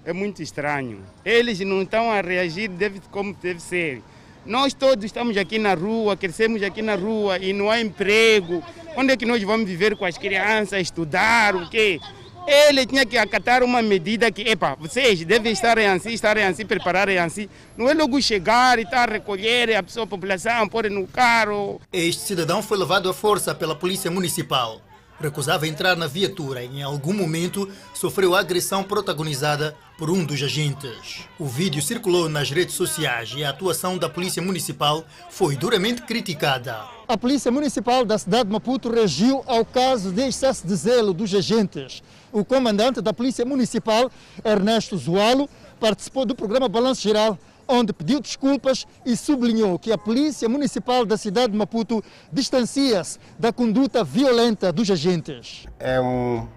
é 0.10 0.14
muito 0.14 0.41
estranho. 0.41 1.03
Eles 1.24 1.60
não 1.60 1.84
estão 1.84 2.12
a 2.12 2.22
reagir 2.22 2.68
deve, 2.70 2.99
como 3.12 3.34
deve 3.34 3.60
ser. 3.60 4.01
Nós 4.45 4.74
todos 4.74 5.05
estamos 5.05 5.38
aqui 5.38 5.60
na 5.60 5.76
rua, 5.76 6.18
crescemos 6.18 6.64
aqui 6.64 6.82
na 6.82 6.95
rua 6.95 7.38
e 7.38 7.53
não 7.53 7.70
há 7.70 7.80
emprego. 7.80 8.64
Onde 8.97 9.14
é 9.14 9.18
que 9.18 9.26
nós 9.26 9.41
vamos 9.43 9.70
viver 9.70 9.95
com 9.95 10.05
as 10.05 10.18
crianças, 10.18 10.82
estudar, 10.82 11.55
o 11.55 11.70
quê? 11.70 11.99
Ele 12.47 12.86
tinha 12.88 13.05
que 13.05 13.16
acatar 13.16 13.62
uma 13.62 13.82
medida 13.82 14.32
que, 14.32 14.41
epa, 14.41 14.76
vocês 14.80 15.24
devem 15.24 15.51
estar 15.51 15.78
assim, 15.78 16.12
estarem 16.12 16.43
assim, 16.43 16.66
prepararem 16.66 17.20
assim. 17.20 17.47
Não 17.78 17.88
é 17.88 17.93
logo 17.93 18.20
chegar 18.20 18.80
e 18.80 18.84
estar 18.84 19.10
a 19.10 19.14
recolher 19.14 19.76
a 19.76 19.84
pessoa, 19.84 20.05
a 20.05 20.07
população, 20.07 20.68
pôr 20.68 20.89
no 20.89 21.05
carro. 21.05 21.80
Este 21.93 22.24
cidadão 22.24 22.64
foi 22.64 22.80
levado 22.80 23.07
à 23.07 23.14
força 23.14 23.53
pela 23.53 23.76
polícia 23.76 24.10
municipal. 24.10 24.82
Recusava 25.20 25.67
entrar 25.67 25.97
na 25.97 26.07
viatura 26.07 26.63
e 26.63 26.80
em 26.80 26.82
algum 26.82 27.13
momento 27.13 27.70
sofreu 27.93 28.34
agressão 28.34 28.84
protagonizada 28.84 29.76
por 29.97 30.09
um 30.09 30.24
dos 30.24 30.41
agentes. 30.41 31.26
O 31.38 31.45
vídeo 31.45 31.82
circulou 31.82 32.30
nas 32.30 32.49
redes 32.49 32.76
sociais 32.76 33.34
e 33.36 33.43
a 33.43 33.49
atuação 33.49 33.97
da 33.97 34.07
polícia 34.07 34.41
municipal 34.41 35.03
foi 35.30 35.57
duramente 35.57 36.03
criticada. 36.03 36.86
A 37.05 37.17
polícia 37.17 37.51
municipal 37.51 38.05
da 38.05 38.17
cidade 38.17 38.45
de 38.45 38.53
Maputo 38.53 38.89
reagiu 38.89 39.43
ao 39.45 39.65
caso 39.65 40.11
de 40.11 40.22
excesso 40.26 40.65
de 40.65 40.74
zelo 40.76 41.13
dos 41.13 41.34
agentes. 41.36 42.01
O 42.32 42.45
comandante 42.45 43.01
da 43.01 43.11
polícia 43.11 43.43
municipal, 43.43 44.09
Ernesto 44.45 44.97
Zualo, 44.97 45.49
participou 45.82 46.26
do 46.26 46.34
programa 46.34 46.70
Balanço 46.70 47.01
Geral 47.01 47.38
onde 47.70 47.93
pediu 47.93 48.20
desculpas 48.20 48.88
e 49.05 49.15
sublinhou 49.15 49.78
que 49.78 49.91
a 49.91 49.97
Polícia 49.97 50.49
Municipal 50.49 51.05
da 51.05 51.15
cidade 51.15 51.51
de 51.51 51.57
Maputo 51.57 52.03
distancia-se 52.34 53.20
da 53.38 53.53
conduta 53.53 54.03
violenta 54.03 54.74
dos 54.74 54.89
agentes. 54.89 55.67
É 55.78 56.01
um 56.01 56.47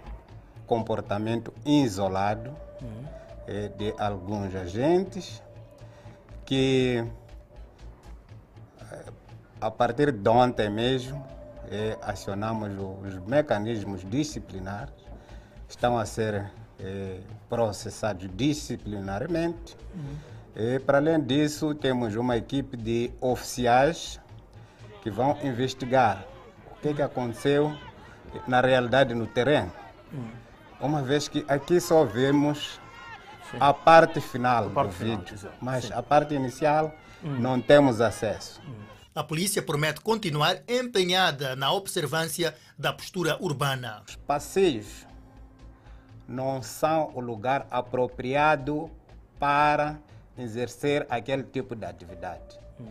comportamento 0.67 1.53
isolado 1.67 2.51
uhum. 2.81 3.77
de 3.77 3.95
alguns 3.99 4.55
agentes 4.55 5.43
que, 6.47 7.05
eh, 8.81 9.05
a 9.61 9.71
partir 9.71 10.11
de 10.11 10.29
ontem 10.31 10.71
mesmo, 10.71 11.23
é, 11.71 11.97
acionamos 12.03 12.71
os 13.07 13.19
mecanismos 13.27 14.03
disciplinares, 14.09 14.95
estão 15.69 15.99
a 15.99 16.05
ser 16.05 16.51
é, 16.81 17.21
processados 17.49 18.29
disciplinarmente. 18.35 19.77
Uhum 19.95 20.32
e, 20.55 20.79
para 20.79 20.99
além 20.99 21.21
disso, 21.21 21.75
temos 21.75 22.15
uma 22.15 22.37
equipe 22.37 22.77
de 22.77 23.11
oficiais 23.21 24.21
que 25.03 25.11
vão 25.11 25.39
investigar 25.43 26.25
o 26.71 26.75
que, 26.81 26.95
que 26.95 27.03
aconteceu 27.03 27.77
na 28.47 28.61
realidade 28.61 29.15
no 29.15 29.27
terreno. 29.27 29.73
Hum. 30.13 30.31
Uma 30.81 31.03
vez 31.03 31.29
que 31.29 31.45
aqui 31.49 31.81
só 31.81 32.05
vemos 32.05 32.81
Sim. 33.51 33.57
a 33.61 33.73
parte 33.73 34.21
final 34.21 34.67
a 34.67 34.71
parte 34.71 34.89
do 34.91 34.95
final, 34.95 35.19
vídeo, 35.19 35.51
mas 35.61 35.85
Sim. 35.85 35.93
a 35.95 36.03
parte 36.03 36.35
inicial 36.35 36.95
hum. 37.25 37.39
não 37.39 37.61
temos 37.61 38.01
acesso. 38.01 38.61
Hum. 38.67 38.83
A 39.15 39.23
polícia 39.23 39.63
promete 39.63 40.01
continuar 40.01 40.63
empenhada 40.67 41.55
na 41.55 41.73
observância 41.73 42.55
da 42.79 42.93
postura 42.93 43.37
urbana. 43.43 44.03
Os 44.09 44.17
passeios 44.17 45.07
não 46.27 46.63
são 46.63 47.13
o 47.15 47.21
lugar 47.21 47.67
apropriado 47.71 48.91
para 49.39 49.99
exercer 50.37 51.07
aquele 51.09 51.43
tipo 51.43 51.75
de 51.75 51.85
atividade. 51.85 52.59
Hum. 52.81 52.87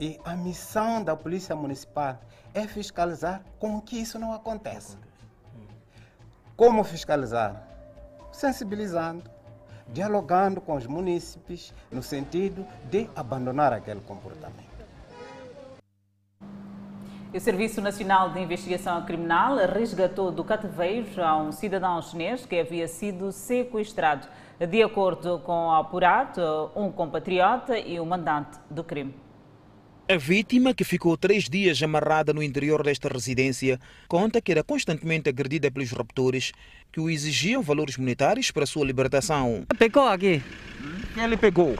E 0.00 0.20
a 0.24 0.34
missão 0.34 1.02
da 1.02 1.16
Polícia 1.16 1.54
Municipal 1.54 2.18
é 2.54 2.66
fiscalizar 2.66 3.42
com 3.58 3.80
que 3.80 3.96
isso 3.96 4.18
não 4.18 4.32
aconteça. 4.32 4.96
Hum. 5.56 5.66
Como 6.56 6.84
fiscalizar? 6.84 7.68
Sensibilizando, 8.32 9.30
dialogando 9.88 10.60
com 10.60 10.74
os 10.74 10.86
munícipes 10.86 11.72
no 11.90 12.02
sentido 12.02 12.66
de 12.90 13.08
abandonar 13.14 13.72
aquele 13.72 14.00
comportamento. 14.00 14.72
O 17.34 17.40
Serviço 17.40 17.80
Nacional 17.80 18.28
de 18.28 18.40
Investigação 18.40 19.06
Criminal 19.06 19.56
resgatou 19.56 20.30
do 20.30 20.44
cativeiro 20.44 21.24
a 21.24 21.34
um 21.38 21.50
cidadão 21.50 22.02
chinês 22.02 22.44
que 22.44 22.60
havia 22.60 22.86
sido 22.86 23.32
sequestrado. 23.32 24.28
De 24.70 24.80
acordo 24.80 25.40
com 25.40 25.68
o 25.68 25.74
apurado, 25.74 26.70
um 26.76 26.92
compatriota 26.92 27.76
e 27.76 27.98
o 27.98 28.06
mandante 28.06 28.58
do 28.70 28.84
crime. 28.84 29.12
A 30.08 30.16
vítima, 30.16 30.72
que 30.72 30.84
ficou 30.84 31.16
três 31.16 31.48
dias 31.48 31.82
amarrada 31.82 32.32
no 32.32 32.42
interior 32.42 32.82
desta 32.84 33.08
residência, 33.08 33.80
conta 34.06 34.40
que 34.40 34.52
era 34.52 34.62
constantemente 34.62 35.28
agredida 35.28 35.70
pelos 35.70 35.90
raptores 35.90 36.52
que 36.92 37.00
o 37.00 37.10
exigiam 37.10 37.60
valores 37.60 37.96
monetários 37.96 38.52
para 38.52 38.66
sua 38.66 38.84
libertação. 38.84 39.64
Pegou 39.78 40.06
aqui. 40.06 40.40
Quem 41.14 41.24
ele 41.24 41.36
pegou? 41.36 41.76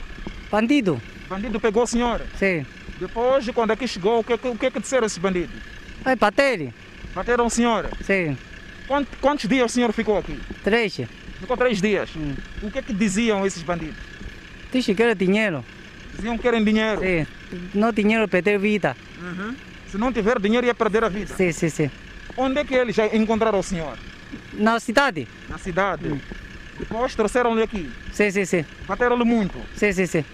Bandido. 0.50 1.00
Bandido 1.28 1.60
pegou 1.60 1.84
a 1.84 1.86
senhora? 1.86 2.26
Sim. 2.36 2.66
Depois, 2.98 3.48
quando 3.50 3.70
aqui 3.72 3.86
chegou, 3.86 4.20
o 4.20 4.24
que, 4.24 4.34
o 4.34 4.58
que, 4.58 4.70
que 4.70 4.80
disseram 4.80 5.06
esse 5.06 5.20
bandido? 5.20 5.52
É 6.04 6.16
bater. 6.16 6.72
Bateram 7.14 7.46
a 7.46 7.50
senhora? 7.50 7.90
Sim. 8.00 8.36
Quantos, 8.88 9.18
quantos 9.20 9.48
dias 9.48 9.70
o 9.70 9.74
senhor 9.74 9.92
ficou 9.92 10.18
aqui? 10.18 10.40
Três. 10.64 11.00
Ficou 11.42 11.56
três 11.56 11.82
dias. 11.82 12.08
Hum. 12.16 12.36
O 12.62 12.70
que 12.70 12.78
é 12.78 12.82
que 12.82 12.94
diziam 12.94 13.44
esses 13.44 13.64
bandidos? 13.64 13.96
Dizem 14.72 14.94
que 14.94 15.02
era 15.02 15.12
dinheiro. 15.12 15.64
Diziam 16.14 16.36
que 16.36 16.42
querem 16.44 16.62
dinheiro? 16.62 17.00
Sim. 17.00 17.26
Não 17.74 17.90
dinheiro, 17.90 18.28
perder 18.28 18.60
vida. 18.60 18.96
Uhum. 19.20 19.56
Se 19.88 19.98
não 19.98 20.12
tiver 20.12 20.38
dinheiro, 20.38 20.64
ia 20.64 20.74
perder 20.74 21.02
a 21.02 21.08
vida? 21.08 21.34
Sim, 21.34 21.50
sim, 21.50 21.68
sim. 21.68 21.90
Onde 22.36 22.60
é 22.60 22.64
que 22.64 22.74
eles 22.74 22.94
já 22.94 23.06
encontraram 23.06 23.58
o 23.58 23.62
senhor? 23.62 23.98
Na 24.52 24.78
cidade. 24.78 25.26
Na 25.48 25.58
cidade? 25.58 26.06
Hum. 26.06 26.20
Depois 26.78 27.14
trouxeram-lhe 27.16 27.62
aqui? 27.62 27.90
Sim, 28.12 28.30
sim, 28.30 28.44
sim. 28.44 28.64
Bateram-lhe 28.86 29.24
muito? 29.24 29.58
Sim, 29.74 29.92
sim, 29.92 30.06
sim. 30.06 30.24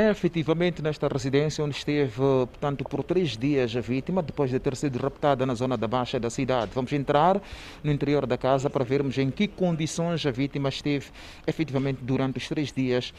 É 0.00 0.08
efetivamente 0.08 0.80
nesta 0.80 1.06
residência 1.08 1.62
onde 1.62 1.76
esteve, 1.76 2.14
portanto, 2.16 2.84
por 2.84 3.04
três 3.04 3.36
dias 3.36 3.76
a 3.76 3.82
vítima, 3.82 4.22
depois 4.22 4.50
de 4.50 4.58
ter 4.58 4.74
sido 4.74 4.98
raptada 4.98 5.44
na 5.44 5.54
zona 5.54 5.76
da 5.76 5.86
Baixa 5.86 6.18
da 6.18 6.30
cidade. 6.30 6.70
Vamos 6.74 6.90
entrar 6.94 7.38
no 7.84 7.92
interior 7.92 8.24
da 8.24 8.38
casa 8.38 8.70
para 8.70 8.82
vermos 8.82 9.18
em 9.18 9.30
que 9.30 9.46
condições 9.46 10.24
a 10.24 10.30
vítima 10.30 10.70
esteve 10.70 11.08
efetivamente 11.46 11.98
durante 12.00 12.38
os 12.38 12.48
três 12.48 12.72
dias 12.72 13.12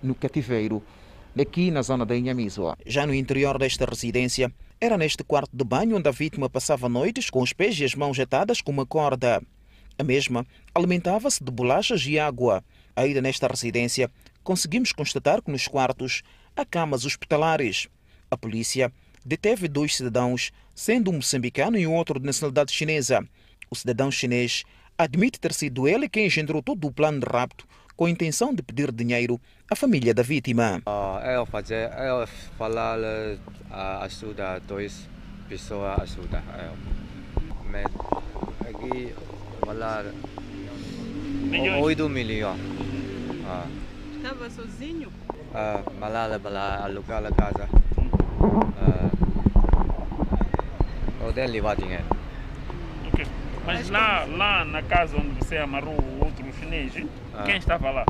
no 0.00 0.14
cativeiro, 0.14 0.80
aqui 1.36 1.68
na 1.68 1.82
zona 1.82 2.06
da 2.06 2.16
Inhamisoa. 2.16 2.78
Já 2.86 3.04
no 3.04 3.12
interior 3.12 3.58
desta 3.58 3.84
residência, 3.84 4.52
era 4.80 4.96
neste 4.96 5.24
quarto 5.24 5.50
de 5.52 5.64
banho 5.64 5.96
onde 5.96 6.08
a 6.08 6.12
vítima 6.12 6.48
passava 6.48 6.88
noites 6.88 7.28
com 7.28 7.42
os 7.42 7.52
pés 7.52 7.76
e 7.80 7.84
as 7.84 7.96
mãos 7.96 8.20
atadas 8.20 8.60
com 8.60 8.70
uma 8.70 8.86
corda. 8.86 9.42
A 9.98 10.04
mesma 10.04 10.46
alimentava-se 10.72 11.42
de 11.42 11.50
bolachas 11.50 12.06
e 12.06 12.20
água. 12.20 12.62
Ainda 12.94 13.20
nesta 13.20 13.48
residência, 13.48 14.10
conseguimos 14.42 14.92
constatar 14.92 15.42
que 15.42 15.50
nos 15.50 15.66
quartos 15.66 16.22
há 16.56 16.64
camas 16.64 17.04
hospitalares. 17.04 17.88
A 18.30 18.36
polícia 18.36 18.92
deteve 19.24 19.68
dois 19.68 19.96
cidadãos, 19.96 20.50
sendo 20.74 21.10
um 21.10 21.14
moçambicano 21.14 21.78
e 21.78 21.86
outro 21.86 22.18
de 22.18 22.26
nacionalidade 22.26 22.72
chinesa. 22.72 23.26
O 23.70 23.76
cidadão 23.76 24.10
chinês 24.10 24.64
admite 24.96 25.40
ter 25.40 25.52
sido 25.52 25.88
ele 25.88 26.08
quem 26.08 26.26
engendrou 26.26 26.62
todo 26.62 26.86
o 26.86 26.92
plano 26.92 27.20
de 27.20 27.26
rapto 27.26 27.66
com 27.96 28.06
a 28.06 28.10
intenção 28.10 28.54
de 28.54 28.62
pedir 28.62 28.90
dinheiro 28.92 29.40
à 29.70 29.76
família 29.76 30.14
da 30.14 30.22
vítima. 30.22 30.82
Uh, 30.86 31.26
eu 31.26 31.46
fazer, 31.46 31.90
eu 31.92 32.26
falar 32.56 32.98
uh, 32.98 34.02
ajuda 34.02 34.58
dois 34.60 35.06
pessoas 35.48 36.00
ajuda 36.00 36.42
eu. 36.58 36.76
Mas 37.70 37.84
aqui 38.66 39.14
falar 39.64 40.06
8 41.82 42.08
milhões. 42.08 42.58
Uh. 42.58 43.89
Estava 44.22 44.50
sozinho? 44.50 45.08
Uh, 45.08 45.82
malala 45.98 46.38
para 46.38 46.84
alugar 46.84 47.24
a 47.24 47.32
casa. 47.32 47.66
Uh, 47.96 49.10
eu 51.22 51.32
tenho 51.32 51.50
levar 51.50 51.74
dinheiro. 51.74 52.04
Ok. 53.08 53.26
Mas 53.64 53.88
lá, 53.88 54.26
lá 54.26 54.62
na 54.66 54.82
casa 54.82 55.16
onde 55.16 55.30
você 55.42 55.56
amarrou 55.56 55.94
o 55.94 56.22
outro 56.22 56.44
chinês, 56.60 56.92
ah. 57.34 57.44
quem 57.44 57.56
estava 57.56 57.90
lá? 57.90 58.04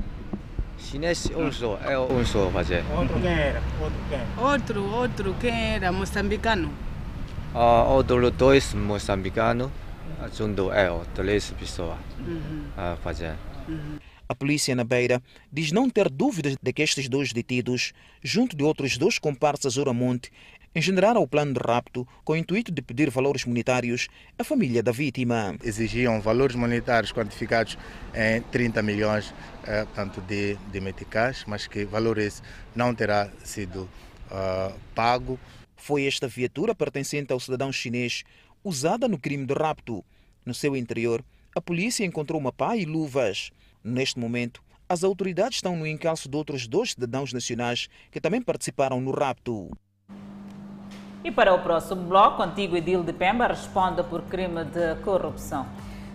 Chinês, 0.79 1.31
um 1.37 1.53
só, 1.53 1.79
é 1.85 1.97
um 1.97 2.25
só 2.25 2.51
fazer. 2.51 2.83
Outro 2.93 3.21
quem 3.21 3.31
era? 3.31 3.63
Outro 3.81 4.01
quem? 4.09 4.45
Outro, 4.45 4.85
outro, 4.93 5.37
quem 5.41 5.75
era? 5.75 5.93
Moçambicano? 5.93 6.73
Uh, 7.55 7.89
outro 7.89 8.33
dois 8.33 8.75
moçambicanos, 8.75 9.71
junto 10.37 10.73
eu, 10.73 11.07
três 11.15 11.53
pessoas 11.53 11.99
uhum. 12.19 12.65
a 12.77 12.97
fazer. 12.97 13.37
Uhum. 13.69 14.10
A 14.31 14.35
polícia 14.37 14.77
na 14.77 14.85
Beira 14.85 15.21
diz 15.53 15.73
não 15.73 15.91
ter 15.91 16.09
dúvidas 16.09 16.55
de 16.63 16.73
que 16.73 16.83
estes 16.83 17.09
dois 17.09 17.33
detidos, 17.33 17.93
junto 18.23 18.55
de 18.55 18.63
outros 18.63 18.97
dois 18.97 19.19
comparsas 19.19 19.77
Oramonte, 19.77 20.31
engendraram 20.73 21.21
o 21.21 21.27
plano 21.27 21.53
de 21.53 21.59
rapto 21.59 22.07
com 22.23 22.35
o 22.35 22.37
intuito 22.37 22.71
de 22.71 22.81
pedir 22.81 23.11
valores 23.11 23.45
monetários 23.45 24.07
à 24.39 24.45
família 24.45 24.85
da 24.85 24.93
vítima. 24.93 25.57
Exigiam 25.65 26.21
valores 26.21 26.55
monetários 26.55 27.13
quantificados 27.13 27.77
em 28.15 28.41
30 28.41 28.81
milhões 28.85 29.35
eh, 29.65 29.85
tanto 29.97 30.21
de, 30.21 30.55
de 30.71 30.81
meticais, 30.81 31.43
mas 31.49 31.67
que 31.67 31.85
valor 31.85 32.17
esse 32.17 32.41
não 32.73 32.95
terá 32.95 33.29
sido 33.43 33.91
uh, 34.31 34.73
pago. 34.95 35.41
Foi 35.77 36.07
esta 36.07 36.29
viatura 36.29 36.73
pertencente 36.73 37.33
ao 37.33 37.41
cidadão 37.41 37.73
chinês 37.73 38.23
usada 38.63 39.09
no 39.09 39.19
crime 39.19 39.45
de 39.45 39.55
rapto. 39.55 40.05
No 40.47 40.55
seu 40.55 40.77
interior, 40.77 41.21
a 41.53 41.61
polícia 41.61 42.05
encontrou 42.05 42.41
uma 42.41 42.53
pá 42.53 42.77
e 42.77 42.85
luvas. 42.85 43.51
Neste 43.83 44.19
momento, 44.19 44.63
as 44.89 45.05
autoridades 45.05 45.59
estão 45.59 45.77
no 45.77 45.87
encalço 45.87 46.29
de 46.29 46.37
outros 46.37 46.67
dois 46.67 46.91
cidadãos 46.91 47.33
nacionais 47.33 47.89
que 48.11 48.21
também 48.21 48.43
participaram 48.43 49.01
no 49.01 49.11
rapto. 49.11 49.71
E 51.23 51.31
para 51.31 51.55
o 51.55 51.63
próximo 51.63 52.03
bloco, 52.05 52.41
o 52.41 52.45
antigo 52.45 52.77
edil 52.77 53.03
de 53.03 53.13
Pemba 53.13 53.47
responde 53.47 54.03
por 54.03 54.23
crime 54.23 54.65
de 54.65 54.97
corrupção. 55.03 55.67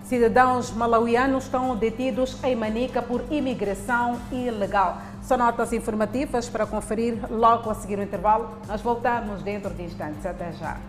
Cidadãos 0.03 0.71
malauianos 0.71 1.45
estão 1.45 1.75
detidos 1.75 2.43
em 2.43 2.55
Manica 2.55 3.01
por 3.01 3.23
imigração 3.31 4.19
ilegal. 4.31 5.01
São 5.23 5.37
notas 5.37 5.73
informativas 5.73 6.47
para 6.47 6.67
conferir 6.67 7.17
logo 7.31 7.69
a 7.69 7.73
seguir 7.75 7.97
o 7.97 8.03
intervalo. 8.03 8.55
Nós 8.67 8.81
voltamos 8.81 9.41
dentro 9.41 9.73
de 9.73 9.83
instantes. 9.83 10.23
Até 10.25 10.51
já. 10.53 10.79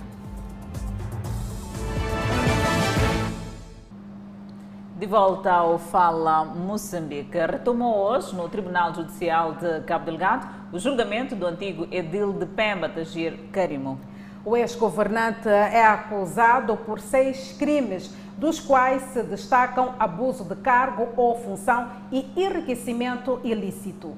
De 4.99 5.05
volta 5.05 5.53
ao 5.53 5.79
Fala 5.79 6.43
Moçambique, 6.43 7.37
retomou 7.37 7.95
hoje 7.99 8.35
no 8.35 8.49
Tribunal 8.49 8.95
Judicial 8.95 9.53
de 9.53 9.83
Cabo 9.83 10.07
Delgado 10.07 10.49
o 10.73 10.79
julgamento 10.79 11.37
do 11.37 11.45
antigo 11.45 11.87
edil 11.93 12.33
de 12.33 12.47
Pemba, 12.47 12.89
Tagir 12.89 13.35
Carimo. 13.53 14.01
O 14.43 14.57
ex-governante 14.57 15.51
é 15.51 15.85
acusado 15.85 16.75
por 16.79 16.99
seis 16.99 17.55
crimes, 17.59 18.11
dos 18.39 18.59
quais 18.59 19.03
se 19.13 19.23
destacam 19.23 19.95
abuso 19.99 20.45
de 20.45 20.57
cargo 20.57 21.09
ou 21.15 21.39
função 21.43 21.91
e 22.11 22.25
enriquecimento 22.35 23.39
ilícito. 23.45 24.15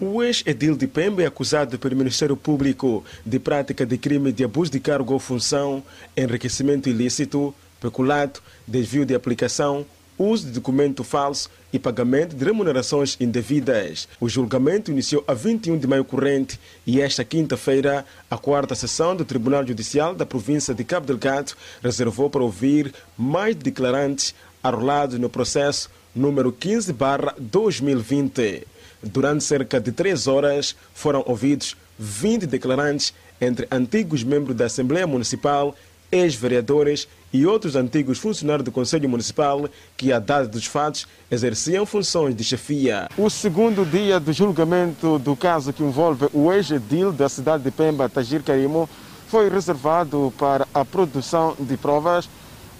O 0.00 0.20
ex-edil 0.20 0.76
de 0.76 0.88
Pemba 0.88 1.22
é 1.22 1.26
acusado 1.26 1.78
pelo 1.78 1.94
Ministério 1.94 2.36
Público 2.36 3.04
de 3.24 3.38
prática 3.38 3.86
de 3.86 3.96
crime 3.96 4.32
de 4.32 4.42
abuso 4.42 4.72
de 4.72 4.80
cargo 4.80 5.12
ou 5.12 5.20
função, 5.20 5.80
enriquecimento 6.16 6.88
ilícito, 6.88 7.54
peculado, 7.82 8.40
desvio 8.66 9.04
de 9.04 9.12
aplicação, 9.12 9.84
uso 10.16 10.46
de 10.46 10.52
documento 10.52 11.02
falso 11.02 11.50
e 11.72 11.80
pagamento 11.80 12.36
de 12.36 12.44
remunerações 12.44 13.16
indevidas. 13.18 14.08
O 14.20 14.28
julgamento 14.28 14.92
iniciou 14.92 15.24
a 15.26 15.34
21 15.34 15.78
de 15.78 15.88
maio 15.88 16.04
corrente 16.04 16.60
e 16.86 17.00
esta 17.00 17.24
quinta-feira 17.24 18.06
a 18.30 18.38
quarta 18.38 18.76
sessão 18.76 19.16
do 19.16 19.24
Tribunal 19.24 19.66
Judicial 19.66 20.14
da 20.14 20.24
província 20.24 20.72
de 20.72 20.84
Cabo 20.84 21.06
Delgado 21.06 21.54
reservou 21.82 22.30
para 22.30 22.44
ouvir 22.44 22.94
mais 23.18 23.56
declarantes 23.56 24.32
arrolados 24.62 25.18
no 25.18 25.28
processo 25.28 25.90
número 26.14 26.52
15/2020. 26.52 28.64
Durante 29.02 29.42
cerca 29.42 29.80
de 29.80 29.90
três 29.90 30.28
horas 30.28 30.76
foram 30.94 31.24
ouvidos 31.26 31.76
20 31.98 32.46
declarantes 32.46 33.12
entre 33.40 33.66
antigos 33.72 34.22
membros 34.22 34.56
da 34.56 34.66
Assembleia 34.66 35.06
Municipal, 35.06 35.74
ex-vereadores 36.12 37.08
e 37.32 37.46
outros 37.46 37.74
antigos 37.76 38.18
funcionários 38.18 38.64
do 38.64 38.72
Conselho 38.72 39.08
Municipal 39.08 39.68
que, 39.96 40.12
à 40.12 40.18
data 40.18 40.46
dos 40.46 40.66
fatos, 40.66 41.06
exerciam 41.30 41.86
funções 41.86 42.34
de 42.34 42.44
chefia. 42.44 43.08
O 43.16 43.30
segundo 43.30 43.84
dia 43.84 44.20
do 44.20 44.32
julgamento 44.32 45.18
do 45.18 45.34
caso 45.34 45.72
que 45.72 45.82
envolve 45.82 46.28
o 46.32 46.52
ex-edil 46.52 47.12
da 47.12 47.28
cidade 47.28 47.62
de 47.62 47.70
Pemba, 47.70 48.08
Tagir 48.08 48.42
Karimo, 48.42 48.88
foi 49.28 49.48
reservado 49.48 50.32
para 50.38 50.68
a 50.74 50.84
produção 50.84 51.56
de 51.58 51.76
provas 51.76 52.28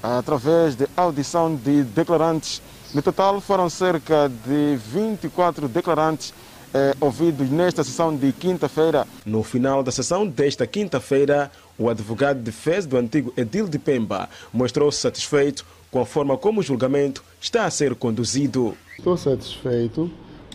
através 0.03 0.75
de 0.75 0.87
audição 0.97 1.55
de 1.55 1.83
declarantes. 1.85 2.61
No 2.93 3.01
total, 3.01 3.41
foram 3.41 3.71
cerca 3.71 4.29
de 4.29 4.77
24 4.93 5.67
declarantes 5.67 6.35
eh, 6.75 6.95
ouvidos 7.01 7.51
nesta 7.51 7.85
sessão 7.85 8.15
de 8.15 8.33
quinta-feira. 8.33 9.07
No 9.25 9.43
final 9.43 9.83
da 9.83 9.93
sessão 9.93 10.27
desta 10.27 10.67
quinta-feira, 10.67 11.51
o 11.79 11.89
advogado 11.89 12.39
de 12.39 12.45
defesa 12.45 12.89
do 12.89 12.97
antigo 12.97 13.33
Edil 13.37 13.69
de 13.69 13.79
Pemba 13.79 14.29
mostrou-se 14.53 14.99
satisfeito 14.99 15.65
com 15.91 16.01
a 16.01 16.07
forma 16.07 16.37
como 16.37 16.61
o 16.61 16.63
julgamento 16.63 17.23
está 17.41 17.65
a 17.65 17.71
ser 17.71 17.95
conduzido. 17.95 18.75
Estou 18.99 19.17
satisfeito 19.17 20.11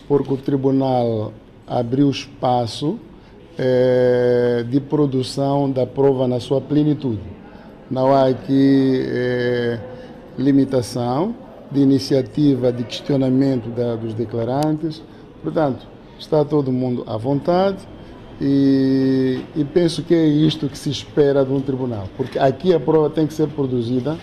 porque 0.06 0.32
o 0.32 0.36
tribunal 0.36 1.32
abriu 1.66 2.10
espaço 2.10 2.98
eh, 3.56 4.64
de 4.68 4.80
produção 4.80 5.70
da 5.70 5.86
prova 5.86 6.26
na 6.26 6.40
sua 6.40 6.60
plenitude. 6.60 7.22
Não 7.90 8.12
há 8.14 8.28
aqui 8.28 9.02
eh, 9.06 9.80
limitação 10.38 11.34
de 11.70 11.80
iniciativa 11.80 12.72
de 12.72 12.84
questionamento 12.84 13.68
da, 13.68 13.96
dos 13.96 14.14
declarantes. 14.14 15.02
Portanto, 15.42 15.86
está 16.18 16.44
todo 16.44 16.72
mundo 16.72 17.04
à 17.06 17.16
vontade 17.16 17.78
e, 18.40 19.40
e, 19.56 19.64
penso 19.64 20.02
que 20.02 20.14
é 20.14 20.24
isto 20.24 20.68
que 20.68 20.78
se 20.78 20.90
espera 20.90 21.44
de 21.44 21.52
um 21.52 21.60
tribunal, 21.60 22.08
porque 22.16 22.38
aqui 22.38 22.72
a 22.72 22.78
prova 22.78 23.10
tem 23.10 23.26
que 23.26 23.34
ser 23.34 23.48
produzida 23.48 24.16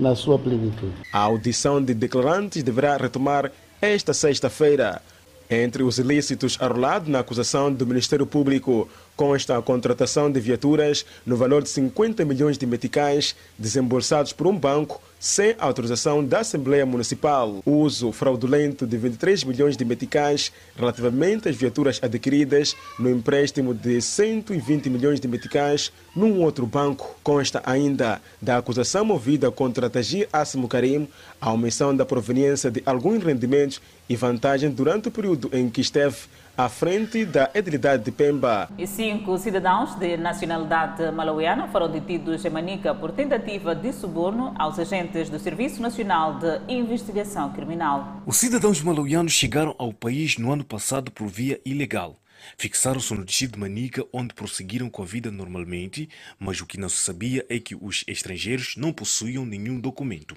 na 0.00 0.14
sua 0.14 0.38
plenitude. 0.38 0.92
A 1.12 1.18
audição 1.18 1.82
de 1.82 1.92
declarantes 1.92 2.62
deverá 2.62 2.96
retomar 2.96 3.50
esta 3.80 4.14
sexta-feira. 4.14 5.02
Entre 5.50 5.82
os 5.82 5.98
ilícitos 5.98 6.58
arrolados 6.60 7.08
na 7.08 7.20
acusação 7.20 7.72
do 7.72 7.86
Ministério 7.86 8.26
Público 8.26 8.86
consta 9.18 9.58
a 9.58 9.60
contratação 9.60 10.30
de 10.30 10.38
viaturas 10.38 11.04
no 11.26 11.36
valor 11.36 11.60
de 11.60 11.68
50 11.70 12.24
milhões 12.24 12.56
de 12.56 12.64
meticais 12.64 13.34
desembolsados 13.58 14.32
por 14.32 14.46
um 14.46 14.56
banco 14.56 15.02
sem 15.18 15.56
autorização 15.58 16.24
da 16.24 16.38
Assembleia 16.38 16.86
Municipal. 16.86 17.60
O 17.66 17.78
uso 17.78 18.12
fraudulento 18.12 18.86
de 18.86 18.96
23 18.96 19.42
milhões 19.42 19.76
de 19.76 19.84
meticais 19.84 20.52
relativamente 20.76 21.48
às 21.48 21.56
viaturas 21.56 21.98
adquiridas 22.00 22.76
no 22.96 23.10
empréstimo 23.10 23.74
de 23.74 24.00
120 24.00 24.88
milhões 24.88 25.18
de 25.18 25.26
meticais 25.26 25.92
num 26.14 26.40
outro 26.40 26.64
banco. 26.64 27.18
Consta 27.24 27.60
ainda 27.66 28.22
da 28.40 28.58
acusação 28.58 29.04
movida 29.04 29.50
contra 29.50 29.90
Tagir 29.90 30.28
Assimo 30.32 30.68
Karim 30.68 31.08
a 31.40 31.52
omissão 31.52 31.94
da 31.94 32.06
proveniência 32.06 32.70
de 32.70 32.84
alguns 32.86 33.24
rendimentos 33.24 33.80
e 34.08 34.14
vantagens 34.14 34.72
durante 34.72 35.08
o 35.08 35.10
período 35.10 35.50
em 35.52 35.68
que 35.68 35.80
esteve 35.80 36.16
à 36.58 36.68
frente 36.68 37.24
da 37.24 37.48
edilidade 37.54 38.02
de 38.02 38.10
Pemba. 38.10 38.68
E 38.76 38.84
cinco 38.84 39.38
cidadãos 39.38 39.94
de 39.94 40.16
nacionalidade 40.16 41.08
malauiana 41.12 41.68
foram 41.68 41.88
detidos 41.88 42.44
em 42.44 42.50
Manica 42.50 42.92
por 42.92 43.12
tentativa 43.12 43.76
de 43.76 43.92
suborno 43.92 44.52
aos 44.58 44.76
agentes 44.76 45.30
do 45.30 45.38
Serviço 45.38 45.80
Nacional 45.80 46.40
de 46.40 46.60
Investigação 46.68 47.52
Criminal. 47.52 48.24
Os 48.26 48.38
cidadãos 48.38 48.82
malauianos 48.82 49.34
chegaram 49.34 49.72
ao 49.78 49.92
país 49.92 50.36
no 50.36 50.50
ano 50.50 50.64
passado 50.64 51.12
por 51.12 51.28
via 51.28 51.60
ilegal. 51.64 52.18
Fixaram-se 52.56 53.14
no 53.14 53.24
distrito 53.24 53.52
de 53.52 53.60
Manica, 53.60 54.04
onde 54.12 54.34
prosseguiram 54.34 54.90
com 54.90 55.02
a 55.02 55.06
vida 55.06 55.30
normalmente, 55.30 56.08
mas 56.40 56.60
o 56.60 56.66
que 56.66 56.78
não 56.78 56.88
se 56.88 56.96
sabia 56.96 57.46
é 57.48 57.60
que 57.60 57.76
os 57.76 58.02
estrangeiros 58.08 58.74
não 58.76 58.92
possuíam 58.92 59.46
nenhum 59.46 59.78
documento. 59.78 60.34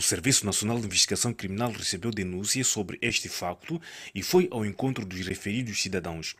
O 0.00 0.02
Serviço 0.02 0.46
Nacional 0.46 0.80
de 0.80 0.86
Investigação 0.86 1.30
Criminal 1.30 1.70
recebeu 1.70 2.10
denúncias 2.10 2.66
sobre 2.68 2.98
este 3.02 3.28
facto 3.28 3.78
e 4.14 4.22
foi 4.22 4.48
ao 4.50 4.64
encontro 4.64 5.04
dos 5.04 5.26
referidos 5.26 5.82
cidadãos. 5.82 6.34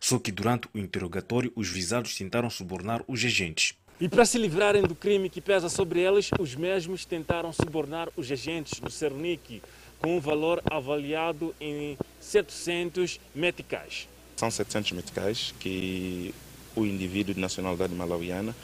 Só 0.00 0.18
que 0.18 0.32
durante 0.32 0.66
o 0.74 0.78
interrogatório, 0.80 1.52
os 1.54 1.68
visados 1.68 2.16
tentaram 2.16 2.50
subornar 2.50 3.04
os 3.06 3.24
agentes. 3.24 3.74
E 4.00 4.08
para 4.08 4.24
se 4.24 4.36
livrarem 4.36 4.82
do 4.82 4.96
crime 4.96 5.30
que 5.30 5.40
pesa 5.40 5.68
sobre 5.68 6.00
eles, 6.00 6.28
os 6.40 6.56
mesmos 6.56 7.04
tentaram 7.04 7.52
subornar 7.52 8.08
os 8.16 8.28
agentes 8.32 8.80
do 8.80 8.90
Cernic 8.90 9.62
com 10.00 10.16
um 10.16 10.20
valor 10.20 10.60
avaliado 10.68 11.54
em 11.60 11.96
700 12.18 13.20
meticais. 13.32 14.08
São 14.34 14.50
700 14.50 14.90
meticais 14.90 15.54
que 15.60 16.34
o 16.74 16.84
indivíduo 16.84 17.32
de 17.32 17.40
nacionalidade 17.40 17.94
malauiana 17.94 18.56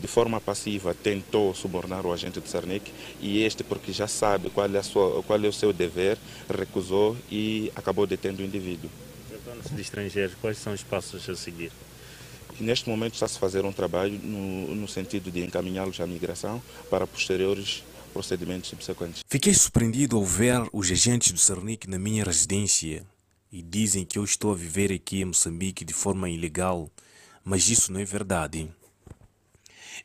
de 0.00 0.06
forma 0.06 0.40
passiva 0.40 0.94
tentou 0.94 1.54
subornar 1.54 2.06
o 2.06 2.12
agente 2.12 2.40
do 2.40 2.48
Sarnec 2.48 2.92
e 3.20 3.42
este, 3.42 3.64
porque 3.64 3.92
já 3.92 4.06
sabe 4.06 4.50
qual 4.50 4.72
é, 4.72 4.82
sua, 4.82 5.22
qual 5.22 5.42
é 5.42 5.48
o 5.48 5.52
seu 5.52 5.72
dever, 5.72 6.18
recusou 6.48 7.16
e 7.30 7.72
acabou 7.74 8.06
detendo 8.06 8.42
o 8.42 8.44
indivíduo. 8.44 8.90
Tratando-se 9.28 9.74
de 9.74 9.80
estrangeiros, 9.82 10.36
quais 10.40 10.58
são 10.58 10.72
os 10.72 10.82
passos 10.82 11.28
a 11.28 11.34
seguir? 11.34 11.72
Neste 12.60 12.88
momento 12.88 13.14
está-se 13.14 13.36
a 13.36 13.40
fazer 13.40 13.64
um 13.64 13.72
trabalho 13.72 14.18
no, 14.22 14.74
no 14.74 14.88
sentido 14.88 15.30
de 15.30 15.44
encaminhá-los 15.44 16.00
à 16.00 16.06
migração 16.06 16.60
para 16.90 17.06
posteriores 17.06 17.84
procedimentos 18.12 18.70
subsequentes. 18.70 19.22
Fiquei 19.28 19.54
surpreendido 19.54 20.16
ao 20.16 20.24
ver 20.24 20.68
os 20.72 20.90
agentes 20.90 21.30
do 21.30 21.38
Sarnic 21.38 21.88
na 21.88 21.98
minha 21.98 22.24
residência 22.24 23.04
e 23.52 23.62
dizem 23.62 24.04
que 24.04 24.18
eu 24.18 24.24
estou 24.24 24.52
a 24.52 24.56
viver 24.56 24.92
aqui 24.92 25.20
em 25.20 25.26
Moçambique 25.26 25.84
de 25.84 25.92
forma 25.92 26.28
ilegal, 26.28 26.90
mas 27.44 27.68
isso 27.68 27.92
não 27.92 28.00
é 28.00 28.04
verdade. 28.04 28.68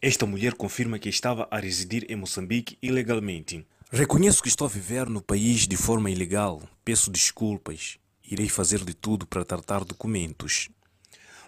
Esta 0.05 0.25
mulher 0.25 0.53
confirma 0.55 0.99
que 0.99 1.07
estava 1.07 1.47
a 1.49 1.57
residir 1.57 2.05
em 2.09 2.17
Moçambique 2.17 2.77
ilegalmente. 2.81 3.65
Reconheço 3.89 4.43
que 4.43 4.49
estou 4.49 4.67
a 4.67 4.69
viver 4.69 5.07
no 5.07 5.21
país 5.21 5.65
de 5.65 5.77
forma 5.77 6.11
ilegal. 6.11 6.61
Peço 6.83 7.09
desculpas. 7.09 7.97
Irei 8.29 8.49
fazer 8.49 8.83
de 8.83 8.93
tudo 8.93 9.25
para 9.25 9.45
tratar 9.45 9.85
documentos. 9.85 10.67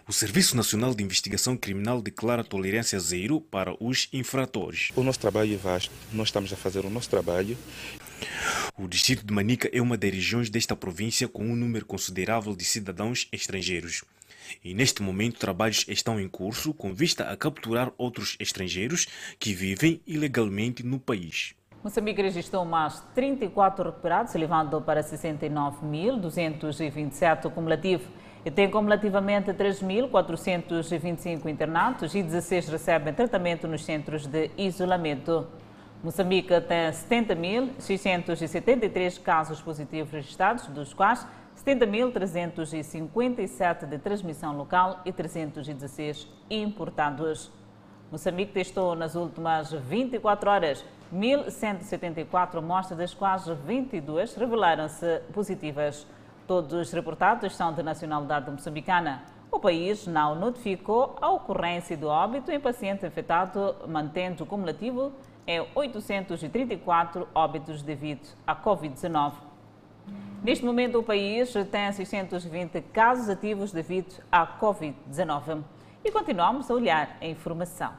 O 0.08 0.12
Serviço 0.12 0.56
Nacional 0.56 0.94
de 0.94 1.04
Investigação 1.04 1.54
Criminal 1.54 2.00
declara 2.00 2.42
tolerância 2.42 2.98
zero 2.98 3.42
para 3.42 3.76
os 3.78 4.08
infratores. 4.10 4.88
O 4.96 5.02
nosso 5.02 5.18
trabalho 5.18 5.52
é 5.52 5.56
vasto. 5.58 5.92
Nós 6.10 6.28
estamos 6.28 6.50
a 6.50 6.56
fazer 6.56 6.86
o 6.86 6.88
nosso 6.88 7.10
trabalho. 7.10 7.58
O 8.76 8.86
distrito 8.86 9.24
de 9.24 9.32
Manica 9.32 9.70
é 9.72 9.80
uma 9.80 9.96
das 9.96 10.10
regiões 10.10 10.50
desta 10.50 10.76
província 10.76 11.28
com 11.28 11.44
um 11.44 11.56
número 11.56 11.84
considerável 11.84 12.54
de 12.54 12.64
cidadãos 12.64 13.28
estrangeiros 13.32 14.02
e 14.64 14.72
neste 14.74 15.02
momento 15.02 15.38
trabalhos 15.38 15.84
estão 15.88 16.20
em 16.20 16.28
curso 16.28 16.74
com 16.74 16.92
vista 16.94 17.30
a 17.30 17.36
capturar 17.36 17.92
outros 17.98 18.36
estrangeiros 18.38 19.08
que 19.38 19.52
vivem 19.52 20.00
ilegalmente 20.06 20.84
no 20.84 20.98
país. 20.98 21.54
Moçambique 21.82 22.22
registrou 22.22 22.64
mais 22.64 23.02
34 23.14 23.84
recuperados, 23.84 24.34
elevando 24.34 24.80
para 24.80 25.04
69.227 25.04 27.52
cumulativo. 27.52 28.10
E 28.44 28.50
tem 28.50 28.68
cumulativamente 28.70 29.52
3.425 29.52 31.48
internados 31.48 32.14
e 32.14 32.22
16 32.22 32.68
recebem 32.68 33.14
tratamento 33.14 33.68
nos 33.68 33.84
centros 33.84 34.26
de 34.26 34.50
isolamento. 34.56 35.46
Moçambique 36.06 36.58
tem 36.60 36.90
70.673 36.92 39.20
casos 39.20 39.60
positivos 39.60 40.12
registrados, 40.12 40.68
dos 40.68 40.94
quais 40.94 41.26
70.357 41.56 43.86
de 43.86 43.98
transmissão 43.98 44.56
local 44.56 45.00
e 45.04 45.10
316 45.10 46.28
importados. 46.48 47.50
Moçambique 48.12 48.52
testou 48.52 48.94
nas 48.94 49.16
últimas 49.16 49.72
24 49.72 50.48
horas 50.48 50.84
1.174 51.12 52.58
amostras, 52.58 52.96
das 52.96 53.12
quais 53.12 53.48
22 53.66 54.36
revelaram-se 54.36 55.22
positivas. 55.34 56.06
Todos 56.46 56.72
os 56.72 56.92
reportados 56.92 57.56
são 57.56 57.72
de 57.72 57.82
nacionalidade 57.82 58.48
moçambicana. 58.48 59.24
O 59.50 59.58
país 59.58 60.06
não 60.06 60.36
notificou 60.36 61.16
a 61.20 61.30
ocorrência 61.30 61.96
do 61.96 62.06
óbito 62.06 62.52
em 62.52 62.60
paciente 62.60 63.04
infectado, 63.04 63.74
mantendo 63.88 64.44
o 64.44 64.46
cumulativo 64.46 65.12
em 65.46 65.66
834 65.74 67.28
óbitos 67.34 67.82
devido 67.82 68.28
à 68.46 68.54
Covid-19. 68.54 69.32
Neste 70.42 70.64
momento, 70.64 70.98
o 70.98 71.02
país 71.02 71.52
tem 71.70 71.92
620 71.92 72.80
casos 72.92 73.28
ativos 73.28 73.72
devido 73.72 74.22
à 74.30 74.46
Covid-19. 74.46 75.62
E 76.04 76.10
continuamos 76.10 76.70
a 76.70 76.74
olhar 76.74 77.16
a 77.20 77.26
informação. 77.26 77.92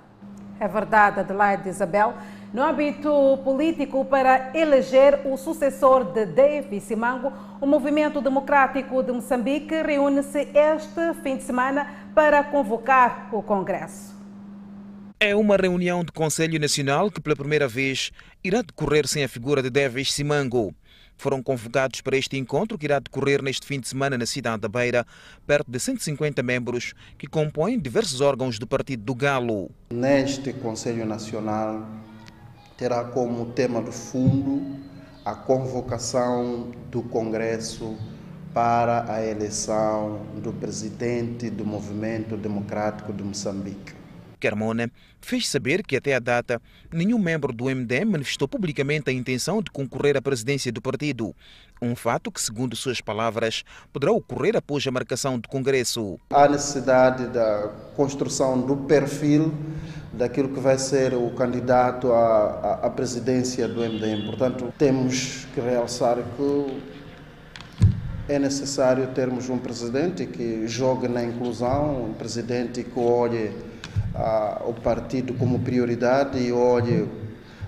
É 0.60 0.68
verdade, 0.68 1.20
Adelaide 1.20 1.70
Isabel. 1.70 2.14
No 2.54 2.64
âmbito 2.64 3.38
político, 3.43 4.04
para 4.06 4.58
eleger 4.58 5.22
o 5.26 5.38
sucessor 5.38 6.06
de 6.06 6.26
David 6.26 6.80
Simango, 6.80 7.32
o 7.62 7.68
Movimento 7.68 8.22
Democrático 8.22 9.04
de 9.04 9.12
Moçambique 9.12 9.82
reúne-se 9.82 10.50
este 10.54 11.14
fim 11.22 11.38
de 11.38 11.43
semana 11.43 11.88
para 12.16 12.43
convocar 12.43 13.30
o 13.32 13.43
Congresso. 13.43 14.16
É 15.20 15.36
uma 15.36 15.57
reunião 15.57 16.03
do 16.03 16.13
Conselho 16.13 16.59
Nacional 16.59 17.09
que, 17.09 17.20
pela 17.20 17.36
primeira 17.36 17.68
vez, 17.68 18.11
irá 18.43 18.61
decorrer 18.61 19.07
sem 19.07 19.24
a 19.24 19.28
figura 19.28 19.63
de 19.63 19.70
Davis 19.72 20.13
Simango. 20.13 20.76
Foram 21.18 21.41
convocados 21.41 22.01
para 22.01 22.15
este 22.15 22.38
encontro 22.38 22.78
que 22.78 22.86
irá 22.86 22.99
decorrer 22.99 23.41
neste 23.41 23.65
fim 23.65 23.80
de 23.80 23.88
semana 23.88 24.15
na 24.15 24.28
cidade 24.28 24.61
da 24.61 24.68
Beira, 24.68 25.07
perto 25.47 25.72
de 25.72 25.80
150 25.80 26.43
membros 26.43 26.93
que 27.18 27.26
compõem 27.26 27.80
diversos 27.80 28.22
órgãos 28.22 28.59
do 28.59 28.68
Partido 28.68 29.03
do 29.05 29.15
Galo. 29.15 29.72
Neste 29.91 30.53
Conselho 30.53 31.03
Nacional 31.03 31.89
terá 32.78 33.03
como 33.05 33.47
tema 33.53 33.82
de 33.82 33.91
fundo 33.91 34.78
a 35.26 35.34
convocação 35.34 36.70
do 36.91 37.01
Congresso 37.01 37.97
para 38.53 39.11
a 39.11 39.26
eleição 39.26 40.28
do 40.43 40.53
presidente 40.53 41.49
do 41.49 41.65
Movimento 41.65 42.38
Democrático 42.38 43.11
de 43.11 43.24
Moçambique. 43.24 43.97
Carmona 44.38 44.89
fez 45.19 45.47
saber 45.47 45.83
que 45.83 45.95
até 45.95 46.15
a 46.15 46.19
data 46.19 46.61
nenhum 46.91 47.19
membro 47.19 47.51
do 47.51 47.65
MDM 47.65 48.05
manifestou 48.11 48.47
publicamente 48.47 49.09
a 49.09 49.13
intenção 49.13 49.61
de 49.61 49.71
concorrer 49.71 50.15
à 50.15 50.21
presidência 50.21 50.71
do 50.71 50.81
partido. 50.81 51.35
Um 51.81 51.95
fato 51.95 52.31
que, 52.31 52.41
segundo 52.41 52.75
suas 52.75 53.01
palavras, 53.01 53.63
poderá 53.93 54.11
ocorrer 54.11 54.55
após 54.55 54.85
a 54.88 54.91
marcação 54.91 55.38
do 55.38 55.47
Congresso. 55.47 56.19
Há 56.31 56.47
necessidade 56.47 57.27
da 57.27 57.71
construção 57.95 58.59
do 58.59 58.75
perfil 58.77 59.53
daquilo 60.13 60.49
que 60.49 60.59
vai 60.59 60.77
ser 60.77 61.13
o 61.13 61.29
candidato 61.31 62.11
à, 62.11 62.79
à, 62.83 62.89
presidência 62.89 63.67
do 63.67 63.81
MDM. 63.81 64.25
Portanto, 64.25 64.73
temos 64.77 65.45
que 65.53 65.61
realçar 65.61 66.17
que 66.35 66.81
é 68.27 68.39
necessário 68.39 69.07
termos 69.07 69.49
um 69.49 69.57
presidente 69.57 70.25
que 70.25 70.67
jogue 70.67 71.07
na 71.07 71.23
inclusão, 71.23 72.09
um 72.09 72.13
presidente 72.13 72.83
que 72.83 72.99
olhe 72.99 73.51
o 74.66 74.74
partido 74.74 75.34
como 75.34 75.60
prioridade 75.60 76.39
e 76.39 76.51
olhe 76.51 77.08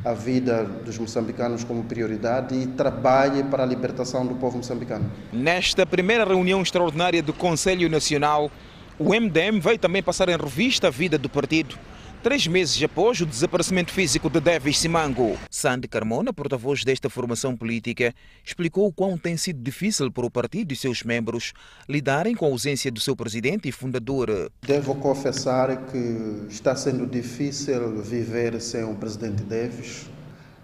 a 0.04 0.14
vida 0.14 0.64
dos 0.64 0.98
moçambicanos 0.98 1.64
como 1.64 1.84
prioridade 1.84 2.56
e 2.56 2.68
trabalhe 2.68 3.44
para 3.44 3.64
a 3.64 3.66
libertação 3.66 4.26
do 4.26 4.36
povo 4.36 4.58
moçambicano. 4.58 5.12
Nesta 5.32 5.86
primeira 5.86 6.24
reunião 6.24 6.62
extraordinária 6.62 7.22
do 7.22 7.34
Conselho 7.34 7.90
Nacional, 7.90 8.50
o 8.98 9.10
MDM 9.14 9.60
vai 9.60 9.78
também 9.78 10.02
passar 10.02 10.30
em 10.30 10.38
revista 10.38 10.88
a 10.88 10.90
vida 10.90 11.18
do 11.18 11.30
partido 11.30 11.78
três 12.22 12.46
meses 12.48 12.82
após 12.84 13.22
o 13.22 13.26
desaparecimento 13.26 13.92
físico 13.92 14.30
de 14.30 14.40
Davis 14.40 14.78
Simango. 14.80 15.38
Sandy 15.50 15.88
Carmona, 15.88 16.34
porta-voz 16.34 16.84
desta 16.84 17.10
formação 17.10 17.56
política, 17.56 18.14
explicou 18.44 18.88
o 18.88 18.94
quão 18.94 19.18
tem 19.18 19.38
sido 19.38 19.62
difícil 19.62 20.12
para 20.12 20.26
o 20.26 20.32
partido 20.32 20.74
e 20.74 20.76
seus 20.76 21.02
membros 21.04 21.54
lidarem 21.88 22.36
com 22.36 22.46
a 22.46 22.50
ausência 22.50 22.92
do 22.92 23.00
seu 23.00 23.16
presidente 23.16 23.70
e 23.70 23.72
fundador. 23.72 24.52
Devo 24.62 24.96
confessar 24.96 25.86
que 25.86 26.48
está 26.50 26.76
sendo 26.76 27.08
difícil 27.08 28.02
viver 28.02 28.60
sem 28.62 28.84
o 28.84 28.96
presidente 28.96 29.44
Davis 29.44 30.10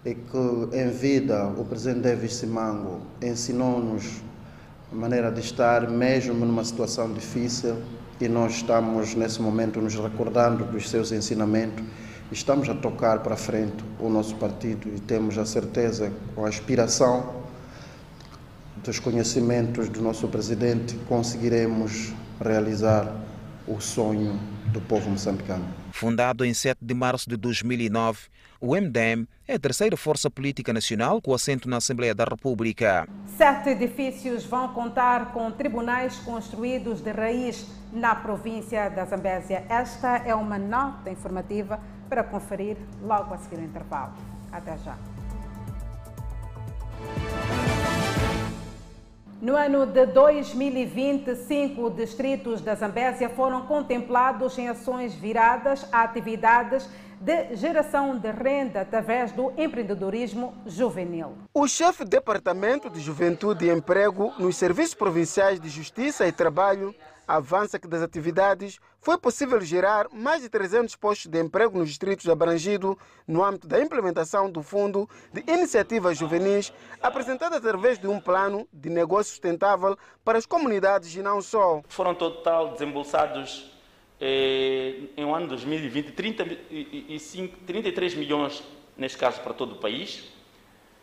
e 0.04 0.14
que 0.14 0.76
em 0.76 0.90
vida 0.90 1.46
o 1.48 1.64
presidente 1.64 2.00
Davis 2.00 2.34
Simango 2.34 3.00
ensinou-nos 3.22 4.20
a 4.92 4.94
maneira 4.94 5.32
de 5.32 5.40
estar 5.40 5.88
mesmo 5.90 6.34
numa 6.44 6.64
situação 6.64 7.12
difícil 7.12 7.76
e 8.20 8.28
nós 8.28 8.56
estamos 8.56 9.14
nesse 9.14 9.40
momento 9.40 9.80
nos 9.80 9.94
recordando 9.94 10.64
dos 10.64 10.88
seus 10.88 11.12
ensinamentos. 11.12 11.84
Estamos 12.32 12.68
a 12.68 12.74
tocar 12.74 13.20
para 13.20 13.36
frente 13.36 13.84
o 14.00 14.08
nosso 14.08 14.34
partido 14.36 14.88
e 14.88 14.98
temos 14.98 15.38
a 15.38 15.44
certeza, 15.44 16.12
com 16.34 16.44
a 16.44 16.48
inspiração 16.48 17.44
dos 18.82 18.98
conhecimentos 18.98 19.88
do 19.88 20.00
nosso 20.00 20.28
presidente, 20.28 20.96
conseguiremos 21.08 22.12
realizar 22.40 23.12
o 23.66 23.80
sonho 23.80 24.38
do 24.72 24.80
povo 24.80 25.10
moçambicano. 25.10 25.66
Fundado 25.96 26.44
em 26.44 26.52
7 26.52 26.84
de 26.84 26.92
março 26.92 27.26
de 27.26 27.38
2009, 27.38 28.28
o 28.60 28.76
MDM 28.76 29.26
é 29.48 29.54
a 29.54 29.58
terceira 29.58 29.96
força 29.96 30.30
política 30.30 30.70
nacional 30.70 31.22
com 31.22 31.32
assento 31.32 31.70
na 31.70 31.78
Assembleia 31.78 32.14
da 32.14 32.24
República. 32.24 33.08
Sete 33.34 33.70
edifícios 33.70 34.44
vão 34.44 34.74
contar 34.74 35.32
com 35.32 35.50
tribunais 35.50 36.18
construídos 36.18 37.00
de 37.00 37.10
raiz 37.12 37.66
na 37.94 38.14
província 38.14 38.90
da 38.90 39.06
Zambésia. 39.06 39.64
Esta 39.70 40.18
é 40.18 40.34
uma 40.34 40.58
nota 40.58 41.10
informativa 41.10 41.80
para 42.10 42.22
conferir 42.22 42.76
logo 43.02 43.32
a 43.32 43.38
seguir 43.38 43.56
o 43.56 43.64
intervalo. 43.64 44.12
Até 44.52 44.76
já. 44.76 44.98
No 49.40 49.54
ano 49.54 49.84
de 49.84 50.06
2020, 50.06 51.36
cinco 51.36 51.90
distritos 51.90 52.62
da 52.62 52.74
Zambésia 52.74 53.28
foram 53.28 53.66
contemplados 53.66 54.56
em 54.56 54.66
ações 54.66 55.14
viradas 55.14 55.86
a 55.92 56.02
atividades 56.04 56.88
de 57.20 57.54
geração 57.54 58.16
de 58.16 58.30
renda 58.30 58.80
através 58.80 59.32
do 59.32 59.52
empreendedorismo 59.58 60.54
juvenil. 60.64 61.36
O 61.52 61.68
chefe 61.68 62.02
do 62.02 62.08
Departamento 62.08 62.88
de 62.88 62.98
Juventude 62.98 63.66
e 63.66 63.70
Emprego 63.70 64.32
nos 64.38 64.56
Serviços 64.56 64.94
Provinciais 64.94 65.60
de 65.60 65.68
Justiça 65.68 66.26
e 66.26 66.32
Trabalho 66.32 66.94
avança 67.26 67.78
que 67.78 67.88
das 67.88 68.02
atividades 68.02 68.78
foi 69.00 69.18
possível 69.18 69.60
gerar 69.60 70.06
mais 70.12 70.42
de 70.42 70.48
300 70.48 70.94
postos 70.96 71.30
de 71.30 71.40
emprego 71.40 71.78
nos 71.78 71.88
distritos 71.88 72.28
abrangidos 72.28 72.96
no 73.26 73.44
âmbito 73.44 73.66
da 73.66 73.80
implementação 73.80 74.50
do 74.50 74.62
Fundo 74.62 75.08
de 75.32 75.42
Iniciativas 75.50 76.16
Juvenis, 76.16 76.72
apresentado 77.00 77.54
através 77.54 77.98
de 77.98 78.06
um 78.06 78.20
plano 78.20 78.66
de 78.72 78.88
negócio 78.88 79.30
sustentável 79.30 79.96
para 80.24 80.38
as 80.38 80.46
comunidades 80.46 81.14
e 81.14 81.22
não 81.22 81.40
só. 81.40 81.82
Foram 81.88 82.14
total 82.14 82.72
desembolsados 82.72 83.72
eh, 84.20 85.00
em 85.16 85.24
um 85.24 85.34
ano 85.34 85.48
2020 85.48 86.12
35, 86.12 87.58
33 87.66 88.14
milhões, 88.14 88.62
neste 88.96 89.18
caso 89.18 89.40
para 89.40 89.52
todo 89.52 89.72
o 89.72 89.76
país, 89.76 90.24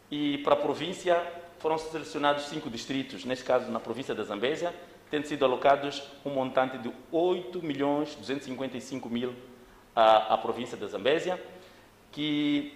e 0.09 0.39
para 0.39 0.53
a 0.53 0.57
província 0.57 1.21
foram 1.59 1.77
selecionados 1.77 2.49
cinco 2.49 2.69
distritos, 2.69 3.23
neste 3.23 3.45
caso 3.45 3.71
na 3.71 3.79
província 3.79 4.13
da 4.13 4.23
Zambésia, 4.23 4.73
tendo 5.13 5.27
sido 5.27 5.45
alocados 5.45 6.01
um 6.25 6.31
montante 6.31 6.75
de 6.79 6.91
8 7.11 7.61
milhões 7.61 8.15
255 8.15 9.07
mil 9.07 9.35
à, 9.95 10.33
à 10.33 10.37
província 10.39 10.75
da 10.75 10.87
Zambésia, 10.87 11.39
que, 12.11 12.73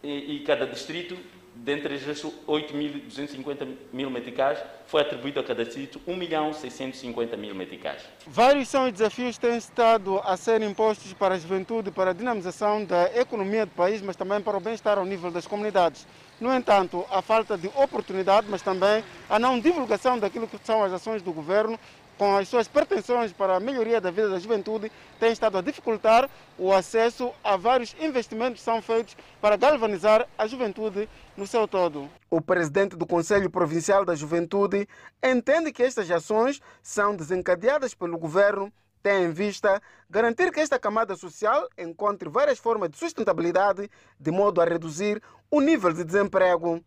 e, 0.00 0.36
e 0.36 0.40
cada 0.46 0.64
distrito, 0.64 1.18
dentre 1.56 1.96
esses 1.96 2.22
8.250 2.22 3.66
mil 3.92 4.08
meticais, 4.10 4.62
foi 4.86 5.00
atribuído 5.00 5.40
a 5.40 5.42
cada 5.42 5.64
distrito 5.64 6.00
1 6.06 6.14
milhão 6.14 6.52
650 6.52 7.36
mil 7.36 7.52
meticais. 7.52 8.08
Vários 8.28 8.68
são 8.68 8.86
os 8.86 8.92
desafios 8.92 9.36
que 9.36 9.44
têm 9.44 9.56
estado 9.56 10.20
a 10.20 10.36
ser 10.36 10.62
impostos 10.62 11.12
para 11.12 11.34
a 11.34 11.38
juventude, 11.38 11.90
para 11.90 12.10
a 12.10 12.14
dinamização 12.14 12.84
da 12.84 13.12
economia 13.18 13.66
do 13.66 13.72
país, 13.72 14.00
mas 14.00 14.14
também 14.14 14.40
para 14.40 14.56
o 14.56 14.60
bem-estar 14.60 14.98
ao 14.98 15.04
nível 15.04 15.32
das 15.32 15.48
comunidades. 15.48 16.06
No 16.42 16.52
entanto, 16.52 17.06
a 17.08 17.22
falta 17.22 17.56
de 17.56 17.68
oportunidade, 17.68 18.48
mas 18.50 18.62
também 18.62 19.04
a 19.30 19.38
não 19.38 19.60
divulgação 19.60 20.18
daquilo 20.18 20.48
que 20.48 20.58
são 20.64 20.82
as 20.82 20.92
ações 20.92 21.22
do 21.22 21.32
governo 21.32 21.78
com 22.18 22.36
as 22.36 22.48
suas 22.48 22.66
pretensões 22.66 23.32
para 23.32 23.54
a 23.54 23.60
melhoria 23.60 24.00
da 24.00 24.10
vida 24.10 24.28
da 24.28 24.40
juventude, 24.40 24.90
tem 25.20 25.30
estado 25.30 25.56
a 25.56 25.62
dificultar 25.62 26.28
o 26.58 26.72
acesso 26.72 27.30
a 27.44 27.56
vários 27.56 27.94
investimentos 28.00 28.58
que 28.58 28.64
são 28.64 28.82
feitos 28.82 29.16
para 29.40 29.56
galvanizar 29.56 30.26
a 30.36 30.48
juventude 30.48 31.08
no 31.36 31.46
seu 31.46 31.68
todo. 31.68 32.10
O 32.28 32.40
presidente 32.40 32.96
do 32.96 33.06
Conselho 33.06 33.48
Provincial 33.48 34.04
da 34.04 34.16
Juventude 34.16 34.88
entende 35.22 35.72
que 35.72 35.84
estas 35.84 36.10
ações 36.10 36.60
são 36.82 37.14
desencadeadas 37.14 37.94
pelo 37.94 38.18
governo 38.18 38.72
tem 39.02 39.24
em 39.24 39.32
vista 39.32 39.82
garantir 40.08 40.52
que 40.52 40.60
esta 40.60 40.78
camada 40.78 41.16
social 41.16 41.68
encontre 41.76 42.28
várias 42.28 42.58
formas 42.58 42.88
de 42.88 42.96
sustentabilidade 42.96 43.90
de 44.18 44.30
modo 44.30 44.60
a 44.60 44.64
reduzir 44.64 45.20
o 45.52 45.60
nível 45.60 45.92
de 45.92 46.02
desemprego. 46.02 46.82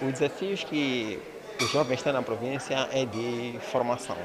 Os 0.00 0.12
desafios 0.14 0.64
que 0.64 1.20
os 1.60 1.70
jovens 1.70 2.02
têm 2.02 2.14
na 2.14 2.22
província 2.22 2.88
é 2.90 3.04
de 3.04 3.58
formação. 3.70 4.16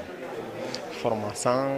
Formação 1.02 1.68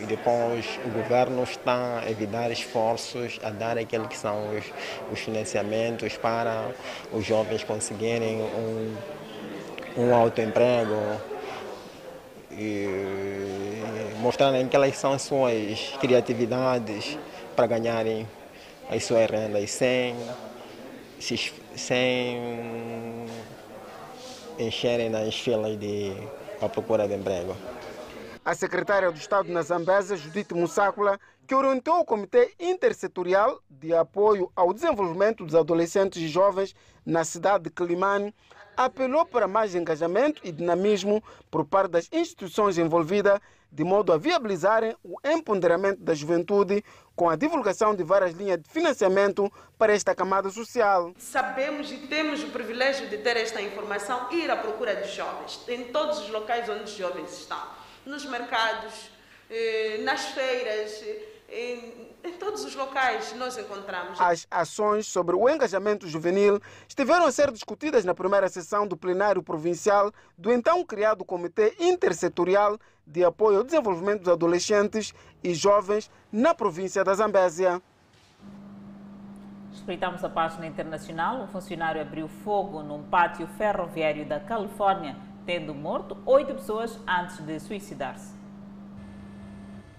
e 0.00 0.06
depois 0.06 0.80
o 0.86 0.88
governo 0.88 1.42
está 1.42 1.98
a 1.98 2.10
evitar 2.10 2.50
esforços 2.50 3.38
a 3.42 3.50
dar 3.50 3.76
aqueles 3.76 4.06
que 4.06 4.16
são 4.16 4.56
os, 4.56 4.64
os 5.12 5.18
financiamentos 5.18 6.16
para 6.16 6.70
os 7.12 7.26
jovens 7.26 7.62
conseguirem 7.62 8.40
um, 8.40 8.96
um 9.98 10.14
autoemprego 10.14 11.20
e 12.50 13.82
mostrarem 14.18 14.66
quais 14.66 14.96
são 14.96 15.12
as 15.12 15.20
suas 15.20 15.94
criatividades 16.00 17.18
para 17.54 17.66
ganharem 17.66 18.26
as 18.90 19.04
suas 19.04 19.30
rendas 19.30 19.70
sem, 19.70 20.16
sem 21.76 23.26
encherem 24.58 25.08
nas 25.10 25.34
filas 25.34 25.78
de, 25.78 26.12
à 26.60 26.68
procura 26.68 27.06
de 27.06 27.14
emprego. 27.14 27.56
A 28.44 28.54
secretária 28.54 29.10
do 29.12 29.18
Estado 29.18 29.52
na 29.52 29.62
Zambésia, 29.62 30.16
Judite 30.16 30.54
Mussácula, 30.54 31.20
que 31.46 31.54
orientou 31.54 32.00
o 32.00 32.04
Comitê 32.04 32.54
Intersetorial 32.58 33.60
de 33.68 33.94
Apoio 33.94 34.50
ao 34.56 34.72
Desenvolvimento 34.72 35.44
dos 35.44 35.54
Adolescentes 35.54 36.22
e 36.22 36.28
Jovens 36.28 36.74
na 37.04 37.24
cidade 37.24 37.64
de 37.64 37.70
Quilimane, 37.70 38.34
apelou 38.76 39.26
para 39.26 39.46
mais 39.46 39.74
engajamento 39.74 40.40
e 40.42 40.50
dinamismo 40.50 41.22
por 41.50 41.66
parte 41.66 41.90
das 41.90 42.08
instituições 42.12 42.78
envolvidas, 42.78 43.38
de 43.72 43.84
modo 43.84 44.12
a 44.12 44.18
viabilizarem 44.18 44.96
o 45.02 45.16
empoderamento 45.24 46.00
da 46.00 46.14
juventude 46.14 46.84
com 47.14 47.28
a 47.28 47.36
divulgação 47.36 47.94
de 47.94 48.02
várias 48.02 48.32
linhas 48.32 48.58
de 48.58 48.68
financiamento 48.68 49.52
para 49.78 49.92
esta 49.92 50.14
camada 50.14 50.50
social. 50.50 51.12
Sabemos 51.18 51.92
e 51.92 51.98
temos 51.98 52.42
o 52.42 52.48
privilégio 52.48 53.08
de 53.08 53.18
ter 53.18 53.36
esta 53.36 53.60
informação 53.60 54.28
e 54.30 54.44
ir 54.44 54.50
à 54.50 54.56
procura 54.56 54.96
dos 54.96 55.12
jovens, 55.12 55.60
em 55.68 55.84
todos 55.84 56.18
os 56.20 56.30
locais 56.30 56.68
onde 56.68 56.84
os 56.84 56.94
jovens 56.94 57.32
estão 57.32 57.62
nos 58.06 58.24
mercados, 58.24 59.10
eh, 59.50 59.98
nas 60.02 60.26
feiras, 60.26 61.04
em, 61.50 62.14
em, 62.22 62.32
todos 62.38 62.64
os 62.64 62.74
locais 62.74 63.34
nós 63.34 63.58
encontramos. 63.58 64.20
As 64.20 64.46
ações 64.50 65.06
sobre 65.06 65.34
o 65.34 65.48
engajamento 65.48 66.08
juvenil 66.08 66.60
estiveram 66.88 67.26
a 67.26 67.32
ser 67.32 67.50
discutidas 67.50 68.04
na 68.04 68.14
primeira 68.14 68.48
sessão 68.48 68.86
do 68.86 68.96
plenário 68.96 69.42
provincial 69.42 70.12
do 70.38 70.52
então 70.52 70.84
criado 70.84 71.24
Comitê 71.24 71.74
Intersetorial 71.78 72.78
de 73.06 73.24
Apoio 73.24 73.58
ao 73.58 73.64
Desenvolvimento 73.64 74.20
dos 74.20 74.32
Adolescentes 74.32 75.12
e 75.42 75.52
Jovens 75.52 76.10
na 76.30 76.54
província 76.54 77.02
da 77.02 77.14
Zambésia. 77.14 77.82
Espreitamos 79.72 80.22
a 80.22 80.28
página 80.28 80.66
internacional. 80.66 81.42
Um 81.42 81.48
funcionário 81.48 82.00
abriu 82.00 82.28
fogo 82.28 82.82
num 82.82 83.02
pátio 83.02 83.46
ferroviário 83.58 84.26
da 84.26 84.38
Califórnia 84.38 85.16
tendo 85.44 85.74
morto 85.74 86.16
oito 86.26 86.54
pessoas 86.54 86.98
antes 87.08 87.38
de 87.38 87.58
suicidar-se. 87.58 88.39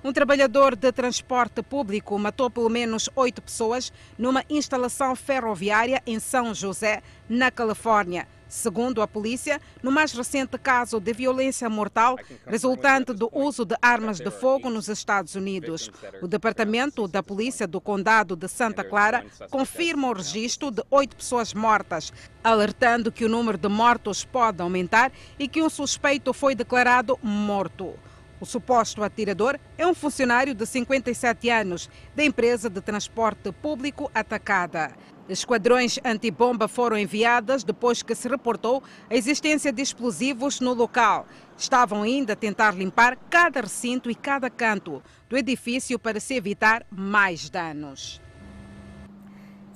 Um 0.04 0.12
trabalhador 0.12 0.76
de 0.76 0.92
transporte 0.92 1.62
público 1.62 2.18
matou 2.18 2.50
pelo 2.50 2.70
menos 2.70 3.08
oito 3.16 3.40
pessoas 3.40 3.94
numa 4.18 4.44
instalação 4.50 5.16
ferroviária 5.16 6.02
em 6.08 6.20
São 6.20 6.56
José, 6.56 7.04
na 7.30 7.52
Califórnia. 7.52 8.28
Segundo 8.50 9.04
a 9.04 9.08
polícia, 9.08 9.62
no 9.82 9.92
mais 9.92 10.12
recente 10.12 10.58
caso 10.58 11.00
de 11.00 11.14
violência 11.14 11.70
mortal 11.70 12.18
resultante 12.48 13.14
do 13.14 13.30
uso 13.32 13.64
de 13.64 13.76
armas 13.80 14.18
de 14.18 14.32
fogo 14.32 14.72
nos 14.72 14.90
Estados 14.90 15.36
Unidos, 15.36 15.92
o 16.20 16.28
Departamento 16.28 17.08
da 17.08 17.22
Polícia 17.22 17.68
do 17.68 17.80
Condado 17.80 18.36
de 18.36 18.48
Santa 18.48 18.84
Clara 18.84 19.24
confirma 19.52 20.10
o 20.10 20.14
registro 20.14 20.72
de 20.72 20.84
oito 20.90 21.16
pessoas 21.16 21.54
mortas, 21.54 22.12
alertando 22.44 23.12
que 23.12 23.24
o 23.24 23.30
número 23.30 23.58
de 23.58 23.70
mortos 23.70 24.26
pode 24.26 24.64
aumentar 24.64 25.12
e 25.38 25.48
que 25.48 25.62
um 25.62 25.70
suspeito 25.70 26.34
foi 26.34 26.56
declarado 26.56 27.20
morto. 27.22 27.94
O 28.42 28.46
suposto 28.46 29.04
atirador 29.04 29.60
é 29.78 29.86
um 29.86 29.94
funcionário 29.94 30.56
de 30.56 30.66
57 30.66 31.48
anos 31.52 31.88
da 32.16 32.24
empresa 32.24 32.72
de 32.72 32.82
transporte 32.82 33.52
público 33.52 34.10
atacada. 34.16 34.94
Esquadrões 35.30 36.00
antibomba 36.04 36.68
foram 36.68 36.98
enviadas 36.98 37.64
depois 37.64 38.02
que 38.02 38.16
se 38.16 38.28
reportou 38.28 38.82
a 39.08 39.16
existência 39.16 39.72
de 39.72 39.84
explosivos 39.84 40.60
no 40.60 40.74
local. 40.74 41.28
Estavam 41.56 42.02
ainda 42.02 42.34
a 42.34 42.36
tentar 42.36 42.74
limpar 42.74 43.16
cada 43.30 43.62
recinto 43.62 44.10
e 44.10 44.16
cada 44.16 44.50
canto 44.50 45.04
do 45.30 45.38
edifício 45.38 46.00
para 46.00 46.20
se 46.20 46.34
evitar 46.34 46.84
mais 46.90 47.48
danos. 47.48 48.20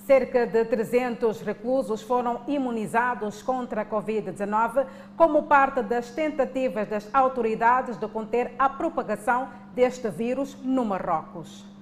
Cerca 0.05 0.45
de 0.45 0.63
300 0.65 1.41
reclusos 1.41 2.03
foram 2.03 2.41
imunizados 2.47 3.41
contra 3.41 3.81
a 3.81 3.85
Covid-19 3.85 4.85
como 5.17 5.43
parte 5.43 5.81
das 5.81 6.11
tentativas 6.11 6.87
das 6.87 7.09
autoridades 7.11 7.97
de 7.97 8.07
conter 8.07 8.53
a 8.59 8.69
propagação 8.69 9.49
deste 9.73 10.07
vírus 10.09 10.55
no 10.63 10.85
Marrocos. 10.85 11.74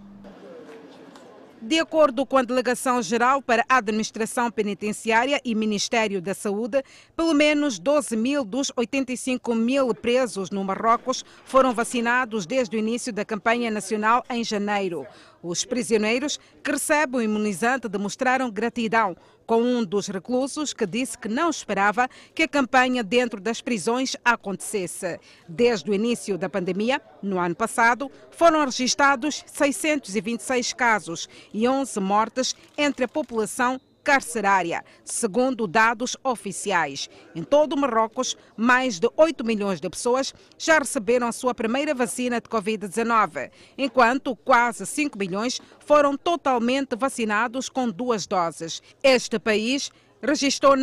De 1.65 1.79
acordo 1.79 2.25
com 2.25 2.37
a 2.37 2.43
Delegação 2.43 3.01
Geral 3.01 3.41
para 3.41 3.63
a 3.69 3.77
Administração 3.77 4.51
Penitenciária 4.51 5.39
e 5.45 5.55
Ministério 5.55 6.21
da 6.21 6.33
Saúde, 6.33 6.83
pelo 7.15 7.33
menos 7.33 7.79
12 7.79 8.17
mil 8.17 8.43
dos 8.43 8.69
85 8.75 9.55
mil 9.55 9.95
presos 9.95 10.49
no 10.49 10.61
Marrocos 10.61 11.23
foram 11.45 11.73
vacinados 11.73 12.45
desde 12.45 12.75
o 12.75 12.79
início 12.79 13.13
da 13.13 13.23
campanha 13.23 13.71
nacional 13.71 14.25
em 14.29 14.43
janeiro. 14.43 15.07
Os 15.41 15.63
prisioneiros 15.63 16.37
que 16.61 16.71
recebem 16.71 17.21
o 17.21 17.23
imunizante 17.23 17.87
demonstraram 17.87 18.51
gratidão 18.51 19.15
com 19.45 19.61
um 19.61 19.83
dos 19.83 20.07
reclusos 20.07 20.73
que 20.73 20.85
disse 20.85 21.17
que 21.17 21.27
não 21.27 21.49
esperava 21.49 22.09
que 22.33 22.43
a 22.43 22.47
campanha 22.47 23.03
dentro 23.03 23.39
das 23.39 23.61
prisões 23.61 24.15
acontecesse. 24.23 25.19
Desde 25.47 25.89
o 25.89 25.93
início 25.93 26.37
da 26.37 26.49
pandemia, 26.49 27.01
no 27.21 27.39
ano 27.39 27.55
passado, 27.55 28.11
foram 28.31 28.65
registrados 28.65 29.43
626 29.47 30.73
casos 30.73 31.29
e 31.53 31.67
11 31.67 31.99
mortes 31.99 32.55
entre 32.77 33.05
a 33.05 33.07
população 33.07 33.79
carcerária, 34.03 34.83
segundo 35.03 35.65
dados 35.65 36.17
oficiais. 36.23 37.09
Em 37.33 37.43
todo 37.43 37.73
o 37.73 37.77
Marrocos, 37.77 38.35
mais 38.57 38.99
de 38.99 39.09
8 39.15 39.45
milhões 39.45 39.79
de 39.79 39.89
pessoas 39.89 40.33
já 40.57 40.79
receberam 40.79 41.27
a 41.27 41.31
sua 41.31 41.55
primeira 41.55 41.95
vacina 41.95 42.41
de 42.41 42.49
Covid-19, 42.49 43.49
enquanto 43.77 44.35
quase 44.35 44.85
5 44.85 45.17
milhões 45.17 45.61
foram 45.79 46.17
totalmente 46.17 46.95
vacinados 46.95 47.69
com 47.69 47.89
duas 47.89 48.27
doses. 48.27 48.81
Este 49.01 49.39
país 49.39 49.91
registrou 50.21 50.75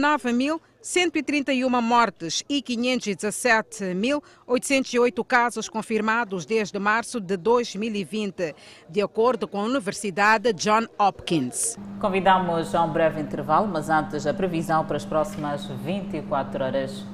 9.131 0.83 1.83
mortes 1.83 2.43
e 2.49 2.63
517.808 2.63 5.27
casos 5.27 5.69
confirmados 5.69 6.47
desde 6.47 6.79
março 6.79 7.21
de 7.21 7.37
2020, 7.37 8.55
de 8.89 9.03
acordo 9.03 9.47
com 9.47 9.61
a 9.61 9.65
Universidade 9.65 10.55
John 10.55 10.87
Hopkins. 10.99 11.77
Convidamos 12.01 12.75
a 12.75 12.83
um 12.83 12.91
breve 12.91 13.21
intervalo, 13.21 13.69
mas 13.69 13.91
antes 13.91 14.27
a 14.27 14.33
previsão 14.33 14.87
para 14.87 14.97
as 14.97 15.05
próximas 15.05 15.67
24 15.67 16.65
horas. 16.65 17.05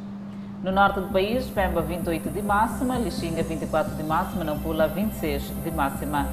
No 0.63 0.71
norte 0.71 1.01
do 1.01 1.09
país, 1.09 1.47
Pemba 1.47 1.83
28 1.83 2.31
de 2.31 2.43
máxima, 2.43 2.97
Lixinga 2.99 3.43
24 3.43 3.97
de 3.97 4.05
máxima, 4.05 4.45
Nampula 4.45 4.87
26 4.87 5.43
de 5.65 5.73
máxima. 5.73 6.29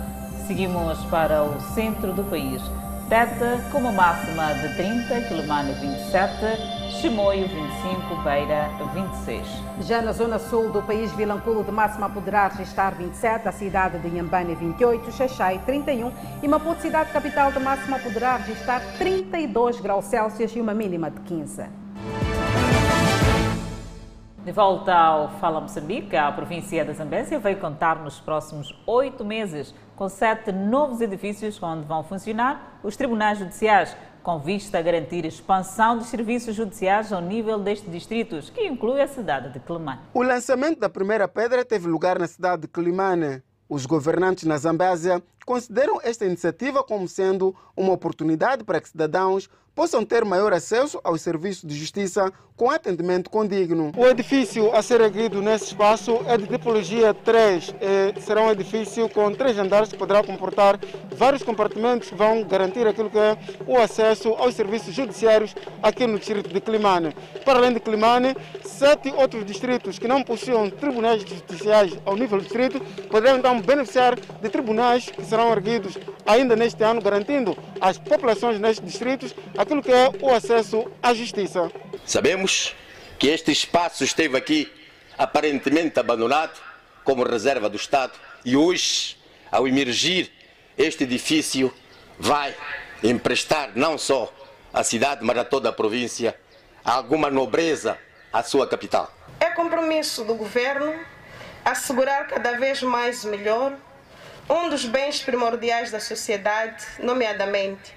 Seguimos 0.45 0.99
para 1.05 1.41
o 1.43 1.59
centro 1.73 2.13
do 2.13 2.23
país. 2.25 2.61
Teta 3.09 3.59
com 3.71 3.79
uma 3.79 3.91
máxima 3.91 4.53
de 4.53 4.75
30, 4.75 5.21
Quilomane 5.27 5.73
27, 5.73 6.82
Chimoio 7.03 7.49
25, 7.49 8.15
Beira 8.23 8.69
26. 8.93 9.45
Já 9.81 10.01
na 10.01 10.13
zona 10.13 10.39
sul 10.39 10.71
do 10.71 10.81
país, 10.81 11.11
Vilanculo 11.11 11.61
de 11.61 11.69
máxima 11.69 12.09
poderá 12.09 12.47
registrar 12.47 12.91
27, 12.91 13.45
a 13.45 13.51
cidade 13.51 13.99
de 13.99 14.07
Inhambane 14.07 14.55
28, 14.55 15.11
Xaxai 15.11 15.59
31 15.65 16.13
e 16.41 16.47
Maputo, 16.47 16.81
cidade 16.81 17.11
capital 17.11 17.51
de 17.51 17.59
máxima 17.59 17.99
poderá 17.99 18.37
registrar 18.37 18.79
32 18.97 19.81
graus 19.81 20.05
Celsius 20.05 20.55
e 20.55 20.61
uma 20.61 20.73
mínima 20.73 21.11
de 21.11 21.19
15. 21.19 21.65
De 24.45 24.51
volta 24.53 24.93
ao 24.93 25.29
Fala 25.39 25.59
Moçambique, 25.59 26.15
a 26.15 26.31
província 26.31 26.85
da 26.85 26.93
Zambésia 26.93 27.37
vai 27.37 27.55
contar 27.55 27.97
nos 27.97 28.21
próximos 28.21 28.73
oito 28.87 29.25
meses 29.25 29.75
com 29.97 30.07
sete 30.07 30.53
novos 30.53 31.01
edifícios 31.01 31.61
onde 31.61 31.85
vão 31.85 32.01
funcionar 32.03 32.79
os 32.81 32.95
tribunais 32.95 33.39
judiciais, 33.39 33.95
com 34.23 34.39
vista 34.39 34.79
a 34.79 34.81
garantir 34.81 35.25
a 35.25 35.27
expansão 35.27 35.97
dos 35.97 36.07
serviços 36.07 36.55
judiciais 36.55 37.11
ao 37.11 37.21
nível 37.21 37.59
destes 37.59 37.91
distritos, 37.91 38.49
que 38.49 38.65
inclui 38.65 39.01
a 39.01 39.07
cidade 39.07 39.49
de 39.49 39.59
Climane. 39.59 39.99
O 40.13 40.23
lançamento 40.23 40.79
da 40.79 40.89
primeira 40.89 41.27
pedra 41.27 41.65
teve 41.65 41.87
lugar 41.87 42.17
na 42.17 42.25
cidade 42.25 42.63
de 42.63 42.67
Climane. 42.69 43.43
Os 43.67 43.85
governantes 43.85 44.45
na 44.45 44.57
Zambésia 44.57 45.21
consideram 45.45 45.99
esta 46.03 46.25
iniciativa 46.25 46.83
como 46.83 47.07
sendo 47.07 47.55
uma 47.75 47.93
oportunidade 47.93 48.63
para 48.63 48.79
que 48.79 48.89
cidadãos 48.89 49.49
possam 49.75 50.05
ter 50.05 50.23
maior 50.23 50.53
acesso 50.53 50.99
aos 51.03 51.21
serviços 51.21 51.67
de 51.67 51.75
justiça 51.75 52.31
com 52.55 52.69
atendimento 52.69 53.29
condigno. 53.29 53.91
O 53.97 54.05
edifício 54.05 54.73
a 54.75 54.81
ser 54.81 55.01
erguido 55.01 55.41
nesse 55.41 55.65
espaço 55.65 56.21
é 56.27 56.37
de 56.37 56.45
tipologia 56.47 57.13
3. 57.13 57.75
É, 57.81 58.13
será 58.21 58.43
um 58.43 58.51
edifício 58.51 59.09
com 59.09 59.31
três 59.33 59.57
andares 59.57 59.89
que 59.89 59.97
poderá 59.97 60.23
comportar 60.23 60.79
vários 61.15 61.41
compartimentos 61.41 62.09
que 62.09 62.15
vão 62.15 62.43
garantir 62.43 62.85
aquilo 62.85 63.09
que 63.09 63.17
é 63.17 63.37
o 63.65 63.77
acesso 63.77 64.29
aos 64.33 64.53
serviços 64.53 64.93
judiciários 64.93 65.55
aqui 65.81 66.05
no 66.05 66.19
distrito 66.19 66.53
de 66.53 66.61
Climane. 66.61 67.15
Para 67.43 67.57
além 67.57 67.73
de 67.73 67.79
Climane, 67.79 68.35
sete 68.63 69.11
outros 69.17 69.43
distritos 69.45 69.97
que 69.97 70.07
não 70.07 70.23
possuem 70.23 70.69
tribunais 70.69 71.23
judiciais 71.23 71.97
ao 72.05 72.15
nível 72.15 72.37
do 72.37 72.43
distrito 72.43 72.79
poderão 73.09 73.39
então 73.39 73.59
beneficiar 73.59 74.15
de 74.15 74.49
tribunais 74.49 75.09
que 75.09 75.25
serão 75.33 75.51
erguidos 75.51 75.97
ainda 76.27 76.55
neste 76.55 76.83
ano, 76.83 77.01
garantindo 77.01 77.57
às 77.81 77.97
populações 77.97 78.59
nestes 78.59 78.85
distritos 78.87 79.33
aquilo 79.57 79.81
que 79.81 79.91
é 79.91 80.11
o 80.21 80.29
acesso 80.31 80.85
à 81.01 81.11
justiça. 81.11 81.71
Sabemos 82.05 82.75
que 83.17 83.29
este 83.29 83.51
espaço 83.51 84.03
esteve 84.03 84.37
aqui 84.37 84.71
aparentemente 85.17 85.99
abandonado 85.99 86.61
como 87.03 87.23
reserva 87.23 87.67
do 87.67 87.77
Estado 87.77 88.13
e 88.45 88.55
hoje, 88.55 89.17
ao 89.51 89.67
emergir, 89.67 90.31
este 90.77 91.03
edifício 91.03 91.73
vai 92.19 92.53
emprestar 93.03 93.71
não 93.75 93.97
só 93.97 94.31
à 94.71 94.83
cidade, 94.83 95.25
mas 95.25 95.35
a 95.39 95.43
toda 95.43 95.69
a 95.69 95.73
província 95.73 96.39
alguma 96.85 97.31
nobreza 97.31 97.97
à 98.31 98.43
sua 98.43 98.67
capital. 98.67 99.11
É 99.39 99.49
compromisso 99.49 100.23
do 100.23 100.35
governo 100.35 100.93
assegurar 101.65 102.27
cada 102.27 102.51
vez 102.51 102.83
mais 102.83 103.25
melhor 103.25 103.73
um 104.49 104.69
dos 104.69 104.85
bens 104.85 105.21
primordiais 105.21 105.91
da 105.91 105.99
sociedade, 105.99 106.85
nomeadamente 106.99 107.95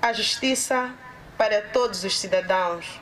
a 0.00 0.12
justiça 0.12 0.92
para 1.36 1.62
todos 1.62 2.04
os 2.04 2.18
cidadãos, 2.18 3.00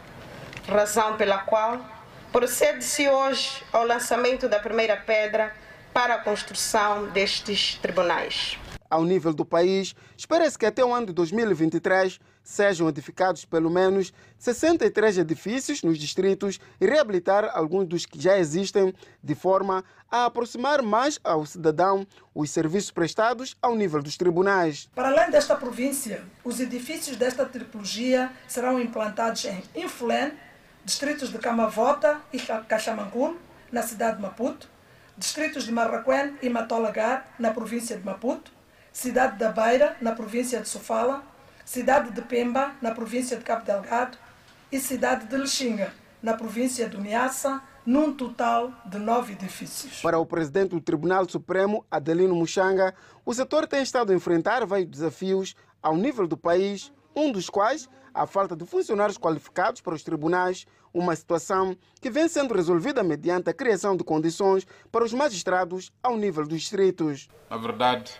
razão 0.69 1.17
pela 1.17 1.39
qual 1.39 1.85
procede-se 2.33 3.09
hoje 3.09 3.63
ao 3.73 3.87
lançamento 3.87 4.49
da 4.49 4.59
primeira 4.59 4.97
pedra 4.97 5.55
para 5.93 6.15
a 6.15 6.19
construção 6.19 7.07
destes 7.09 7.77
tribunais. 7.77 8.59
Ao 8.89 9.05
nível 9.05 9.33
do 9.33 9.45
país, 9.45 9.95
espera-se 10.17 10.59
que 10.59 10.67
até 10.67 10.85
o 10.85 10.95
ano 10.95 11.07
de 11.07 11.13
2023 11.13 12.21
sejam 12.47 12.89
edificados 12.89 13.45
pelo 13.45 13.69
menos 13.69 14.13
63 14.39 15.19
edifícios 15.19 15.83
nos 15.83 15.99
distritos 15.99 16.61
e 16.81 16.87
reabilitar 16.87 17.51
alguns 17.53 17.89
dos 17.89 18.07
que 18.07 18.21
já 18.21 18.39
existem, 18.39 18.95
de 19.23 19.35
forma 19.35 19.85
a 20.09 20.27
aproximar 20.27 20.81
mais 20.81 21.19
ao 21.25 21.45
cidadão 21.45 22.07
os 22.33 22.51
serviços 22.51 22.93
prestados 22.93 23.57
ao 23.61 23.75
nível 23.75 24.01
dos 24.01 24.17
tribunais. 24.17 24.89
Para 24.95 25.09
além 25.09 25.31
desta 25.31 25.57
província, 25.57 26.23
os 26.45 26.61
edifícios 26.61 27.17
desta 27.17 27.45
tripologia 27.45 28.31
serão 28.47 28.81
implantados 28.81 29.45
em 29.45 29.63
Infulén, 29.75 30.31
distritos 30.85 31.33
de 31.33 31.39
Camavota 31.39 32.21
e 32.33 32.39
Caxamangul, 32.39 33.37
na 33.73 33.83
cidade 33.83 34.17
de 34.17 34.23
Maputo, 34.23 34.71
distritos 35.19 35.65
de 35.65 35.73
Marraquém 35.73 36.37
e 36.41 36.49
Matolagar, 36.49 37.27
na 37.41 37.51
província 37.51 37.97
de 37.97 38.05
Maputo, 38.05 38.53
cidade 38.93 39.37
da 39.37 39.51
Beira, 39.51 39.97
na 40.01 40.13
província 40.13 40.61
de 40.61 40.69
Sofala, 40.69 41.25
cidade 41.67 42.13
de 42.13 42.23
Pemba, 42.23 42.77
na 42.81 42.93
província 42.93 43.37
de 43.37 43.43
Cabo 43.43 43.67
Delgado, 43.67 44.17
e 44.71 44.79
cidade 44.79 45.27
de 45.27 45.37
Lexinga, 45.37 45.93
na 46.23 46.33
província 46.33 46.89
do 46.89 47.01
Miassa, 47.01 47.61
num 47.85 48.15
total 48.15 48.73
de 48.87 48.99
nove 48.99 49.33
edifícios. 49.33 50.01
Para 50.01 50.19
o 50.19 50.25
presidente 50.25 50.71
do 50.71 50.81
Tribunal 50.81 51.29
Supremo, 51.29 51.85
Adelino 51.91 52.37
Muxanga, 52.37 52.95
o 53.25 53.35
setor 53.35 53.67
tem 53.67 53.83
estado 53.83 54.13
a 54.13 54.15
enfrentar 54.15 54.65
vários 54.65 54.89
desafios 54.89 55.57
ao 55.83 55.97
nível 55.97 56.27
do 56.29 56.37
país, 56.37 56.93
um 57.15 57.33
dos 57.33 57.51
quais 57.51 57.89
a 58.15 58.27
falta 58.27 58.55
de 58.55 58.65
funcionários 58.65 59.19
qualificados 59.19 59.81
para 59.81 59.95
os 59.95 60.05
tribunais, 60.05 60.67
uma 60.95 61.17
situação 61.17 61.77
que 62.01 62.11
vem 62.11 62.29
sendo 62.29 62.55
resolvida 62.55 63.03
mediante 63.03 63.51
a 63.51 63.55
criação 63.55 63.97
de 63.97 64.05
condições 64.05 64.65
para 64.91 65.05
os 65.05 65.13
magistrados 65.13 65.93
ao 66.01 66.17
nível 66.17 66.47
dos 66.47 66.61
distritos. 66.61 67.29
Na 67.51 67.57
verdade, 67.57 68.13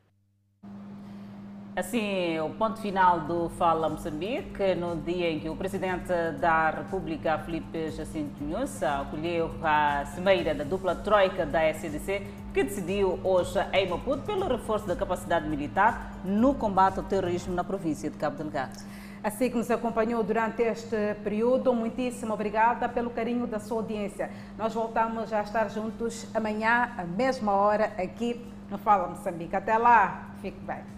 Assim, 1.77 2.39
o 2.39 2.49
ponto 2.49 2.81
final 2.81 3.19
do 3.19 3.49
Fala 3.49 3.87
Moçambique, 3.87 4.73
no 4.73 4.95
dia 4.95 5.29
em 5.29 5.39
que 5.39 5.47
o 5.47 5.55
Presidente 5.55 6.11
da 6.39 6.71
República, 6.71 7.37
Felipe 7.37 7.91
Jacinto 7.91 8.43
Nunes, 8.43 8.81
acolheu 8.81 9.51
a 9.61 10.03
cimeira 10.05 10.55
da 10.55 10.63
dupla 10.63 10.95
troika 10.95 11.45
da 11.45 11.63
SDC, 11.69 12.25
que 12.51 12.63
decidiu 12.63 13.19
hoje 13.23 13.59
em 13.73 13.87
Maputo 13.87 14.23
pelo 14.23 14.47
reforço 14.47 14.87
da 14.87 14.95
capacidade 14.95 15.47
militar 15.47 16.13
no 16.25 16.55
combate 16.55 16.97
ao 16.97 17.05
terrorismo 17.05 17.53
na 17.53 17.63
província 17.63 18.09
de 18.09 18.17
Cabo 18.17 18.37
Delgado. 18.37 18.83
Assim 19.23 19.47
que 19.47 19.55
nos 19.57 19.69
acompanhou 19.69 20.23
durante 20.23 20.63
este 20.63 21.13
período, 21.23 21.75
muitíssimo 21.75 22.33
obrigada 22.33 22.89
pelo 22.89 23.11
carinho 23.11 23.45
da 23.45 23.59
sua 23.59 23.77
audiência. 23.77 24.31
Nós 24.57 24.73
voltamos 24.73 25.31
a 25.31 25.43
estar 25.43 25.69
juntos 25.69 26.25
amanhã, 26.33 26.89
à 26.97 27.03
mesma 27.03 27.51
hora, 27.51 27.91
aqui 27.99 28.43
no 28.67 28.79
Fala 28.79 29.09
Moçambique. 29.09 29.55
Até 29.55 29.77
lá, 29.77 30.31
fique 30.41 30.59
bem. 30.61 30.96